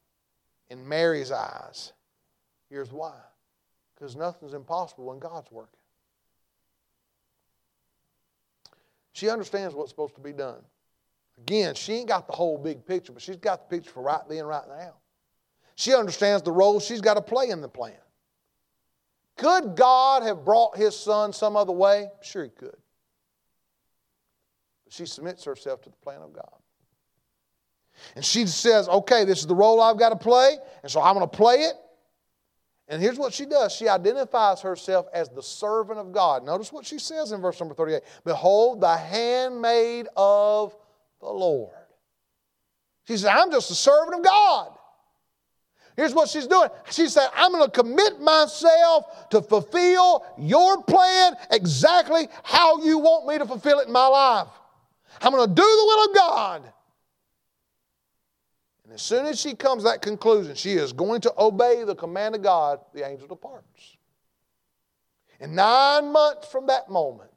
in 0.70 0.88
Mary's 0.90 1.32
eyes. 1.32 1.94
Here's 2.70 2.92
why 2.92 3.14
because 4.04 4.18
nothing's 4.18 4.54
impossible 4.54 5.06
when 5.06 5.18
God's 5.18 5.50
working. 5.50 5.80
She 9.14 9.30
understands 9.30 9.74
what's 9.74 9.92
supposed 9.92 10.16
to 10.16 10.22
be 10.22 10.34
done. 10.34 10.60
Again, 11.38 11.74
she 11.74 11.94
ain't 11.94 12.10
got 12.10 12.28
the 12.28 12.34
whole 12.34 12.58
big 12.58 12.86
picture, 12.86 13.14
but 13.14 13.22
she's 13.22 13.38
got 13.38 13.70
the 13.70 13.78
picture 13.78 13.92
for 13.92 14.04
right 14.04 14.20
then, 14.28 14.44
right 14.44 14.68
now. 14.68 14.96
She 15.76 15.94
understands 15.94 16.44
the 16.44 16.52
role 16.52 16.82
she's 16.82 17.00
got 17.00 17.14
to 17.14 17.22
play 17.22 17.50
in 17.50 17.62
the 17.62 17.70
plan. 17.70 17.94
Could 19.38 19.78
God 19.78 20.24
have 20.24 20.44
brought 20.44 20.76
his 20.76 20.98
son 20.98 21.32
some 21.32 21.56
other 21.56 21.72
way? 21.72 22.08
Sure, 22.22 22.44
he 22.44 22.50
could. 22.50 22.76
But 24.84 24.92
She 24.92 25.06
submits 25.06 25.46
herself 25.46 25.82
to 25.84 25.90
the 25.90 25.96
plan 26.04 26.22
of 26.22 26.34
God. 26.34 26.60
And 28.18 28.26
she 28.26 28.48
says, 28.48 28.90
okay, 28.90 29.24
this 29.24 29.40
is 29.40 29.48
the 29.48 29.56
role 29.56 29.80
I've 29.80 29.98
got 29.98 30.10
to 30.10 30.18
play, 30.18 30.58
and 30.82 30.92
so 30.92 31.02
I'm 31.02 31.16
going 31.16 31.30
to 31.30 31.38
play 31.38 31.56
it. 31.56 31.76
And 32.94 33.02
here's 33.02 33.18
what 33.18 33.34
she 33.34 33.48
does 33.48 33.74
she 33.74 33.90
identifies 33.90 34.62
herself 34.62 35.08
as 35.14 35.28
the 35.28 35.42
servant 35.42 35.98
of 35.98 36.12
God. 36.12 36.46
Notice 36.46 36.72
what 36.72 36.86
she 36.86 37.00
says 37.00 37.32
in 37.32 37.42
verse 37.42 37.60
number 37.60 37.74
38 37.74 38.04
Behold, 38.24 38.82
the 38.82 38.96
handmaid 38.96 40.08
of 40.16 40.76
the 41.20 41.30
Lord. 41.30 41.74
She 43.08 43.18
said, 43.18 43.30
I'm 43.30 43.52
just 43.52 43.72
a 43.72 43.76
servant 43.76 44.20
of 44.20 44.24
God. 44.24 44.78
Here's 45.98 46.14
what 46.14 46.30
she's 46.30 46.46
doing. 46.46 46.70
She 46.92 47.08
said, 47.08 47.30
I'm 47.36 47.52
going 47.52 47.66
to 47.66 47.72
commit 47.72 48.22
myself 48.22 49.30
to 49.30 49.42
fulfill 49.42 50.24
your 50.38 50.84
plan 50.84 51.34
exactly 51.50 52.28
how 52.44 52.84
you 52.84 53.00
want 53.00 53.28
me 53.28 53.40
to 53.40 53.46
fulfill 53.46 53.80
it 53.80 53.88
in 53.88 53.94
my 53.94 54.08
life. 54.08 54.48
I'm 55.20 55.32
going 55.32 55.50
to 55.50 55.56
do 55.56 55.64
the 55.64 55.86
will 55.88 56.10
of 56.10 56.16
God. 56.16 56.74
And 58.94 59.00
as 59.00 59.06
soon 59.08 59.26
as 59.26 59.42
she 59.42 59.56
comes 59.56 59.86
that 59.86 60.04
conclusion, 60.04 60.54
she 60.54 60.74
is 60.74 60.94
going 60.94 61.22
to 61.22 61.34
obey 61.40 61.84
the 61.84 61.96
command 61.96 62.36
of 62.36 62.44
God, 62.44 62.80
the 62.94 63.04
angel 63.04 63.28
departs. 63.28 63.98
And 65.40 65.56
nine 65.56 66.12
months 66.12 66.48
from 66.48 66.68
that 66.68 66.92
moment, 66.92 67.32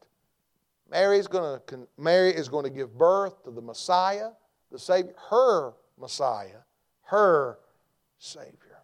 Mary 0.90 1.18
is 1.18 1.26
going 1.26 1.58
to, 1.68 1.88
Mary 1.96 2.28
is 2.28 2.50
going 2.50 2.64
to 2.64 2.70
give 2.70 2.98
birth 2.98 3.42
to 3.44 3.50
the 3.50 3.62
Messiah, 3.62 4.32
the 4.70 4.78
Savior, 4.78 5.14
her 5.30 5.72
Messiah, 5.98 6.58
her 7.04 7.58
Savior. 8.18 8.82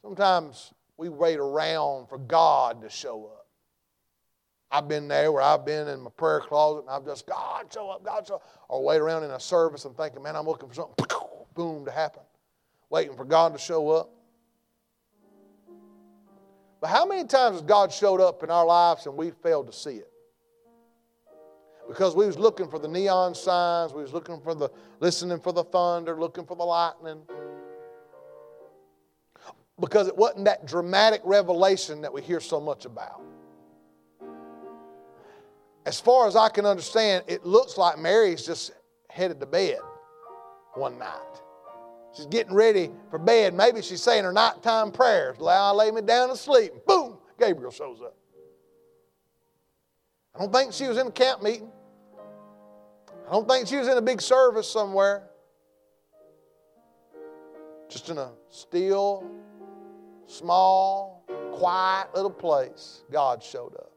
Sometimes 0.00 0.72
we 0.96 1.10
wait 1.10 1.38
around 1.38 2.08
for 2.08 2.16
God 2.16 2.80
to 2.80 2.88
show 2.88 3.26
up. 3.26 3.46
I've 4.70 4.88
been 4.88 5.08
there 5.08 5.30
where 5.30 5.42
I've 5.42 5.66
been 5.66 5.88
in 5.88 6.00
my 6.00 6.10
prayer 6.16 6.40
closet 6.40 6.80
and 6.80 6.90
I've 6.90 7.04
just, 7.04 7.26
God, 7.26 7.70
show 7.70 7.90
up, 7.90 8.02
God, 8.02 8.26
show 8.26 8.36
up. 8.36 8.44
Or 8.70 8.82
wait 8.82 8.96
around 8.96 9.24
in 9.24 9.30
a 9.30 9.38
service 9.38 9.84
and 9.84 9.94
thinking, 9.94 10.22
man, 10.22 10.36
I'm 10.36 10.46
looking 10.46 10.70
for 10.70 10.74
something, 10.74 11.06
boom, 11.56 11.84
to 11.86 11.90
happen. 11.90 12.22
Waiting 12.90 13.16
for 13.16 13.24
God 13.24 13.52
to 13.52 13.58
show 13.58 13.90
up. 13.90 14.12
But 16.80 16.90
how 16.90 17.04
many 17.04 17.24
times 17.24 17.56
has 17.56 17.62
God 17.62 17.92
showed 17.92 18.20
up 18.20 18.44
in 18.44 18.50
our 18.50 18.64
lives 18.64 19.06
and 19.06 19.16
we 19.16 19.30
failed 19.30 19.66
to 19.66 19.72
see 19.72 19.96
it? 19.96 20.10
Because 21.88 22.14
we 22.14 22.26
was 22.26 22.38
looking 22.38 22.68
for 22.68 22.78
the 22.78 22.88
neon 22.88 23.34
signs, 23.34 23.92
we 23.92 24.02
was 24.02 24.12
looking 24.12 24.40
for 24.40 24.54
the, 24.54 24.68
listening 25.00 25.40
for 25.40 25.52
the 25.52 25.64
thunder, 25.64 26.18
looking 26.18 26.44
for 26.44 26.56
the 26.56 26.64
lightning. 26.64 27.22
Because 29.80 30.06
it 30.06 30.16
wasn't 30.16 30.44
that 30.44 30.66
dramatic 30.66 31.22
revelation 31.24 32.02
that 32.02 32.12
we 32.12 32.22
hear 32.22 32.40
so 32.40 32.60
much 32.60 32.84
about 32.84 33.22
as 35.86 36.00
far 36.00 36.26
as 36.26 36.34
I 36.34 36.48
can 36.48 36.66
understand, 36.66 37.24
it 37.28 37.46
looks 37.46 37.78
like 37.78 37.96
Mary's 37.96 38.44
just 38.44 38.72
headed 39.08 39.38
to 39.38 39.46
bed 39.46 39.78
one 40.74 40.98
night. 40.98 41.20
She's 42.16 42.26
getting 42.26 42.54
ready 42.54 42.90
for 43.10 43.18
bed. 43.18 43.52
Maybe 43.52 43.82
she's 43.82 44.02
saying 44.02 44.24
her 44.24 44.32
nighttime 44.32 44.90
prayers. 44.90 45.36
I 45.46 45.70
lay 45.72 45.90
me 45.90 46.00
down 46.00 46.30
to 46.30 46.36
sleep. 46.36 46.72
Boom, 46.86 47.18
Gabriel 47.38 47.70
shows 47.70 48.00
up. 48.00 48.16
I 50.34 50.38
don't 50.38 50.52
think 50.52 50.72
she 50.72 50.86
was 50.86 50.96
in 50.96 51.08
a 51.08 51.10
camp 51.10 51.42
meeting. 51.42 51.70
I 53.28 53.32
don't 53.32 53.48
think 53.48 53.66
she 53.66 53.76
was 53.76 53.88
in 53.88 53.98
a 53.98 54.02
big 54.02 54.22
service 54.22 54.70
somewhere. 54.70 55.24
Just 57.88 58.08
in 58.08 58.18
a 58.18 58.32
still, 58.50 59.28
small, 60.26 61.24
quiet 61.52 62.14
little 62.14 62.30
place, 62.30 63.02
God 63.10 63.42
showed 63.42 63.74
up. 63.74 63.92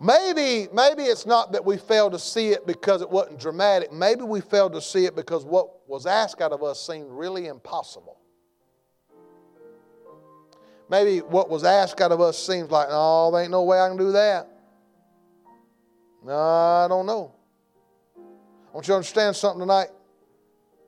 Maybe, 0.00 0.68
maybe 0.74 1.04
it's 1.04 1.24
not 1.24 1.52
that 1.52 1.64
we 1.64 1.78
failed 1.78 2.12
to 2.12 2.18
see 2.18 2.50
it 2.50 2.66
because 2.66 3.00
it 3.00 3.08
wasn't 3.08 3.40
dramatic. 3.40 3.92
Maybe 3.92 4.22
we 4.22 4.40
failed 4.40 4.74
to 4.74 4.80
see 4.80 5.06
it 5.06 5.16
because 5.16 5.44
what 5.44 5.88
was 5.88 6.04
asked 6.04 6.42
out 6.42 6.52
of 6.52 6.62
us 6.62 6.84
seemed 6.86 7.10
really 7.10 7.46
impossible. 7.46 8.18
Maybe 10.88 11.20
what 11.20 11.48
was 11.48 11.64
asked 11.64 12.00
out 12.00 12.12
of 12.12 12.20
us 12.20 12.38
seems 12.38 12.70
like, 12.70 12.88
oh, 12.90 13.32
there 13.32 13.42
ain't 13.42 13.50
no 13.50 13.64
way 13.64 13.80
I 13.80 13.88
can 13.88 13.96
do 13.96 14.12
that. 14.12 14.48
No, 16.24 16.36
I 16.36 16.86
don't 16.88 17.06
know. 17.06 17.32
I 18.16 18.72
want 18.72 18.86
you 18.86 18.92
to 18.92 18.96
understand 18.96 19.34
something 19.34 19.60
tonight. 19.60 19.88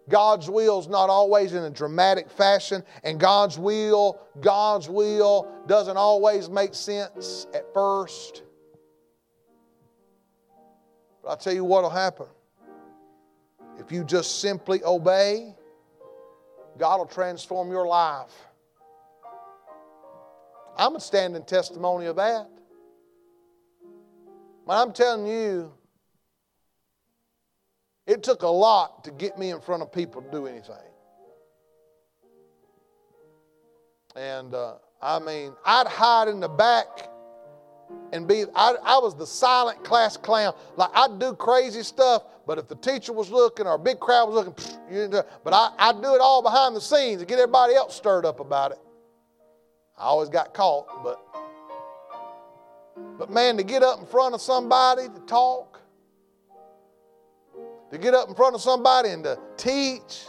God's 0.09 0.49
will 0.49 0.81
is 0.81 0.89
not 0.89 1.11
always 1.11 1.53
in 1.53 1.65
a 1.65 1.71
dramatic 1.71 2.31
fashion, 2.31 2.83
and 3.05 3.21
God's 3.21 3.59
will, 3.59 4.21
God's 4.41 4.89
will 4.89 5.49
doesn't 5.67 5.97
always 5.97 6.49
make 6.49 6.75
sense 6.75 7.47
at 7.55 7.73
first. 7.75 8.43
But 11.29 11.33
I'll 11.33 11.39
tell 11.41 11.53
you 11.53 11.65
what 11.65 11.83
will 11.83 11.91
happen. 11.91 12.25
If 13.79 13.93
you 13.93 14.03
just 14.03 14.41
simply 14.41 14.83
obey, 14.83 15.55
God 16.79 17.01
will 17.01 17.07
transform 17.07 17.71
your 17.71 17.87
life. 17.87 18.33
I'm 20.79 20.97
a 20.97 21.01
standing 21.01 21.45
testimony 21.45 22.07
of 22.07 22.17
that. 22.17 22.49
But 24.67 24.81
I'm 24.81 24.95
telling 24.95 25.27
you, 25.27 25.71
it 28.07 28.23
took 28.23 28.41
a 28.41 28.49
lot 28.49 29.05
to 29.05 29.11
get 29.11 29.39
me 29.39 29.51
in 29.51 29.61
front 29.61 29.83
of 29.83 29.93
people 29.93 30.23
to 30.23 30.31
do 30.31 30.47
anything. 30.47 30.77
And 34.17 34.55
uh, 34.55 34.77
I 35.03 35.19
mean, 35.19 35.53
I'd 35.67 35.89
hide 35.89 36.29
in 36.29 36.41
the 36.41 36.49
back 36.49 37.11
and 38.13 38.27
be, 38.27 38.45
I, 38.55 38.75
I 38.83 38.99
was 38.99 39.15
the 39.17 39.27
silent 39.27 39.85
class 39.85 40.17
clown. 40.17 40.55
Like 40.77 40.91
I'd 40.95 41.19
do 41.19 41.35
crazy 41.35 41.83
stuff, 41.83 42.23
but 42.47 42.59
if 42.59 42.69
the 42.69 42.77
teacher 42.77 43.13
was 43.13 43.31
looking 43.31 43.67
or 43.67 43.75
a 43.75 43.79
big 43.79 44.01
crowd 44.01 44.31
was 44.31 44.47
looking, 44.47 45.11
but 45.45 45.53
I, 45.53 45.73
I'd 45.79 46.03
do 46.03 46.15
it 46.15 46.21
all 46.21 46.43
behind 46.43 46.75
the 46.75 46.81
scenes 46.81 47.21
and 47.21 47.29
get 47.29 47.39
everybody 47.39 47.75
else 47.75 47.97
stirred 47.97 48.25
up 48.25 48.41
about 48.41 48.73
it. 48.73 48.79
I 49.97 50.05
always 50.05 50.29
got 50.29 50.55
caught, 50.55 51.03
but 51.03 51.21
but 53.19 53.31
man, 53.31 53.57
to 53.57 53.65
get 53.65 53.83
up 53.83 54.01
in 54.01 54.07
front 54.07 54.35
of 54.35 54.41
somebody 54.41 55.09
to 55.09 55.21
talk, 55.27 55.81
to 57.91 57.99
get 57.99 58.15
up 58.15 58.29
in 58.29 58.35
front 58.35 58.55
of 58.55 58.61
somebody 58.61 59.11
and 59.11 59.25
to 59.25 59.39
teach 59.57 60.27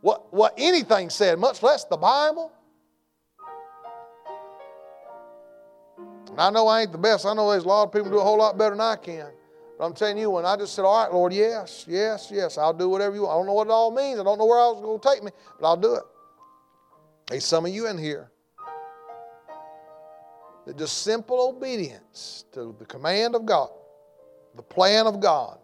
what, 0.00 0.32
what 0.32 0.54
anything 0.56 1.10
said, 1.10 1.38
much 1.38 1.62
less 1.62 1.84
the 1.84 1.96
Bible. 1.96 2.52
And 6.36 6.42
I 6.42 6.50
know 6.50 6.68
I 6.68 6.82
ain't 6.82 6.92
the 6.92 6.98
best. 6.98 7.24
I 7.24 7.32
know 7.32 7.50
there's 7.50 7.64
a 7.64 7.68
lot 7.68 7.84
of 7.84 7.92
people 7.94 8.10
do 8.10 8.18
a 8.18 8.22
whole 8.22 8.36
lot 8.36 8.58
better 8.58 8.72
than 8.72 8.80
I 8.82 8.96
can. 8.96 9.30
But 9.78 9.86
I'm 9.86 9.94
telling 9.94 10.18
you, 10.18 10.28
when 10.28 10.44
I 10.44 10.54
just 10.54 10.74
said, 10.74 10.84
All 10.84 11.02
right, 11.02 11.10
Lord, 11.10 11.32
yes, 11.32 11.86
yes, 11.88 12.28
yes, 12.30 12.58
I'll 12.58 12.74
do 12.74 12.90
whatever 12.90 13.14
you 13.14 13.22
want. 13.22 13.32
I 13.32 13.36
don't 13.38 13.46
know 13.46 13.54
what 13.54 13.68
it 13.68 13.70
all 13.70 13.90
means. 13.90 14.20
I 14.20 14.22
don't 14.22 14.36
know 14.36 14.44
where 14.44 14.60
I 14.60 14.66
was 14.66 14.82
going 14.82 15.00
to 15.00 15.08
take 15.08 15.24
me, 15.24 15.30
but 15.58 15.66
I'll 15.66 15.78
do 15.78 15.94
it. 15.94 16.02
There's 17.28 17.46
some 17.46 17.64
of 17.64 17.72
you 17.72 17.86
in 17.86 17.96
here 17.96 18.30
that 20.66 20.76
just 20.76 20.98
simple 20.98 21.56
obedience 21.56 22.44
to 22.52 22.76
the 22.78 22.84
command 22.84 23.34
of 23.34 23.46
God, 23.46 23.70
the 24.56 24.62
plan 24.62 25.06
of 25.06 25.20
God, 25.20 25.58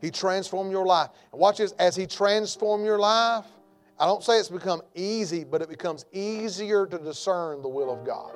He 0.00 0.10
transformed 0.10 0.72
your 0.72 0.86
life. 0.86 1.10
And 1.32 1.38
watch 1.38 1.58
this, 1.58 1.72
as 1.72 1.96
He 1.96 2.06
transformed 2.06 2.86
your 2.86 2.98
life, 2.98 3.44
I 3.98 4.06
don't 4.06 4.24
say 4.24 4.38
it's 4.38 4.48
become 4.48 4.80
easy, 4.94 5.44
but 5.44 5.60
it 5.60 5.68
becomes 5.68 6.06
easier 6.12 6.86
to 6.86 6.96
discern 6.96 7.60
the 7.60 7.68
will 7.68 7.92
of 7.92 8.06
God. 8.06 8.32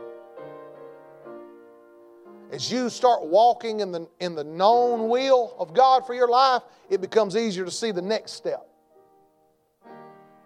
As 2.54 2.70
you 2.70 2.88
start 2.88 3.24
walking 3.24 3.80
in 3.80 3.90
the, 3.90 4.06
in 4.20 4.36
the 4.36 4.44
known 4.44 5.08
will 5.08 5.56
of 5.58 5.74
God 5.74 6.06
for 6.06 6.14
your 6.14 6.28
life, 6.28 6.62
it 6.88 7.00
becomes 7.00 7.36
easier 7.36 7.64
to 7.64 7.70
see 7.70 7.90
the 7.90 8.00
next 8.00 8.34
step. 8.34 8.64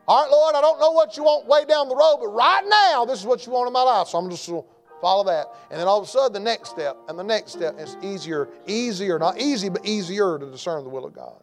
All 0.07 0.23
right, 0.23 0.31
Lord, 0.31 0.55
I 0.55 0.63
don't 0.63 0.81
know 0.81 0.93
what 0.93 1.19
you 1.19 1.25
want 1.25 1.47
way 1.47 1.67
down 1.67 1.87
the 1.91 1.95
road, 1.95 2.17
but 2.21 2.29
right 2.29 2.63
now, 2.67 3.05
this 3.05 3.21
is 3.21 3.27
what 3.27 3.45
you 3.45 3.53
want 3.53 3.67
in 3.67 3.75
my 3.75 3.83
life. 3.83 4.09
So 4.09 4.17
I'm 4.17 4.31
just 4.31 4.49
going 4.49 4.63
to 4.63 4.69
follow 5.03 5.23
that. 5.25 5.49
And 5.71 5.79
then 5.79 5.87
all 5.87 5.99
of 5.99 6.05
a 6.05 6.07
sudden, 6.07 6.33
the 6.33 6.41
next 6.41 6.71
step 6.71 6.97
and 7.09 7.19
the 7.19 7.23
next 7.23 7.53
step 7.53 7.79
is 7.79 7.95
easier, 8.01 8.49
easier, 8.67 9.19
not 9.19 9.39
easy, 9.39 9.69
but 9.69 9.85
easier 9.85 10.39
to 10.39 10.51
discern 10.51 10.85
the 10.85 10.91
will 10.91 11.05
of 11.05 11.13
God. 11.13 11.43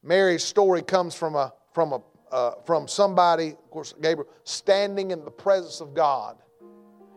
Mary's 0.00 0.44
story 0.44 0.82
comes 0.82 1.16
from 1.16 1.34
a 1.34 1.52
from 1.72 1.92
a 1.92 2.00
uh, 2.32 2.52
from 2.64 2.88
somebody, 2.88 3.50
of 3.50 3.70
course, 3.70 3.94
Gabriel, 4.00 4.28
standing 4.44 5.10
in 5.10 5.24
the 5.24 5.30
presence 5.30 5.80
of 5.80 5.94
God. 5.94 6.38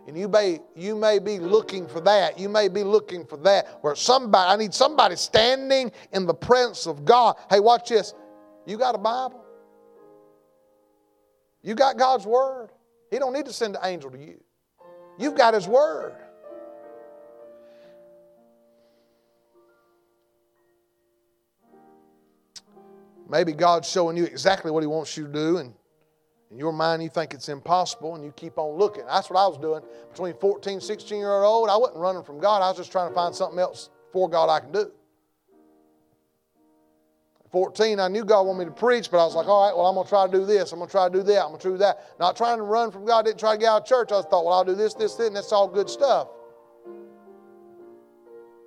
And 0.07 0.15
you 0.15 0.27
may, 0.27 0.59
you 0.75 0.95
may 0.95 1.17
be 1.17 1.39
looking 1.39 1.87
for 1.87 1.99
that. 2.01 2.37
You 2.37 2.47
may 2.47 2.67
be 2.67 2.83
looking 2.83 3.25
for 3.25 3.37
that. 3.37 3.79
Where 3.81 3.95
somebody, 3.95 4.51
I 4.51 4.55
need 4.55 4.73
somebody 4.73 5.15
standing 5.15 5.91
in 6.11 6.27
the 6.27 6.33
presence 6.33 6.85
of 6.85 7.05
God. 7.05 7.37
Hey, 7.49 7.59
watch 7.59 7.89
this. 7.89 8.13
You 8.67 8.77
got 8.77 8.93
a 8.93 8.99
Bible? 8.99 9.43
You 11.63 11.73
got 11.73 11.97
God's 11.97 12.27
Word. 12.27 12.69
He 13.09 13.17
don't 13.17 13.33
need 13.33 13.45
to 13.45 13.53
send 13.53 13.75
an 13.75 13.81
angel 13.83 14.11
to 14.11 14.17
you. 14.17 14.43
You've 15.17 15.35
got 15.35 15.55
His 15.55 15.67
Word. 15.67 16.15
Maybe 23.27 23.53
God's 23.53 23.89
showing 23.89 24.17
you 24.17 24.25
exactly 24.25 24.71
what 24.71 24.83
He 24.83 24.87
wants 24.87 25.17
you 25.17 25.27
to 25.27 25.33
do, 25.33 25.57
and 25.57 25.73
in 26.51 26.59
your 26.59 26.71
mind, 26.71 27.03
you 27.03 27.09
think 27.09 27.33
it's 27.33 27.49
impossible 27.49 28.15
and 28.15 28.23
you 28.23 28.31
keep 28.31 28.57
on 28.57 28.77
looking. 28.77 29.05
That's 29.07 29.29
what 29.29 29.39
I 29.39 29.47
was 29.47 29.57
doing. 29.57 29.81
Between 30.11 30.35
14, 30.35 30.79
16 30.79 31.17
year 31.17 31.43
old, 31.43 31.69
I 31.69 31.75
wasn't 31.75 31.99
running 31.99 32.23
from 32.23 32.39
God. 32.39 32.61
I 32.61 32.69
was 32.69 32.77
just 32.77 32.91
trying 32.91 33.09
to 33.09 33.15
find 33.15 33.35
something 33.35 33.59
else 33.59 33.89
for 34.13 34.29
God 34.29 34.49
I 34.49 34.59
can 34.59 34.71
do. 34.71 34.91
14, 37.51 37.99
I 37.99 38.07
knew 38.09 38.25
God 38.25 38.43
wanted 38.43 38.59
me 38.59 38.65
to 38.65 38.71
preach, 38.71 39.09
but 39.09 39.21
I 39.21 39.25
was 39.25 39.33
like, 39.33 39.47
all 39.47 39.65
right, 39.65 39.75
well, 39.75 39.85
I'm 39.85 39.95
going 39.95 40.05
to 40.05 40.09
try 40.09 40.25
to 40.25 40.31
do 40.31 40.45
this. 40.45 40.71
I'm 40.71 40.79
going 40.79 40.87
to 40.87 40.91
try 40.91 41.07
to 41.07 41.13
do 41.13 41.23
that. 41.23 41.41
I'm 41.41 41.49
going 41.49 41.59
to 41.61 41.69
do 41.69 41.77
that. 41.77 42.19
Not 42.19 42.35
trying 42.35 42.57
to 42.57 42.63
run 42.63 42.91
from 42.91 43.05
God. 43.05 43.25
Didn't 43.25 43.39
try 43.39 43.55
to 43.55 43.59
get 43.59 43.69
out 43.69 43.81
of 43.83 43.87
church. 43.87 44.11
I 44.11 44.21
thought, 44.21 44.45
well, 44.45 44.53
I'll 44.53 44.65
do 44.65 44.75
this, 44.75 44.93
this, 44.93 45.15
this, 45.15 45.27
and 45.27 45.35
that's 45.35 45.51
all 45.51 45.67
good 45.67 45.89
stuff. 45.89 46.27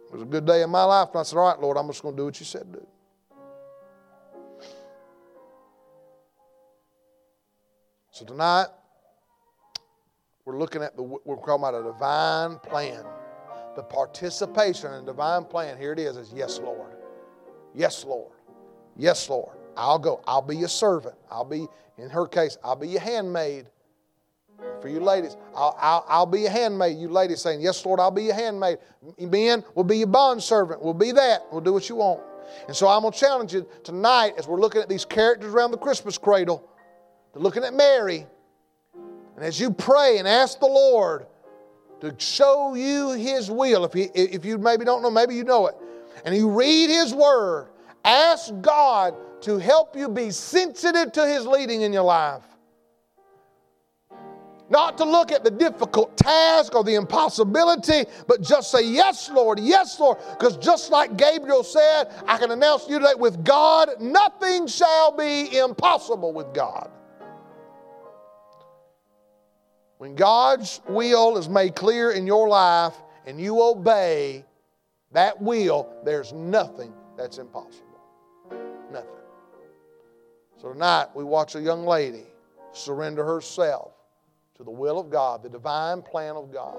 It 0.08 0.12
was 0.12 0.22
a 0.22 0.26
good 0.26 0.46
day 0.46 0.62
in 0.62 0.70
my 0.70 0.84
life, 0.84 1.08
and 1.12 1.20
I 1.20 1.22
said, 1.22 1.38
all 1.38 1.48
right, 1.48 1.60
Lord, 1.60 1.76
I'm 1.76 1.86
just 1.86 2.02
going 2.02 2.16
to 2.16 2.20
do 2.20 2.24
what 2.24 2.40
you 2.40 2.46
said 2.46 2.72
to 2.72 2.80
do. 2.80 2.86
So 8.18 8.24
tonight, 8.24 8.66
we're 10.44 10.58
looking 10.58 10.82
at 10.82 10.96
the, 10.96 11.04
we're 11.04 11.36
talking 11.36 11.54
about 11.54 11.74
a 11.76 11.84
divine 11.84 12.58
plan. 12.58 13.04
The 13.76 13.84
participation 13.84 14.92
in 14.94 15.04
divine 15.04 15.44
plan, 15.44 15.78
here 15.78 15.92
it 15.92 16.00
is, 16.00 16.16
is 16.16 16.32
yes, 16.34 16.58
Lord. 16.58 16.96
Yes, 17.76 18.04
Lord. 18.04 18.32
Yes, 18.96 19.30
Lord. 19.30 19.56
I'll 19.76 20.00
go. 20.00 20.20
I'll 20.26 20.42
be 20.42 20.56
your 20.56 20.68
servant. 20.68 21.14
I'll 21.30 21.44
be, 21.44 21.68
in 21.96 22.10
her 22.10 22.26
case, 22.26 22.58
I'll 22.64 22.74
be 22.74 22.88
your 22.88 23.02
handmaid. 23.02 23.68
For 24.82 24.88
you 24.88 24.98
ladies, 24.98 25.36
I'll, 25.54 25.76
I'll, 25.78 26.04
I'll 26.08 26.26
be 26.26 26.40
your 26.40 26.50
handmaid. 26.50 26.98
You 26.98 27.10
ladies 27.10 27.40
saying, 27.40 27.60
Yes, 27.60 27.86
Lord, 27.86 28.00
I'll 28.00 28.10
be 28.10 28.24
your 28.24 28.34
handmaid. 28.34 28.78
Men 29.20 29.62
will 29.76 29.84
be 29.84 29.98
your 29.98 30.08
bond 30.08 30.42
servant. 30.42 30.82
We'll 30.82 30.92
be 30.92 31.12
that. 31.12 31.46
We'll 31.52 31.60
do 31.60 31.72
what 31.72 31.88
you 31.88 31.94
want. 31.94 32.22
And 32.66 32.74
so 32.74 32.88
I'm 32.88 33.02
going 33.02 33.12
to 33.12 33.18
challenge 33.20 33.54
you 33.54 33.64
tonight 33.84 34.34
as 34.36 34.48
we're 34.48 34.60
looking 34.60 34.82
at 34.82 34.88
these 34.88 35.04
characters 35.04 35.54
around 35.54 35.70
the 35.70 35.78
Christmas 35.78 36.18
cradle 36.18 36.68
looking 37.38 37.64
at 37.64 37.74
Mary. 37.74 38.26
And 39.36 39.44
as 39.44 39.60
you 39.60 39.70
pray 39.70 40.18
and 40.18 40.26
ask 40.26 40.58
the 40.58 40.66
Lord 40.66 41.26
to 42.00 42.14
show 42.18 42.74
you 42.74 43.12
His 43.12 43.50
will, 43.50 43.84
if 43.84 43.94
you, 43.94 44.10
if 44.14 44.44
you 44.44 44.58
maybe 44.58 44.84
don't 44.84 45.02
know, 45.02 45.10
maybe 45.10 45.34
you 45.34 45.44
know 45.44 45.68
it, 45.68 45.76
and 46.24 46.36
you 46.36 46.50
read 46.50 46.90
His 46.90 47.14
Word, 47.14 47.68
ask 48.04 48.52
God 48.60 49.14
to 49.42 49.58
help 49.58 49.96
you 49.96 50.08
be 50.08 50.30
sensitive 50.30 51.12
to 51.12 51.26
His 51.26 51.46
leading 51.46 51.82
in 51.82 51.92
your 51.92 52.02
life. 52.02 52.42
Not 54.70 54.98
to 54.98 55.04
look 55.04 55.32
at 55.32 55.44
the 55.44 55.50
difficult 55.50 56.16
task 56.16 56.74
or 56.74 56.84
the 56.84 56.96
impossibility, 56.96 58.04
but 58.26 58.42
just 58.42 58.70
say, 58.70 58.84
Yes, 58.84 59.30
Lord, 59.30 59.58
yes, 59.58 59.98
Lord. 59.98 60.18
Because 60.30 60.56
just 60.58 60.90
like 60.90 61.16
Gabriel 61.16 61.64
said, 61.64 62.12
I 62.26 62.36
can 62.36 62.50
announce 62.50 62.84
to 62.84 62.92
you 62.92 62.98
today 62.98 63.14
with 63.16 63.44
God, 63.44 63.88
nothing 64.00 64.66
shall 64.66 65.16
be 65.16 65.56
impossible 65.56 66.32
with 66.32 66.52
God. 66.52 66.90
When 69.98 70.14
God's 70.14 70.80
will 70.88 71.36
is 71.36 71.48
made 71.48 71.74
clear 71.74 72.12
in 72.12 72.26
your 72.26 72.48
life 72.48 72.94
and 73.26 73.40
you 73.40 73.60
obey 73.62 74.44
that 75.12 75.40
will, 75.40 75.92
there's 76.04 76.32
nothing 76.32 76.92
that's 77.16 77.38
impossible. 77.38 77.98
Nothing. 78.92 79.08
So 80.60 80.72
tonight 80.72 81.08
we 81.14 81.24
watch 81.24 81.54
a 81.54 81.60
young 81.60 81.84
lady 81.84 82.24
surrender 82.72 83.24
herself 83.24 83.92
to 84.56 84.64
the 84.64 84.70
will 84.70 84.98
of 84.98 85.10
God, 85.10 85.42
the 85.42 85.48
divine 85.48 86.02
plan 86.02 86.36
of 86.36 86.52
God. 86.52 86.76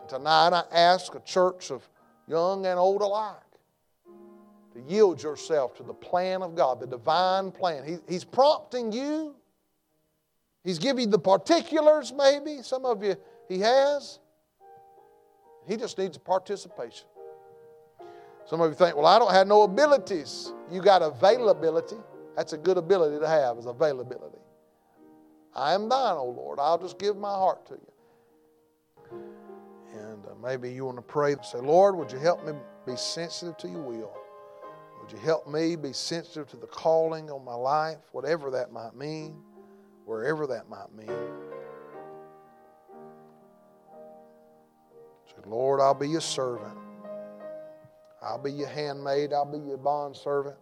And 0.00 0.08
tonight 0.08 0.52
I 0.52 0.64
ask 0.72 1.14
a 1.14 1.20
church 1.20 1.70
of 1.70 1.88
young 2.26 2.66
and 2.66 2.78
old 2.78 3.00
alike 3.00 3.36
to 4.74 4.80
yield 4.82 5.22
yourself 5.22 5.74
to 5.76 5.82
the 5.82 5.94
plan 5.94 6.42
of 6.42 6.54
God, 6.54 6.80
the 6.80 6.86
divine 6.86 7.52
plan. 7.52 7.84
He, 7.84 7.98
he's 8.08 8.24
prompting 8.24 8.92
you 8.92 9.34
He's 10.68 10.78
giving 10.78 11.08
the 11.08 11.18
particulars, 11.18 12.12
maybe. 12.12 12.60
Some 12.60 12.84
of 12.84 13.02
you, 13.02 13.16
He 13.48 13.58
has. 13.60 14.18
He 15.66 15.78
just 15.78 15.96
needs 15.96 16.18
participation. 16.18 17.06
Some 18.44 18.60
of 18.60 18.70
you 18.70 18.76
think, 18.76 18.94
well, 18.94 19.06
I 19.06 19.18
don't 19.18 19.32
have 19.32 19.46
no 19.46 19.62
abilities. 19.62 20.52
You 20.70 20.82
got 20.82 21.00
availability. 21.00 21.96
That's 22.36 22.52
a 22.52 22.58
good 22.58 22.76
ability 22.76 23.18
to 23.18 23.26
have, 23.26 23.56
is 23.56 23.64
availability. 23.64 24.36
I 25.54 25.72
am 25.72 25.88
thine, 25.88 26.16
O 26.16 26.26
Lord. 26.26 26.58
I'll 26.60 26.76
just 26.76 26.98
give 26.98 27.16
my 27.16 27.30
heart 27.30 27.64
to 27.68 27.72
you. 27.72 29.20
And 29.94 30.26
uh, 30.26 30.34
maybe 30.42 30.70
you 30.70 30.84
want 30.84 30.98
to 30.98 31.02
pray 31.02 31.32
and 31.32 31.42
say, 31.46 31.60
Lord, 31.60 31.96
would 31.96 32.12
you 32.12 32.18
help 32.18 32.44
me 32.44 32.52
be 32.84 32.94
sensitive 32.94 33.56
to 33.56 33.68
your 33.68 33.80
will? 33.80 34.12
Would 35.00 35.12
you 35.12 35.18
help 35.20 35.48
me 35.48 35.76
be 35.76 35.94
sensitive 35.94 36.46
to 36.48 36.58
the 36.58 36.66
calling 36.66 37.30
on 37.30 37.42
my 37.42 37.54
life, 37.54 38.00
whatever 38.12 38.50
that 38.50 38.70
might 38.70 38.94
mean? 38.94 39.34
Wherever 40.08 40.46
that 40.46 40.70
might 40.70 40.90
mean. 40.96 41.06
Say, 45.26 45.42
Lord, 45.46 45.82
I'll 45.82 45.92
be 45.92 46.08
your 46.08 46.22
servant. 46.22 46.78
I'll 48.22 48.42
be 48.42 48.50
your 48.50 48.68
handmaid. 48.68 49.34
I'll 49.34 49.44
be 49.44 49.58
your 49.58 49.76
bond 49.76 50.16
servant. 50.16 50.56